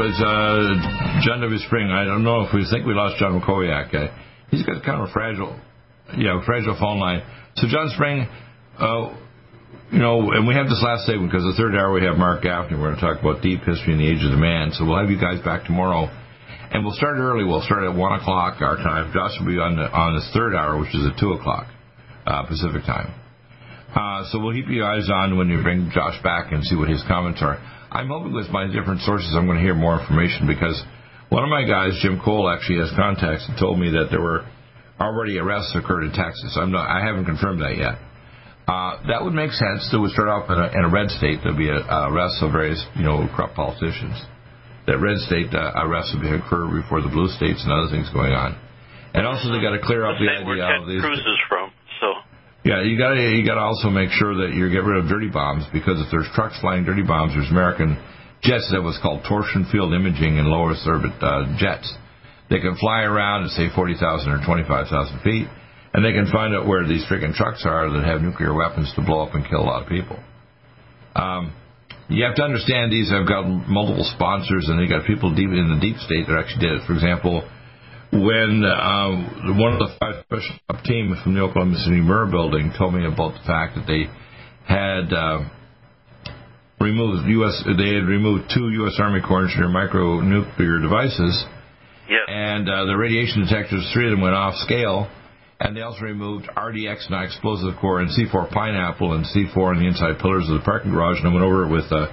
with 0.00 0.16
uh, 0.16 1.20
John 1.20 1.44
W. 1.44 1.60
Spring. 1.68 1.92
I 1.92 2.08
don't 2.08 2.24
know 2.24 2.48
if 2.48 2.54
we 2.56 2.64
think 2.72 2.88
we 2.88 2.96
lost 2.96 3.20
John 3.20 3.36
McCoyak. 3.36 3.92
Uh, 3.92 4.08
he's 4.48 4.64
got 4.64 4.80
kind 4.82 4.96
of 4.96 5.10
a 5.10 5.12
fragile, 5.12 5.60
yeah, 6.16 6.40
fragile 6.46 6.72
phone 6.80 6.98
line. 6.98 7.20
So 7.56 7.68
John 7.68 7.92
Spring, 7.92 8.24
uh, 8.80 9.12
you 9.92 10.00
know, 10.00 10.32
and 10.32 10.48
we 10.48 10.54
have 10.56 10.72
this 10.72 10.80
last 10.80 11.04
segment 11.04 11.28
because 11.28 11.44
the 11.44 11.52
third 11.60 11.76
hour 11.76 11.92
we 11.92 12.00
have 12.08 12.16
Mark 12.16 12.40
Gaffney. 12.40 12.80
We're 12.80 12.96
going 12.96 12.96
to 12.96 13.04
talk 13.04 13.20
about 13.20 13.44
deep 13.44 13.60
history 13.60 13.92
and 13.92 14.00
the 14.00 14.08
age 14.08 14.24
of 14.24 14.32
the 14.32 14.40
man. 14.40 14.72
So 14.72 14.88
we'll 14.88 14.96
have 14.96 15.12
you 15.12 15.20
guys 15.20 15.36
back 15.44 15.68
tomorrow. 15.68 16.08
And 16.72 16.80
we'll 16.80 16.96
start 16.96 17.20
early. 17.20 17.44
We'll 17.44 17.60
start 17.60 17.84
at 17.84 17.92
1 17.92 18.20
o'clock 18.24 18.62
our 18.64 18.80
time. 18.80 19.12
Josh 19.12 19.36
will 19.36 19.52
be 19.52 19.60
on, 19.60 19.76
the, 19.76 19.84
on 19.84 20.16
this 20.16 20.30
third 20.32 20.56
hour, 20.56 20.80
which 20.80 20.96
is 20.96 21.04
at 21.04 21.20
2 21.20 21.36
o'clock 21.36 21.68
uh, 22.24 22.48
Pacific 22.48 22.88
time. 22.88 23.12
Uh, 23.92 24.24
so 24.32 24.40
we'll 24.40 24.54
keep 24.54 24.70
your 24.72 24.88
eyes 24.88 25.10
on 25.12 25.36
when 25.36 25.50
you 25.50 25.60
bring 25.60 25.90
Josh 25.92 26.16
back 26.22 26.52
and 26.52 26.64
see 26.64 26.76
what 26.76 26.88
his 26.88 27.04
comments 27.04 27.42
are. 27.42 27.60
I'm 27.90 28.08
hoping 28.08 28.32
with 28.32 28.48
my 28.50 28.66
different 28.66 29.02
sources 29.02 29.34
I'm 29.34 29.46
going 29.46 29.58
to 29.58 29.64
hear 29.64 29.74
more 29.74 29.98
information 30.00 30.46
because 30.46 30.78
one 31.28 31.42
of 31.42 31.50
my 31.50 31.66
guys, 31.66 31.98
Jim 32.02 32.20
Cole, 32.22 32.48
actually 32.48 32.78
has 32.78 32.90
contacts 32.94 33.46
and 33.48 33.58
told 33.58 33.78
me 33.78 33.90
that 33.90 34.08
there 34.10 34.22
were 34.22 34.46
already 34.98 35.38
arrests 35.38 35.74
occurred 35.74 36.04
in 36.06 36.12
Texas. 36.12 36.54
I'm 36.54 36.70
not, 36.70 36.86
I 36.86 37.04
haven't 37.04 37.26
confirmed 37.26 37.60
that 37.62 37.74
yet. 37.74 37.98
Uh, 38.70 39.02
that 39.10 39.26
would 39.26 39.34
make 39.34 39.50
sense. 39.50 39.90
That 39.90 39.98
would 39.98 40.14
start 40.14 40.30
off 40.30 40.46
in 40.46 40.54
a, 40.54 40.70
in 40.70 40.82
a 40.86 40.90
red 40.90 41.10
state. 41.10 41.42
There'll 41.42 41.58
be 41.58 41.66
a, 41.66 41.82
a 41.82 42.14
arrests 42.14 42.38
of 42.38 42.54
various, 42.54 42.78
you 42.94 43.02
know, 43.02 43.26
corrupt 43.34 43.58
politicians. 43.58 44.14
That 44.86 45.02
red 45.02 45.18
state 45.26 45.50
uh, 45.50 45.74
arrests 45.82 46.14
will 46.14 46.38
occur 46.38 46.70
before 46.70 47.02
the 47.02 47.10
blue 47.10 47.26
states 47.34 47.66
and 47.66 47.74
other 47.74 47.90
things 47.90 48.06
going 48.14 48.30
on. 48.30 48.54
And 49.10 49.26
also, 49.26 49.50
they 49.50 49.58
got 49.58 49.74
to 49.74 49.82
clear 49.82 50.06
up 50.06 50.22
the 50.22 50.30
idea 50.30 50.62
of 50.78 50.86
these. 50.86 51.02
Cruz 51.02 51.18
is 51.18 51.40
from. 51.50 51.59
Yeah, 52.70 52.86
you 52.86 52.94
got 52.94 53.18
to 53.18 53.22
you 53.34 53.42
got 53.42 53.58
to 53.58 53.66
also 53.66 53.90
make 53.90 54.14
sure 54.14 54.46
that 54.46 54.54
you 54.54 54.70
get 54.70 54.86
rid 54.86 55.02
of 55.02 55.10
dirty 55.10 55.26
bombs 55.26 55.66
because 55.74 55.98
if 55.98 56.06
there's 56.14 56.30
trucks 56.38 56.54
flying 56.62 56.86
dirty 56.86 57.02
bombs, 57.02 57.34
there's 57.34 57.50
American 57.50 57.98
jets 58.46 58.70
that 58.70 58.78
was 58.78 58.94
called 59.02 59.26
torsion 59.26 59.66
field 59.74 59.90
imaging 59.90 60.38
in 60.38 60.46
low 60.46 60.70
Earth 60.70 60.78
orbit 60.86 61.10
uh, 61.18 61.50
jets. 61.58 61.90
They 62.46 62.62
can 62.62 62.78
fly 62.78 63.02
around 63.02 63.42
at 63.42 63.50
say 63.58 63.74
40,000 63.74 63.98
or 64.30 64.38
25,000 64.46 64.86
feet, 65.26 65.50
and 65.94 66.06
they 66.06 66.14
can 66.14 66.30
find 66.30 66.54
out 66.54 66.70
where 66.70 66.86
these 66.86 67.02
freaking 67.10 67.34
trucks 67.34 67.66
are 67.66 67.90
that 67.90 68.06
have 68.06 68.22
nuclear 68.22 68.54
weapons 68.54 68.86
to 68.94 69.02
blow 69.02 69.26
up 69.26 69.34
and 69.34 69.42
kill 69.50 69.66
a 69.66 69.66
lot 69.66 69.82
of 69.82 69.90
people. 69.90 70.22
Um, 71.18 71.50
you 72.06 72.22
have 72.22 72.38
to 72.38 72.46
understand 72.46 72.94
these 72.94 73.10
have 73.10 73.26
got 73.26 73.50
multiple 73.66 74.06
sponsors, 74.14 74.70
and 74.70 74.78
they 74.78 74.86
got 74.86 75.10
people 75.10 75.34
deep 75.34 75.50
in 75.50 75.74
the 75.74 75.82
deep 75.82 75.98
state 76.06 76.30
that 76.30 76.38
actually 76.38 76.70
did 76.70 76.78
it. 76.78 76.86
For 76.86 76.94
example 76.94 77.42
when 78.12 78.64
um, 78.66 79.56
one 79.58 79.72
of 79.72 79.78
the 79.78 79.94
five 80.00 80.24
special 80.26 80.58
team 80.84 81.14
from 81.22 81.34
the 81.34 81.40
Oklahoma 81.40 81.78
City 81.78 82.02
Murrah 82.02 82.30
building 82.30 82.72
told 82.76 82.94
me 82.94 83.06
about 83.06 83.34
the 83.38 83.46
fact 83.46 83.76
that 83.76 83.86
they 83.86 84.10
had 84.66 85.14
uh, 85.14 85.46
removed 86.80 87.28
U.S. 87.28 87.62
They 87.64 87.94
had 87.94 88.10
removed 88.10 88.50
two 88.52 88.70
U.S. 88.82 88.98
Army 88.98 89.20
Corps 89.22 89.46
engineer 89.46 89.70
micronuclear 89.70 90.82
devices, 90.82 91.44
yep. 92.10 92.26
and 92.26 92.68
uh, 92.68 92.84
the 92.86 92.96
radiation 92.96 93.46
detectors, 93.46 93.88
three 93.94 94.06
of 94.06 94.10
them 94.10 94.22
went 94.22 94.34
off 94.34 94.54
scale, 94.66 95.06
and 95.60 95.76
they 95.76 95.82
also 95.82 96.02
removed 96.02 96.50
RDX 96.56 97.10
non-explosive 97.10 97.78
core 97.80 98.00
and 98.00 98.10
C4 98.10 98.50
pineapple 98.50 99.14
and 99.14 99.24
C4 99.24 99.56
on 99.56 99.78
the 99.78 99.86
inside 99.86 100.18
pillars 100.18 100.48
of 100.50 100.58
the 100.58 100.64
parking 100.64 100.90
garage, 100.90 101.18
and 101.18 101.28
I 101.28 101.32
went 101.32 101.44
over 101.44 101.62
it 101.62 101.70
with 101.70 101.86
uh, 101.92 102.10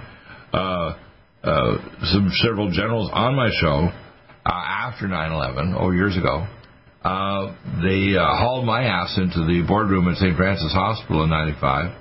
uh, 0.53 0.97
uh, 1.41 1.77
some 2.05 2.29
several 2.45 2.69
generals 2.69 3.09
on 3.11 3.35
my 3.35 3.49
show 3.61 3.89
after 4.87 5.07
9/11, 5.07 5.75
oh 5.77 5.91
years 5.91 6.15
ago, 6.15 6.47
uh, 7.03 7.55
they 7.83 8.15
uh, 8.15 8.23
hauled 8.39 8.65
my 8.65 8.83
ass 8.83 9.17
into 9.17 9.43
the 9.45 9.63
boardroom 9.67 10.07
at 10.07 10.15
St. 10.15 10.35
Francis 10.37 10.71
Hospital 10.71 11.23
in 11.23 11.29
'95, 11.29 11.95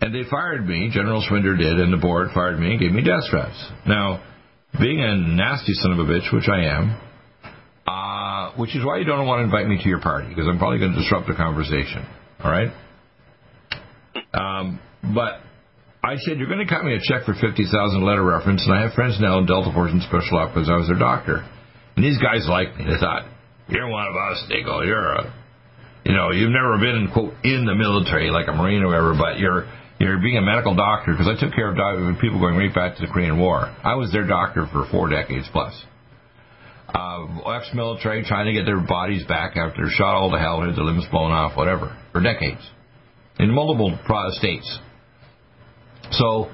and 0.00 0.14
they 0.14 0.28
fired 0.30 0.66
me. 0.66 0.90
General 0.92 1.22
Schwinder 1.22 1.56
did, 1.56 1.78
and 1.78 1.92
the 1.92 1.98
board 1.98 2.28
fired 2.32 2.58
me 2.58 2.72
and 2.72 2.80
gave 2.80 2.92
me 2.92 3.02
death 3.02 3.28
threats. 3.30 3.58
Now, 3.86 4.22
being 4.80 5.00
a 5.00 5.16
nasty 5.16 5.74
son 5.74 5.92
of 5.92 5.98
a 5.98 6.04
bitch, 6.04 6.32
which 6.32 6.48
I 6.48 6.64
am, 6.64 6.96
uh, 7.86 8.52
which 8.56 8.74
is 8.74 8.84
why 8.84 8.98
you 8.98 9.04
don't 9.04 9.26
want 9.26 9.40
to 9.40 9.44
invite 9.44 9.66
me 9.66 9.76
to 9.82 9.88
your 9.88 10.00
party 10.00 10.28
because 10.28 10.46
I'm 10.48 10.58
probably 10.58 10.78
going 10.78 10.92
to 10.92 10.98
disrupt 10.98 11.28
the 11.28 11.34
conversation. 11.34 12.06
All 12.42 12.50
right. 12.50 12.72
Um, 14.32 14.80
but 15.02 15.40
I 16.04 16.16
said, 16.16 16.38
you're 16.38 16.48
going 16.48 16.64
to 16.66 16.72
cut 16.72 16.84
me 16.84 16.94
a 16.94 17.00
check 17.00 17.24
for 17.24 17.34
50000 17.34 17.58
letter 18.02 18.24
reference, 18.24 18.64
and 18.64 18.74
I 18.74 18.82
have 18.82 18.92
friends 18.92 19.18
now 19.20 19.38
in 19.38 19.46
Delta 19.46 19.72
Force 19.72 19.92
and 19.92 20.02
Special 20.02 20.38
Ops 20.38 20.54
because 20.54 20.70
I 20.70 20.76
was 20.76 20.88
their 20.88 20.98
doctor. 20.98 21.44
And 21.98 22.06
these 22.06 22.22
guys 22.22 22.46
liked 22.46 22.78
me. 22.78 22.84
They 22.84 22.94
thought, 23.00 23.26
you're 23.66 23.88
one 23.88 24.06
of 24.06 24.14
us. 24.14 24.46
Go, 24.64 24.82
you're 24.82 25.14
a, 25.18 25.34
you 26.04 26.14
know, 26.14 26.30
you've 26.30 26.54
never 26.54 26.78
been, 26.78 27.10
quote, 27.12 27.34
in 27.42 27.66
the 27.66 27.74
military 27.74 28.30
like 28.30 28.46
a 28.46 28.52
Marine 28.52 28.84
or 28.84 28.86
whatever, 28.86 29.14
but 29.18 29.40
you're, 29.40 29.66
you're 29.98 30.20
being 30.20 30.38
a 30.38 30.40
medical 30.40 30.76
doctor 30.76 31.10
because 31.10 31.26
I 31.26 31.34
took 31.34 31.52
care 31.52 31.74
of 31.74 32.20
people 32.20 32.38
going 32.38 32.54
right 32.54 32.72
back 32.72 32.94
to 32.98 33.02
the 33.02 33.12
Korean 33.12 33.40
War. 33.40 33.74
I 33.82 33.96
was 33.96 34.12
their 34.12 34.28
doctor 34.28 34.68
for 34.70 34.86
four 34.92 35.10
decades 35.10 35.48
plus. 35.50 35.74
Uh, 36.86 37.50
ex-military 37.58 38.22
trying 38.22 38.46
to 38.46 38.52
get 38.52 38.64
their 38.64 38.78
bodies 38.78 39.26
back 39.26 39.56
after 39.56 39.82
they're 39.82 39.90
shot 39.90 40.14
all 40.14 40.30
to 40.30 40.38
hell, 40.38 40.60
their 40.60 40.70
limbs 40.70 41.04
blown 41.10 41.32
off, 41.32 41.56
whatever, 41.56 41.98
for 42.12 42.22
decades, 42.22 42.62
in 43.40 43.50
multiple 43.50 43.98
states. 44.38 44.78
So, 46.12 46.48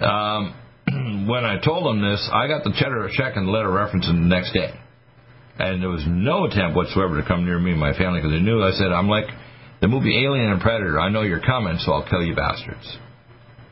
um, 0.00 0.56
when 1.28 1.44
I 1.44 1.60
told 1.62 1.84
them 1.84 2.00
this, 2.00 2.30
I 2.32 2.48
got 2.48 2.64
the 2.64 2.72
cheddar 2.80 3.10
check 3.12 3.36
and 3.36 3.46
the 3.46 3.52
letter 3.52 3.70
reference 3.70 4.06
the 4.06 4.14
next 4.14 4.54
day 4.54 4.72
and 5.58 5.82
there 5.82 5.88
was 5.88 6.04
no 6.06 6.44
attempt 6.44 6.76
whatsoever 6.76 7.20
to 7.20 7.26
come 7.26 7.44
near 7.44 7.58
me 7.58 7.72
and 7.72 7.80
my 7.80 7.96
family 7.96 8.20
because 8.20 8.32
they 8.32 8.44
knew 8.44 8.62
I 8.62 8.72
said 8.72 8.92
I'm 8.92 9.08
like 9.08 9.26
the 9.80 9.88
movie 9.88 10.24
Alien 10.24 10.52
and 10.52 10.60
Predator. 10.60 11.00
I 11.00 11.08
know 11.10 11.22
you're 11.22 11.40
coming, 11.40 11.76
so 11.78 11.92
I'll 11.92 12.08
kill 12.08 12.22
you 12.22 12.34
bastards. 12.34 12.86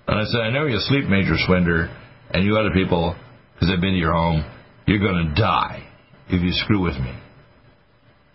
And 0.07 0.19
I 0.19 0.25
said 0.25 0.41
I 0.41 0.51
know 0.51 0.67
you 0.67 0.79
sleep, 0.81 1.05
Major 1.07 1.37
Schwinder, 1.49 1.95
and 2.31 2.45
you 2.45 2.57
other 2.57 2.73
people 2.73 3.17
because 3.55 3.71
I've 3.71 3.81
been 3.81 3.93
to 3.93 3.99
your 3.99 4.13
home. 4.13 4.45
You're 4.87 5.01
going 5.01 5.29
to 5.29 5.35
die 5.41 5.87
if 6.29 6.43
you 6.43 6.53
screw 6.53 6.83
with 6.83 6.95
me. 6.95 7.13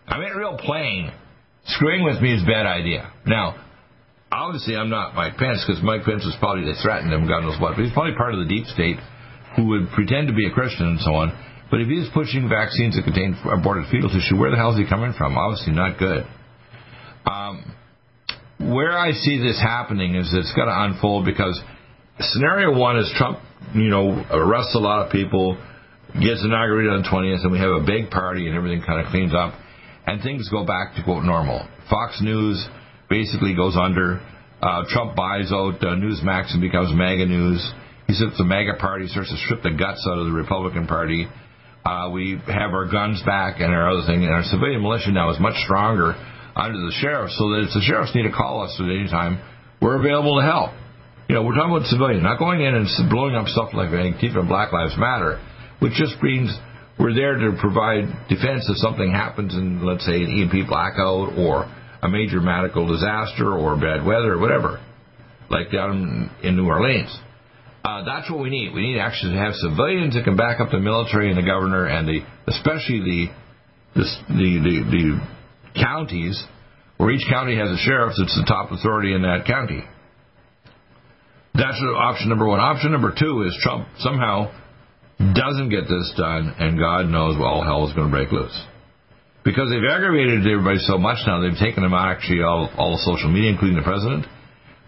I 0.07 0.17
made 0.17 0.29
it 0.29 0.37
real 0.37 0.57
plain. 0.57 1.11
Screwing 1.65 2.03
with 2.03 2.21
me 2.21 2.33
is 2.33 2.41
a 2.41 2.45
bad 2.45 2.65
idea. 2.65 3.11
Now, 3.27 3.63
obviously, 4.31 4.75
I'm 4.75 4.89
not 4.89 5.13
Mike 5.13 5.37
Pence 5.37 5.63
because 5.67 5.83
Mike 5.83 6.01
Pence 6.03 6.25
was 6.25 6.35
probably 6.39 6.65
they 6.65 6.79
threatened 6.81 7.13
him, 7.13 7.27
God 7.27 7.41
knows 7.41 7.61
what. 7.61 7.75
But 7.75 7.85
he's 7.85 7.93
probably 7.93 8.15
part 8.15 8.33
of 8.33 8.39
the 8.39 8.49
deep 8.49 8.65
state 8.65 8.97
who 9.55 9.67
would 9.67 9.89
pretend 9.93 10.27
to 10.27 10.33
be 10.33 10.47
a 10.47 10.51
Christian 10.51 10.87
and 10.87 10.99
so 11.01 11.13
on 11.13 11.29
but 11.69 11.81
if 11.81 11.87
he's 11.87 12.09
pushing 12.13 12.49
vaccines 12.49 12.95
that 12.95 13.03
contain 13.03 13.37
aborted 13.45 13.85
fetal 13.91 14.09
tissue, 14.09 14.37
where 14.37 14.49
the 14.49 14.57
hell 14.57 14.73
is 14.73 14.77
he 14.77 14.87
coming 14.89 15.13
from? 15.17 15.37
Obviously 15.37 15.73
not 15.73 15.99
good. 15.99 16.25
Um, 17.25 17.75
where 18.59 18.97
I 18.97 19.11
see 19.11 19.37
this 19.37 19.59
happening 19.61 20.15
is 20.15 20.29
it's 20.33 20.53
going 20.53 20.67
to 20.67 20.75
unfold 20.75 21.25
because 21.25 21.61
scenario 22.19 22.77
one 22.77 22.97
is 22.97 23.11
Trump, 23.15 23.39
you 23.73 23.89
know, 23.89 24.25
arrests 24.31 24.75
a 24.75 24.79
lot 24.79 25.05
of 25.05 25.11
people, 25.11 25.57
gets 26.13 26.43
inaugurated 26.43 26.91
on 26.91 27.01
the 27.03 27.07
20th, 27.07 27.43
and 27.43 27.51
we 27.51 27.59
have 27.59 27.71
a 27.71 27.85
big 27.85 28.09
party 28.09 28.47
and 28.47 28.55
everything 28.55 28.81
kind 28.85 29.05
of 29.05 29.11
cleans 29.11 29.33
up, 29.33 29.53
and 30.07 30.21
things 30.21 30.49
go 30.49 30.65
back 30.65 30.95
to 30.95 31.03
quote 31.03 31.23
normal. 31.23 31.67
Fox 31.89 32.19
News 32.21 32.67
basically 33.09 33.55
goes 33.55 33.77
under. 33.79 34.19
Uh, 34.61 34.83
Trump 34.89 35.15
buys 35.15 35.51
out 35.53 35.79
uh, 35.81 35.95
Newsmax 35.95 36.51
and 36.51 36.61
becomes 36.61 36.93
MAGA 36.93 37.25
News. 37.25 37.63
He 38.07 38.13
sets 38.13 38.37
the 38.37 38.43
MAGA 38.43 38.75
party, 38.79 39.07
starts 39.07 39.29
to 39.29 39.37
strip 39.37 39.63
the 39.63 39.71
guts 39.71 40.05
out 40.09 40.17
of 40.17 40.25
the 40.25 40.33
Republican 40.33 40.87
Party. 40.87 41.27
Uh, 41.85 42.09
we 42.11 42.37
have 42.47 42.71
our 42.71 42.85
guns 42.91 43.21
back 43.25 43.59
and 43.59 43.73
our 43.73 43.89
other 43.89 44.05
thing, 44.05 44.23
and 44.23 44.33
our 44.33 44.43
civilian 44.43 44.81
militia 44.81 45.11
now 45.11 45.31
is 45.31 45.39
much 45.39 45.55
stronger 45.63 46.13
under 46.55 46.77
the 46.77 46.93
sheriff, 46.99 47.31
so 47.31 47.49
that 47.51 47.67
if 47.67 47.73
the 47.73 47.81
sheriffs 47.81 48.13
need 48.13 48.23
to 48.23 48.35
call 48.35 48.63
us 48.63 48.75
at 48.79 48.85
any 48.85 49.07
time, 49.07 49.39
we're 49.81 49.97
available 49.99 50.39
to 50.39 50.45
help. 50.45 50.71
You 51.29 51.35
know, 51.35 51.43
we're 51.43 51.55
talking 51.55 51.71
about 51.71 51.87
civilian, 51.87 52.23
not 52.23 52.39
going 52.39 52.61
in 52.61 52.75
and 52.75 52.87
blowing 53.09 53.35
up 53.35 53.47
stuff 53.47 53.69
like 53.73 53.89
Antifa 53.89 54.39
and 54.39 54.49
Black 54.49 54.73
Lives 54.73 54.97
Matter, 54.97 55.39
which 55.79 55.93
just 55.93 56.21
means 56.21 56.51
we're 56.99 57.13
there 57.13 57.37
to 57.37 57.55
provide 57.61 58.09
defense 58.27 58.67
if 58.67 58.77
something 58.77 59.11
happens 59.11 59.53
in, 59.53 59.85
let's 59.85 60.05
say, 60.05 60.19
an 60.19 60.41
EMP 60.41 60.67
blackout 60.67 61.37
or 61.37 61.63
a 62.01 62.09
major 62.09 62.41
medical 62.41 62.87
disaster 62.87 63.53
or 63.53 63.75
bad 63.75 64.03
weather 64.03 64.33
or 64.33 64.39
whatever, 64.39 64.83
like 65.49 65.71
down 65.71 66.29
in 66.43 66.57
New 66.57 66.67
Orleans. 66.67 67.15
Uh, 67.89 68.03
that's 68.05 68.29
what 68.29 68.39
we 68.39 68.49
need. 68.51 68.71
We 68.73 68.81
need 68.81 68.99
actually 68.99 69.33
to 69.33 69.39
have 69.39 69.53
civilians 69.55 70.13
that 70.13 70.23
can 70.23 70.35
back 70.35 70.59
up 70.59 70.69
the 70.69 70.79
military 70.79 71.29
and 71.29 71.37
the 71.37 71.45
governor 71.45 71.85
and 71.85 72.07
the, 72.07 72.19
especially 72.45 73.01
the, 73.01 73.21
the, 73.95 74.05
the, 74.29 74.49
the, 74.61 74.75
the 74.93 75.81
counties 75.81 76.37
where 76.97 77.09
each 77.09 77.25
county 77.27 77.57
has 77.57 77.69
a 77.71 77.77
sheriff 77.81 78.13
that's 78.15 78.35
the 78.35 78.45
top 78.45 78.71
authority 78.71 79.13
in 79.13 79.23
that 79.23 79.45
county. 79.47 79.81
That's 81.55 81.81
option 81.97 82.29
number 82.29 82.47
one. 82.47 82.59
Option 82.59 82.91
number 82.91 83.11
two 83.17 83.41
is 83.47 83.57
Trump 83.63 83.87
somehow 83.97 84.53
doesn't 85.17 85.69
get 85.69 85.89
this 85.89 86.13
done, 86.15 86.53
and 86.59 86.77
God 86.77 87.09
knows 87.09 87.41
all 87.41 87.63
hell 87.63 87.87
is 87.87 87.93
going 87.95 88.07
to 88.07 88.13
break 88.13 88.31
loose. 88.31 88.55
Because 89.43 89.67
they've 89.73 89.89
aggravated 89.89 90.45
everybody 90.45 90.77
so 90.79 90.99
much 90.99 91.17
now, 91.25 91.41
they've 91.41 91.57
taken 91.57 91.81
them 91.81 91.93
out 91.93 92.15
actually 92.15 92.43
all, 92.43 92.69
all 92.77 93.01
social 93.01 93.31
media, 93.31 93.49
including 93.49 93.77
the 93.77 93.83
president. 93.83 94.27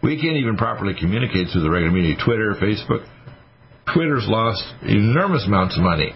We 0.04 0.20
can't 0.20 0.38
even 0.38 0.58
properly 0.58 0.94
communicate 1.00 1.50
through 1.54 1.62
the 1.62 1.70
regular 1.70 1.94
media, 1.94 2.16
Twitter, 2.24 2.56
Facebook. 2.60 3.06
Twitter's 3.94 4.26
lost 4.28 4.64
enormous 4.84 5.46
amounts 5.46 5.78
of 5.78 5.84
money. 5.84 6.14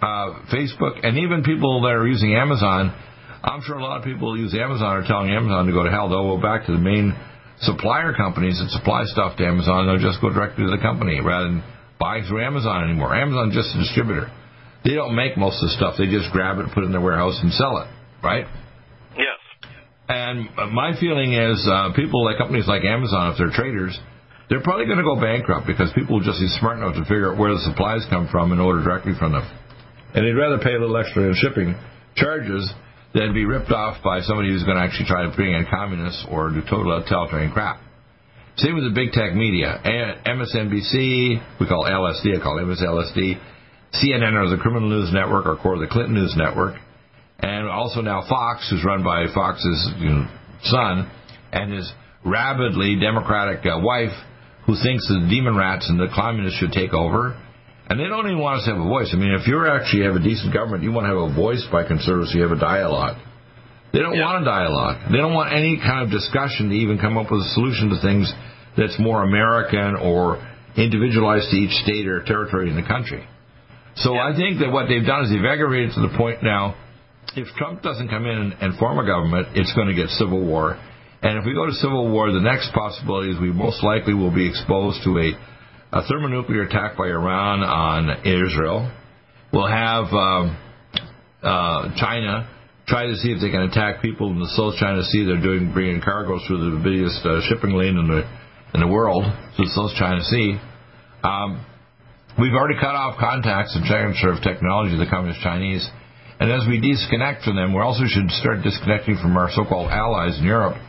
Uh, 0.00 0.40
Facebook, 0.48 1.04
and 1.04 1.18
even 1.18 1.44
people 1.44 1.82
that 1.82 1.92
are 1.92 2.08
using 2.08 2.34
Amazon, 2.34 2.96
I'm 3.44 3.60
sure 3.62 3.76
a 3.76 3.84
lot 3.84 3.98
of 3.98 4.04
people 4.04 4.32
who 4.32 4.40
use 4.40 4.54
Amazon 4.54 4.96
are 4.96 5.06
telling 5.06 5.30
Amazon 5.30 5.66
to 5.66 5.72
go 5.72 5.84
to 5.84 5.90
hell. 5.90 6.08
They'll 6.08 6.36
go 6.36 6.40
back 6.40 6.66
to 6.66 6.72
the 6.72 6.80
main 6.80 7.12
supplier 7.60 8.14
companies 8.14 8.58
that 8.60 8.70
supply 8.70 9.04
stuff 9.04 9.36
to 9.36 9.44
Amazon. 9.44 9.86
They'll 9.86 10.00
just 10.00 10.20
go 10.20 10.32
directly 10.32 10.64
to 10.64 10.70
the 10.70 10.80
company 10.80 11.20
rather 11.20 11.52
than 11.52 11.62
buying 11.98 12.24
through 12.24 12.44
Amazon 12.44 12.84
anymore. 12.84 13.14
Amazon's 13.14 13.54
just 13.54 13.76
a 13.76 13.78
distributor. 13.78 14.32
They 14.84 14.96
don't 14.96 15.14
make 15.14 15.36
most 15.36 15.60
of 15.60 15.68
the 15.68 15.76
stuff. 15.76 15.94
They 16.00 16.08
just 16.08 16.32
grab 16.32 16.58
it, 16.58 16.72
put 16.72 16.84
it 16.84 16.86
in 16.88 16.92
their 16.92 17.04
warehouse, 17.04 17.38
and 17.42 17.52
sell 17.52 17.84
it. 17.84 17.88
Right? 18.24 18.46
And 20.10 20.74
my 20.74 20.98
feeling 20.98 21.34
is 21.34 21.62
uh, 21.70 21.94
people 21.94 22.24
like 22.24 22.36
companies 22.36 22.66
like 22.66 22.82
Amazon, 22.82 23.30
if 23.30 23.38
they're 23.38 23.54
traders, 23.54 23.94
they're 24.50 24.62
probably 24.62 24.86
going 24.86 24.98
to 24.98 25.06
go 25.06 25.14
bankrupt 25.14 25.70
because 25.70 25.94
people 25.94 26.18
will 26.18 26.26
just 26.26 26.42
be 26.42 26.50
smart 26.58 26.82
enough 26.82 26.98
to 26.98 27.06
figure 27.06 27.30
out 27.30 27.38
where 27.38 27.54
the 27.54 27.62
supplies 27.62 28.02
come 28.10 28.26
from 28.26 28.50
and 28.50 28.60
order 28.60 28.82
directly 28.82 29.14
from 29.14 29.38
them. 29.38 29.46
And 30.10 30.26
they'd 30.26 30.34
rather 30.34 30.58
pay 30.58 30.74
a 30.74 30.80
little 30.82 30.98
extra 30.98 31.30
in 31.30 31.34
shipping 31.38 31.78
charges 32.18 32.66
than 33.14 33.32
be 33.32 33.46
ripped 33.46 33.70
off 33.70 34.02
by 34.02 34.18
somebody 34.26 34.50
who's 34.50 34.66
going 34.66 34.76
to 34.76 34.82
actually 34.82 35.06
try 35.06 35.22
to 35.22 35.30
bring 35.30 35.54
in 35.54 35.64
communists 35.70 36.26
or 36.26 36.50
do 36.50 36.60
total 36.66 36.90
totalitarian 37.06 37.52
crap. 37.52 37.78
Same 38.56 38.74
with 38.74 38.90
the 38.90 38.94
big 38.94 39.14
tech 39.14 39.38
media. 39.38 39.78
MSNBC, 40.26 41.38
we 41.62 41.66
call 41.70 41.86
LSD, 41.86 42.34
I 42.34 42.42
call 42.42 42.58
it 42.58 42.66
MSLSD. 42.66 43.38
CNN 43.94 44.34
or 44.34 44.50
the 44.50 44.60
Criminal 44.60 44.90
News 44.90 45.10
Network 45.12 45.46
or 45.46 45.56
core 45.56 45.74
of 45.74 45.80
the 45.80 45.86
Clinton 45.86 46.14
News 46.14 46.34
Network. 46.36 46.74
And 47.42 47.68
also 47.68 48.00
now 48.00 48.22
Fox, 48.28 48.68
who's 48.70 48.84
run 48.84 49.02
by 49.02 49.26
Fox's 49.32 49.92
you 49.98 50.08
know, 50.08 50.28
son 50.64 51.10
and 51.52 51.72
his 51.72 51.90
rabidly 52.24 52.98
Democratic 53.00 53.64
uh, 53.64 53.80
wife, 53.80 54.12
who 54.66 54.74
thinks 54.76 55.08
the 55.08 55.26
demon 55.28 55.56
rats 55.56 55.88
and 55.88 55.98
the 55.98 56.08
communists 56.14 56.58
should 56.60 56.72
take 56.72 56.92
over. 56.92 57.34
And 57.88 57.98
they 57.98 58.04
don't 58.04 58.26
even 58.26 58.38
want 58.38 58.60
us 58.60 58.66
to 58.66 58.76
have 58.76 58.80
a 58.80 58.86
voice. 58.86 59.10
I 59.12 59.16
mean, 59.16 59.32
if 59.32 59.48
you 59.48 59.66
actually 59.66 60.04
have 60.04 60.14
a 60.14 60.22
decent 60.22 60.54
government, 60.54 60.84
you 60.84 60.92
want 60.92 61.06
to 61.06 61.16
have 61.16 61.32
a 61.32 61.34
voice 61.34 61.66
by 61.72 61.82
conservatives, 61.82 62.30
you 62.34 62.42
have 62.42 62.52
a 62.52 62.60
dialogue. 62.60 63.18
They 63.92 63.98
don't 63.98 64.14
yeah. 64.14 64.22
want 64.22 64.42
a 64.42 64.44
dialogue. 64.46 65.10
They 65.10 65.18
don't 65.18 65.34
want 65.34 65.52
any 65.52 65.80
kind 65.82 66.06
of 66.06 66.10
discussion 66.14 66.70
to 66.70 66.76
even 66.76 66.98
come 66.98 67.18
up 67.18 67.32
with 67.32 67.40
a 67.40 67.50
solution 67.50 67.90
to 67.90 67.98
things 68.00 68.30
that's 68.76 68.94
more 69.00 69.24
American 69.24 69.96
or 69.96 70.38
individualized 70.76 71.50
to 71.50 71.56
each 71.56 71.74
state 71.82 72.06
or 72.06 72.22
territory 72.22 72.70
in 72.70 72.76
the 72.76 72.86
country. 72.86 73.26
So 73.96 74.14
yeah. 74.14 74.30
I 74.30 74.36
think 74.36 74.60
that 74.60 74.70
what 74.70 74.86
they've 74.86 75.04
done 75.04 75.24
is 75.24 75.30
they've 75.30 75.42
aggravated 75.42 75.98
to 75.98 76.06
the 76.06 76.14
point 76.16 76.42
now, 76.44 76.78
if 77.36 77.46
Trump 77.56 77.82
doesn't 77.82 78.08
come 78.08 78.26
in 78.26 78.52
and, 78.60 78.78
form 78.78 78.98
a 78.98 79.06
government, 79.06 79.48
it's 79.54 79.72
going 79.74 79.88
to 79.88 79.94
get 79.94 80.08
civil 80.10 80.44
war. 80.44 80.78
And 81.22 81.38
if 81.38 81.44
we 81.44 81.54
go 81.54 81.66
to 81.66 81.72
civil 81.72 82.10
war, 82.10 82.32
the 82.32 82.40
next 82.40 82.72
possibility 82.72 83.30
is 83.30 83.40
we 83.40 83.52
most 83.52 83.84
likely 83.84 84.14
will 84.14 84.34
be 84.34 84.48
exposed 84.48 85.04
to 85.04 85.18
a, 85.18 85.32
a 85.92 86.02
thermonuclear 86.08 86.62
attack 86.62 86.96
by 86.96 87.08
Iran 87.08 87.60
on 87.60 88.26
Israel. 88.26 88.90
We'll 89.52 89.68
have 89.68 90.06
um, 90.12 90.56
uh, 91.42 91.94
China 91.96 92.48
try 92.86 93.06
to 93.06 93.14
see 93.16 93.30
if 93.30 93.40
they 93.40 93.50
can 93.50 93.62
attack 93.62 94.02
people 94.02 94.30
in 94.30 94.40
the 94.40 94.50
South 94.56 94.74
China 94.80 95.02
Sea. 95.04 95.24
They're 95.24 95.42
doing 95.42 95.72
bringing 95.72 96.00
cargoes 96.00 96.42
through 96.48 96.78
the 96.78 96.82
biggest 96.82 97.22
uh, 97.24 97.40
shipping 97.46 97.76
lane 97.76 97.96
in 97.96 98.08
the 98.08 98.22
in 98.74 98.80
the 98.80 98.86
world, 98.86 99.24
the 99.58 99.66
South 99.74 99.94
China 99.98 100.22
Sea. 100.22 100.58
Um, 101.22 101.66
we've 102.38 102.54
already 102.54 102.78
cut 102.78 102.94
off 102.94 103.18
contacts 103.18 103.74
and 103.74 103.84
transfer 103.84 104.32
of 104.32 104.42
technology 104.42 104.96
to 104.96 105.04
the 105.04 105.10
Communist 105.10 105.42
Chinese. 105.42 105.86
And 106.40 106.50
as 106.50 106.64
we 106.66 106.80
disconnect 106.80 107.44
from 107.44 107.56
them, 107.56 107.74
we 107.74 107.80
also 107.84 108.08
should 108.08 108.30
start 108.40 108.64
disconnecting 108.64 109.20
from 109.20 109.36
our 109.36 109.50
so-called 109.52 109.92
allies 109.92 110.38
in 110.40 110.44
Europe 110.44 110.80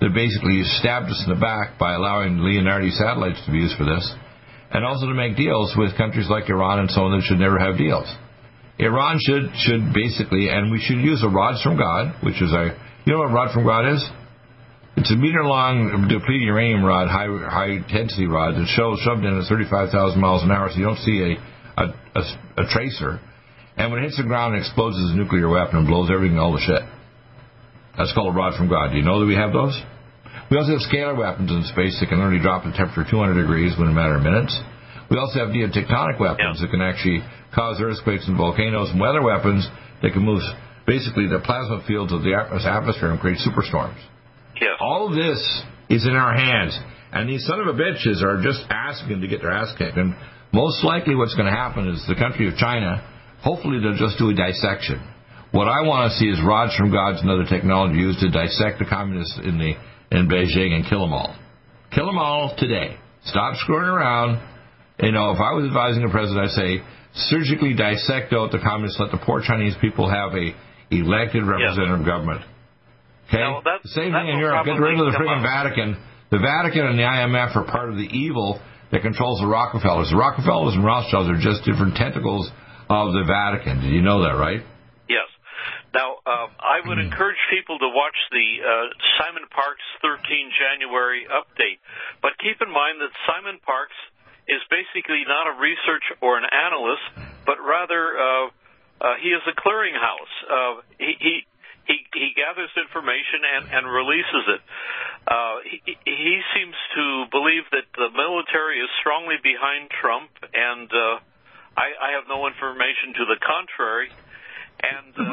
that 0.00 0.12
basically 0.12 0.62
stabbed 0.78 1.08
us 1.08 1.24
in 1.26 1.32
the 1.32 1.40
back 1.40 1.78
by 1.80 1.94
allowing 1.94 2.38
Leonardo 2.44 2.90
satellites 2.90 3.40
to 3.46 3.50
be 3.50 3.64
used 3.64 3.76
for 3.76 3.88
this, 3.88 4.04
and 4.70 4.84
also 4.84 5.06
to 5.06 5.14
make 5.14 5.34
deals 5.34 5.74
with 5.76 5.96
countries 5.96 6.28
like 6.28 6.48
Iran 6.50 6.80
and 6.80 6.90
so 6.90 7.08
on 7.08 7.16
that 7.16 7.24
should 7.24 7.40
never 7.40 7.58
have 7.58 7.78
deals. 7.80 8.06
Iran 8.78 9.18
should 9.18 9.50
should 9.56 9.96
basically, 9.96 10.50
and 10.52 10.70
we 10.70 10.78
should 10.78 11.00
use 11.00 11.24
a 11.24 11.28
rod 11.32 11.56
from 11.64 11.78
God, 11.80 12.14
which 12.22 12.40
is 12.40 12.52
a, 12.52 12.76
you 13.04 13.12
know 13.12 13.24
what 13.24 13.30
a 13.30 13.34
rod 13.34 13.50
from 13.52 13.64
God 13.64 13.88
is? 13.88 14.04
It's 14.98 15.10
a 15.10 15.16
meter 15.16 15.42
long 15.42 16.06
depleted 16.06 16.46
uranium 16.46 16.84
rod, 16.84 17.08
high 17.08 17.32
high 17.48 17.80
intensity 17.80 18.26
rod 18.26 18.54
that 18.54 18.68
shows 18.76 19.00
shoved 19.00 19.24
in 19.24 19.34
at 19.34 19.48
35,000 19.48 20.20
miles 20.20 20.44
an 20.44 20.52
hour, 20.52 20.68
so 20.68 20.76
you 20.76 20.84
don't 20.84 21.00
see 21.00 21.34
a 21.34 21.80
a, 21.80 21.84
a, 22.14 22.62
a 22.62 22.64
tracer. 22.68 23.18
And 23.78 23.92
when 23.92 24.02
it 24.02 24.10
hits 24.10 24.18
the 24.18 24.26
ground, 24.26 24.56
it 24.56 24.66
explodes 24.66 24.98
as 24.98 25.14
a 25.14 25.16
nuclear 25.16 25.48
weapon 25.48 25.78
and 25.78 25.86
blows 25.86 26.10
everything 26.10 26.38
all 26.38 26.52
to 26.52 26.60
shit. 26.60 26.82
That's 27.96 28.12
called 28.12 28.34
a 28.34 28.36
rod 28.36 28.58
from 28.58 28.68
God. 28.68 28.90
Do 28.90 28.96
you 28.98 29.06
know 29.06 29.20
that 29.20 29.26
we 29.26 29.34
have 29.34 29.52
those? 29.52 29.74
We 30.50 30.58
also 30.58 30.74
have 30.74 30.84
scalar 30.86 31.16
weapons 31.16 31.50
in 31.50 31.62
space 31.70 31.98
that 32.00 32.08
can 32.08 32.18
literally 32.18 32.42
drop 32.42 32.64
the 32.64 32.74
temperature 32.74 33.06
200 33.06 33.38
degrees 33.38 33.78
within 33.78 33.92
a 33.92 33.96
matter 33.96 34.16
of 34.16 34.22
minutes. 34.22 34.54
We 35.10 35.18
also 35.18 35.40
have 35.40 35.54
geotectonic 35.54 36.18
weapons 36.18 36.58
yeah. 36.58 36.66
that 36.66 36.70
can 36.70 36.82
actually 36.82 37.20
cause 37.54 37.80
earthquakes 37.80 38.26
and 38.28 38.36
volcanoes, 38.36 38.90
and 38.90 39.00
weather 39.00 39.22
weapons 39.22 39.66
that 40.02 40.12
can 40.12 40.22
move 40.22 40.42
basically 40.86 41.28
the 41.28 41.40
plasma 41.44 41.84
fields 41.86 42.12
of 42.12 42.22
the 42.22 42.34
atmosphere 42.34 43.10
and 43.10 43.20
create 43.20 43.38
superstorms. 43.40 43.98
Yeah. 44.60 44.74
All 44.80 45.08
of 45.08 45.14
this 45.14 45.40
is 45.88 46.06
in 46.06 46.12
our 46.12 46.34
hands, 46.34 46.78
and 47.12 47.28
these 47.28 47.44
son 47.46 47.60
of 47.60 47.66
a 47.66 47.76
bitches 47.76 48.22
are 48.22 48.42
just 48.42 48.64
asking 48.70 49.20
to 49.20 49.28
get 49.28 49.40
their 49.40 49.52
ass 49.52 49.72
kicked. 49.78 49.96
And 49.96 50.14
most 50.52 50.84
likely, 50.84 51.14
what's 51.14 51.34
going 51.34 51.46
to 51.46 51.56
happen 51.56 51.88
is 51.88 52.04
the 52.08 52.16
country 52.16 52.48
of 52.48 52.56
China. 52.56 53.04
Hopefully, 53.42 53.78
they'll 53.80 53.96
just 53.96 54.18
do 54.18 54.30
a 54.30 54.34
dissection. 54.34 55.02
What 55.50 55.68
I 55.68 55.86
want 55.86 56.12
to 56.12 56.18
see 56.18 56.28
is 56.28 56.38
rods 56.44 56.76
from 56.76 56.92
God's 56.92 57.22
and 57.22 57.30
other 57.30 57.48
technology 57.48 57.98
used 57.98 58.20
to 58.20 58.28
dissect 58.28 58.78
the 58.78 58.84
communists 58.84 59.38
in 59.42 59.56
the 59.58 59.72
in 60.10 60.28
Beijing 60.28 60.72
and 60.72 60.84
kill 60.88 61.00
them 61.00 61.12
all. 61.12 61.36
Kill 61.94 62.06
them 62.06 62.18
all 62.18 62.54
today. 62.56 62.96
Stop 63.24 63.56
screwing 63.56 63.88
around. 63.88 64.40
You 65.00 65.12
know, 65.12 65.30
if 65.32 65.40
I 65.40 65.52
was 65.52 65.66
advising 65.66 66.04
a 66.04 66.10
president, 66.10 66.48
I'd 66.48 66.56
say 66.56 66.82
surgically 67.14 67.74
dissect 67.74 68.32
out 68.32 68.52
the 68.52 68.58
communists, 68.58 69.00
let 69.00 69.10
the 69.10 69.20
poor 69.24 69.40
Chinese 69.40 69.74
people 69.80 70.08
have 70.08 70.34
a 70.34 70.52
elected 70.90 71.44
representative 71.44 72.04
yeah. 72.04 72.12
government. 72.12 72.42
Okay? 73.28 73.38
Now, 73.38 73.62
that's, 73.64 73.92
Same 73.94 74.12
thing 74.12 74.28
in 74.28 74.38
Europe. 74.38 74.64
Get 74.64 74.80
rid 74.80 74.98
of 74.98 75.12
the 75.12 75.16
friggin' 75.16 75.44
Vatican. 75.44 75.96
The 76.30 76.38
Vatican 76.38 76.86
and 76.86 76.98
the 76.98 77.04
IMF 77.04 77.56
are 77.56 77.64
part 77.64 77.88
of 77.88 77.96
the 77.96 78.08
evil 78.08 78.60
that 78.92 79.02
controls 79.02 79.40
the 79.40 79.46
Rockefellers. 79.46 80.10
The 80.10 80.16
Rockefellers 80.16 80.74
and 80.74 80.84
Rothschilds 80.84 81.28
are 81.28 81.40
just 81.40 81.64
different 81.64 81.96
tentacles 81.96 82.50
of 82.88 83.12
the 83.12 83.24
Vatican. 83.24 83.80
Did 83.80 83.92
you 83.92 84.02
know 84.02 84.22
that, 84.24 84.36
right? 84.36 84.64
Yes. 85.08 85.28
Now, 85.94 86.20
uh, 86.24 86.48
I 86.60 86.80
would 86.84 86.98
Hmm. 86.98 87.08
encourage 87.08 87.40
people 87.50 87.78
to 87.78 87.88
watch 87.88 88.16
the 88.30 88.48
uh, 88.60 88.86
Simon 89.18 89.46
Parkes 89.48 89.84
13 90.02 90.52
January 90.52 91.24
update. 91.28 91.80
But 92.20 92.36
keep 92.38 92.60
in 92.60 92.70
mind 92.70 93.00
that 93.00 93.12
Simon 93.26 93.58
Parkes 93.64 93.96
is 94.48 94.60
basically 94.72 95.24
not 95.28 95.48
a 95.48 95.54
researcher 95.60 96.16
or 96.20 96.36
an 96.38 96.44
analyst, 96.48 97.04
but 97.44 97.60
rather 97.60 98.16
uh, 98.16 98.46
uh, 99.00 99.14
he 99.20 99.28
is 99.32 99.42
a 99.48 99.52
clearinghouse. 99.56 100.34
Uh, 100.48 100.74
he, 100.98 101.12
he 101.20 101.34
he 101.88 101.96
he 102.12 102.28
gathers 102.36 102.68
information 102.76 103.40
and 103.44 103.64
and 103.72 103.84
releases 103.88 104.44
it. 104.56 104.62
Uh, 105.28 105.56
he, 105.64 105.80
he 106.04 106.36
seems 106.56 106.76
to 106.96 107.04
believe 107.32 107.64
that 107.72 107.88
the 107.96 108.08
military 108.12 108.80
is 108.80 108.88
strongly 109.00 109.36
behind 109.42 109.88
Trump, 110.00 110.28
and 110.52 110.88
uh, 110.92 111.20
I, 111.76 111.88
I 111.96 112.08
have 112.16 112.26
no 112.28 112.46
information 112.46 113.14
to 113.18 113.24
the 113.26 113.38
contrary. 113.42 114.08
And 114.78 115.10
uh, 115.18 115.24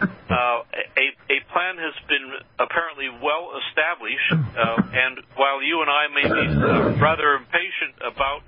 uh, 0.32 0.58
a, 0.64 1.06
a 1.28 1.38
plan 1.52 1.76
has 1.76 1.96
been 2.08 2.26
apparently 2.58 3.12
well 3.20 3.52
established. 3.68 4.30
Uh, 4.32 4.80
and 4.96 5.20
while 5.36 5.60
you 5.62 5.84
and 5.84 5.90
I 5.92 6.04
may 6.08 6.26
be 6.26 6.44
uh, 6.56 7.02
rather 7.02 7.36
impatient 7.36 8.00
about 8.00 8.40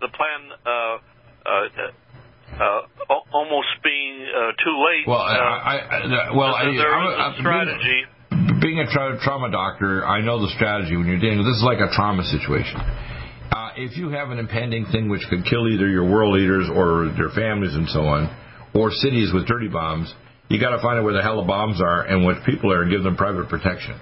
the 0.00 0.08
plan 0.08 0.40
uh, 0.64 0.98
uh, 1.44 1.60
uh, 2.56 3.14
almost 3.32 3.68
being 3.84 4.24
uh, 4.24 4.52
too 4.64 4.76
late, 4.80 5.04
well, 5.06 5.20
I, 5.20 5.36
I, 5.36 5.76
I, 5.76 6.36
well, 6.36 6.56
there, 6.56 6.72
there 6.72 7.02
is 7.04 7.18
a 7.18 7.40
strategy. 7.40 8.00
Being, 8.30 8.60
being 8.60 8.78
a 8.80 8.86
tra- 8.90 9.18
trauma 9.20 9.50
doctor, 9.50 10.06
I 10.06 10.20
know 10.22 10.40
the 10.40 10.52
strategy 10.56 10.96
when 10.96 11.06
you're 11.06 11.20
dealing. 11.20 11.38
With 11.38 11.46
this 11.46 11.56
is 11.60 11.66
like 11.66 11.80
a 11.80 11.92
trauma 11.92 12.24
situation. 12.24 12.80
Uh, 13.50 13.70
if 13.76 13.96
you 13.96 14.10
have 14.10 14.30
an 14.30 14.38
impending 14.38 14.84
thing 14.92 15.08
which 15.08 15.22
could 15.30 15.44
kill 15.44 15.68
either 15.68 15.88
your 15.88 16.04
world 16.04 16.34
leaders 16.34 16.68
or 16.68 17.12
their 17.16 17.30
families 17.30 17.74
and 17.74 17.88
so 17.88 18.00
on, 18.00 18.28
or 18.74 18.90
cities 18.90 19.32
with 19.32 19.46
dirty 19.46 19.68
bombs, 19.68 20.12
you 20.48 20.60
got 20.60 20.76
to 20.76 20.82
find 20.82 20.98
out 20.98 21.04
where 21.04 21.14
the 21.14 21.22
hell 21.22 21.40
the 21.40 21.46
bombs 21.46 21.80
are 21.80 22.04
and 22.04 22.26
which 22.26 22.36
people 22.44 22.72
are 22.72 22.82
and 22.82 22.90
give 22.90 23.02
them 23.02 23.16
private 23.16 23.48
protection. 23.48 23.98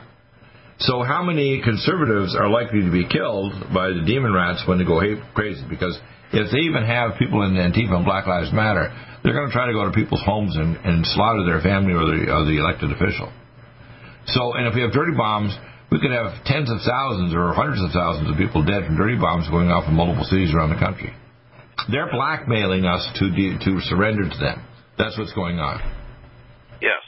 So 0.78 1.02
how 1.02 1.22
many 1.22 1.62
conservatives 1.62 2.36
are 2.36 2.50
likely 2.50 2.82
to 2.82 2.92
be 2.92 3.08
killed 3.08 3.52
by 3.72 3.88
the 3.88 4.02
demon 4.04 4.32
rats 4.32 4.64
when 4.66 4.78
they 4.78 4.84
go 4.84 5.00
crazy? 5.34 5.64
Because 5.70 5.98
if 6.32 6.52
they 6.52 6.58
even 6.58 6.84
have 6.84 7.18
people 7.18 7.42
in 7.42 7.54
Antifa 7.54 7.96
and 7.96 8.04
Black 8.04 8.26
Lives 8.26 8.52
Matter, 8.52 8.92
they're 9.22 9.32
going 9.32 9.48
to 9.48 9.52
try 9.54 9.66
to 9.66 9.72
go 9.72 9.86
to 9.86 9.92
people's 9.92 10.22
homes 10.26 10.54
and, 10.56 10.76
and 10.76 11.06
slaughter 11.06 11.46
their 11.46 11.62
family 11.62 11.94
or 11.94 12.04
the, 12.04 12.30
or 12.30 12.44
the 12.44 12.58
elected 12.58 12.92
official. 12.92 13.32
So, 14.26 14.54
and 14.54 14.66
if 14.66 14.74
we 14.74 14.82
have 14.82 14.92
dirty 14.92 15.16
bombs, 15.16 15.56
we 15.90 16.00
could 16.00 16.10
have 16.10 16.44
tens 16.44 16.70
of 16.70 16.78
thousands 16.82 17.34
or 17.34 17.52
hundreds 17.54 17.82
of 17.82 17.92
thousands 17.92 18.30
of 18.30 18.36
people 18.36 18.64
dead 18.64 18.86
from 18.86 18.96
dirty 18.96 19.16
bombs 19.16 19.48
going 19.48 19.70
off 19.70 19.86
in 19.86 19.94
multiple 19.94 20.24
cities 20.24 20.52
around 20.54 20.70
the 20.70 20.82
country. 20.82 21.14
They're 21.90 22.10
blackmailing 22.10 22.84
us 22.84 23.06
to 23.20 23.30
de- 23.30 23.58
to 23.62 23.80
surrender 23.86 24.28
to 24.28 24.38
them. 24.38 24.66
That's 24.98 25.16
what's 25.18 25.32
going 25.32 25.60
on. 25.60 25.78
Yes. 26.82 27.02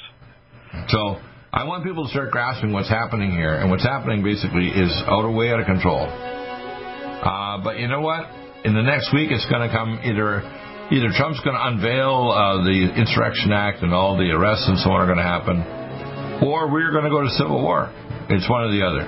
So 0.88 1.18
I 1.52 1.64
want 1.64 1.82
people 1.84 2.04
to 2.04 2.10
start 2.10 2.30
grasping 2.30 2.72
what's 2.72 2.88
happening 2.88 3.32
here, 3.32 3.56
and 3.56 3.70
what's 3.70 3.82
happening 3.82 4.22
basically 4.22 4.68
is 4.68 4.92
out 5.08 5.24
of 5.24 5.34
way 5.34 5.50
out 5.50 5.60
of 5.60 5.66
control. 5.66 6.06
Uh, 6.06 7.64
but 7.64 7.78
you 7.80 7.88
know 7.88 8.00
what? 8.00 8.28
In 8.64 8.74
the 8.74 8.82
next 8.82 9.12
week, 9.12 9.30
it's 9.32 9.46
going 9.50 9.66
to 9.66 9.74
come 9.74 9.98
either 10.04 10.44
either 10.92 11.10
Trump's 11.16 11.40
going 11.40 11.56
to 11.56 11.66
unveil 11.74 12.30
uh, 12.30 12.62
the 12.64 12.94
Insurrection 12.96 13.52
Act 13.52 13.82
and 13.82 13.92
all 13.92 14.16
the 14.16 14.30
arrests 14.30 14.68
and 14.68 14.78
so 14.78 14.90
on 14.90 15.02
are 15.02 15.06
going 15.06 15.18
to 15.18 15.26
happen, 15.26 16.46
or 16.46 16.70
we're 16.70 16.92
going 16.92 17.04
to 17.04 17.10
go 17.10 17.22
to 17.22 17.30
civil 17.34 17.60
war. 17.60 17.90
It's 18.28 18.48
one 18.48 18.64
or 18.64 18.72
the 18.72 18.84
other. 18.84 19.04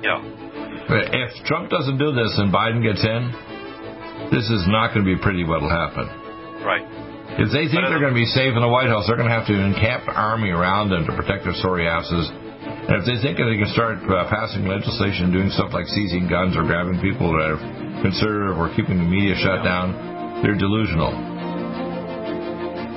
Yeah. 0.00 0.20
If 0.84 1.44
Trump 1.44 1.70
doesn't 1.70 1.96
do 1.96 2.12
this 2.12 2.32
and 2.36 2.52
Biden 2.52 2.84
gets 2.84 3.04
in, 3.04 3.22
this 4.32 4.48
is 4.48 4.64
not 4.68 4.92
going 4.92 5.04
to 5.04 5.08
be 5.08 5.20
pretty 5.20 5.44
what'll 5.44 5.68
happen. 5.68 6.08
Right. 6.64 6.84
If 7.34 7.50
they 7.50 7.66
think 7.66 7.82
they're 7.88 8.00
going 8.00 8.14
to 8.14 8.20
be 8.20 8.30
safe 8.30 8.54
in 8.54 8.62
the 8.62 8.70
White 8.70 8.86
House, 8.88 9.08
they're 9.08 9.18
going 9.18 9.28
to 9.28 9.36
have 9.36 9.48
to 9.48 9.56
encamp 9.56 10.06
an 10.06 10.14
army 10.14 10.52
around 10.52 10.88
them 10.88 11.04
to 11.08 11.12
protect 11.16 11.44
their 11.44 11.56
sorry 11.60 11.88
asses. 11.88 12.30
And 12.30 13.00
if 13.00 13.04
they 13.08 13.16
think 13.20 13.40
that 13.40 13.48
they 13.48 13.56
can 13.56 13.72
start 13.72 14.00
uh, 14.04 14.28
passing 14.28 14.68
legislation, 14.68 15.32
doing 15.32 15.48
stuff 15.52 15.72
like 15.72 15.88
seizing 15.88 16.28
guns 16.28 16.56
or 16.56 16.64
grabbing 16.68 17.00
people 17.00 17.32
that 17.32 17.56
are 17.56 17.60
conservative 18.04 18.56
or 18.60 18.68
keeping 18.76 19.00
the 19.00 19.08
media 19.08 19.34
shut 19.40 19.64
down, 19.64 20.44
they're 20.44 20.56
delusional. 20.56 21.12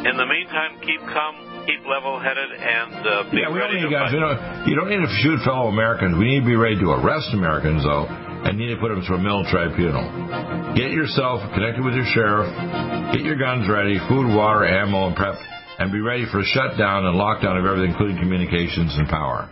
In 0.04 0.16
the 0.16 0.28
meantime, 0.28 0.80
keep 0.84 1.02
calm, 1.12 1.36
keep 1.68 1.84
level-headed, 1.84 2.50
and 2.56 2.96
uh, 3.04 3.28
be 3.30 3.44
yeah, 3.44 3.52
we 3.52 3.60
ready 3.60 3.84
need 3.84 3.92
to 3.92 3.92
guys. 3.92 4.10
fight. 4.10 4.16
You, 4.16 4.24
know, 4.24 4.34
you 4.66 4.74
don't 4.80 4.88
need 4.90 5.04
to 5.04 5.14
shoot 5.20 5.44
fellow 5.44 5.68
Americans. 5.68 6.16
We 6.16 6.40
need 6.40 6.48
to 6.48 6.50
be 6.50 6.56
ready 6.56 6.80
to 6.80 6.96
arrest 6.96 7.36
Americans, 7.36 7.84
though, 7.84 8.08
and 8.08 8.56
need 8.58 8.72
to 8.72 8.80
put 8.80 8.96
them 8.96 9.04
through 9.04 9.20
a 9.20 9.24
mill 9.24 9.44
tribunal. 9.52 10.08
Get 10.74 10.96
yourself 10.96 11.44
connected 11.52 11.84
with 11.84 11.94
your 11.94 12.08
sheriff. 12.16 12.48
Get 13.12 13.28
your 13.28 13.36
guns 13.36 13.68
ready, 13.68 14.00
food, 14.08 14.32
water, 14.32 14.64
ammo, 14.64 15.12
and 15.12 15.16
prep, 15.16 15.36
and 15.80 15.92
be 15.92 16.00
ready 16.00 16.24
for 16.32 16.40
a 16.40 16.48
shutdown 16.48 17.06
and 17.06 17.20
lockdown 17.20 17.60
of 17.60 17.68
everything, 17.68 17.92
including 17.92 18.18
communications 18.18 18.96
and 18.96 19.08
power. 19.12 19.52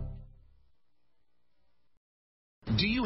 Do 2.77 2.87
you 2.87 3.00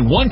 One 0.00 0.31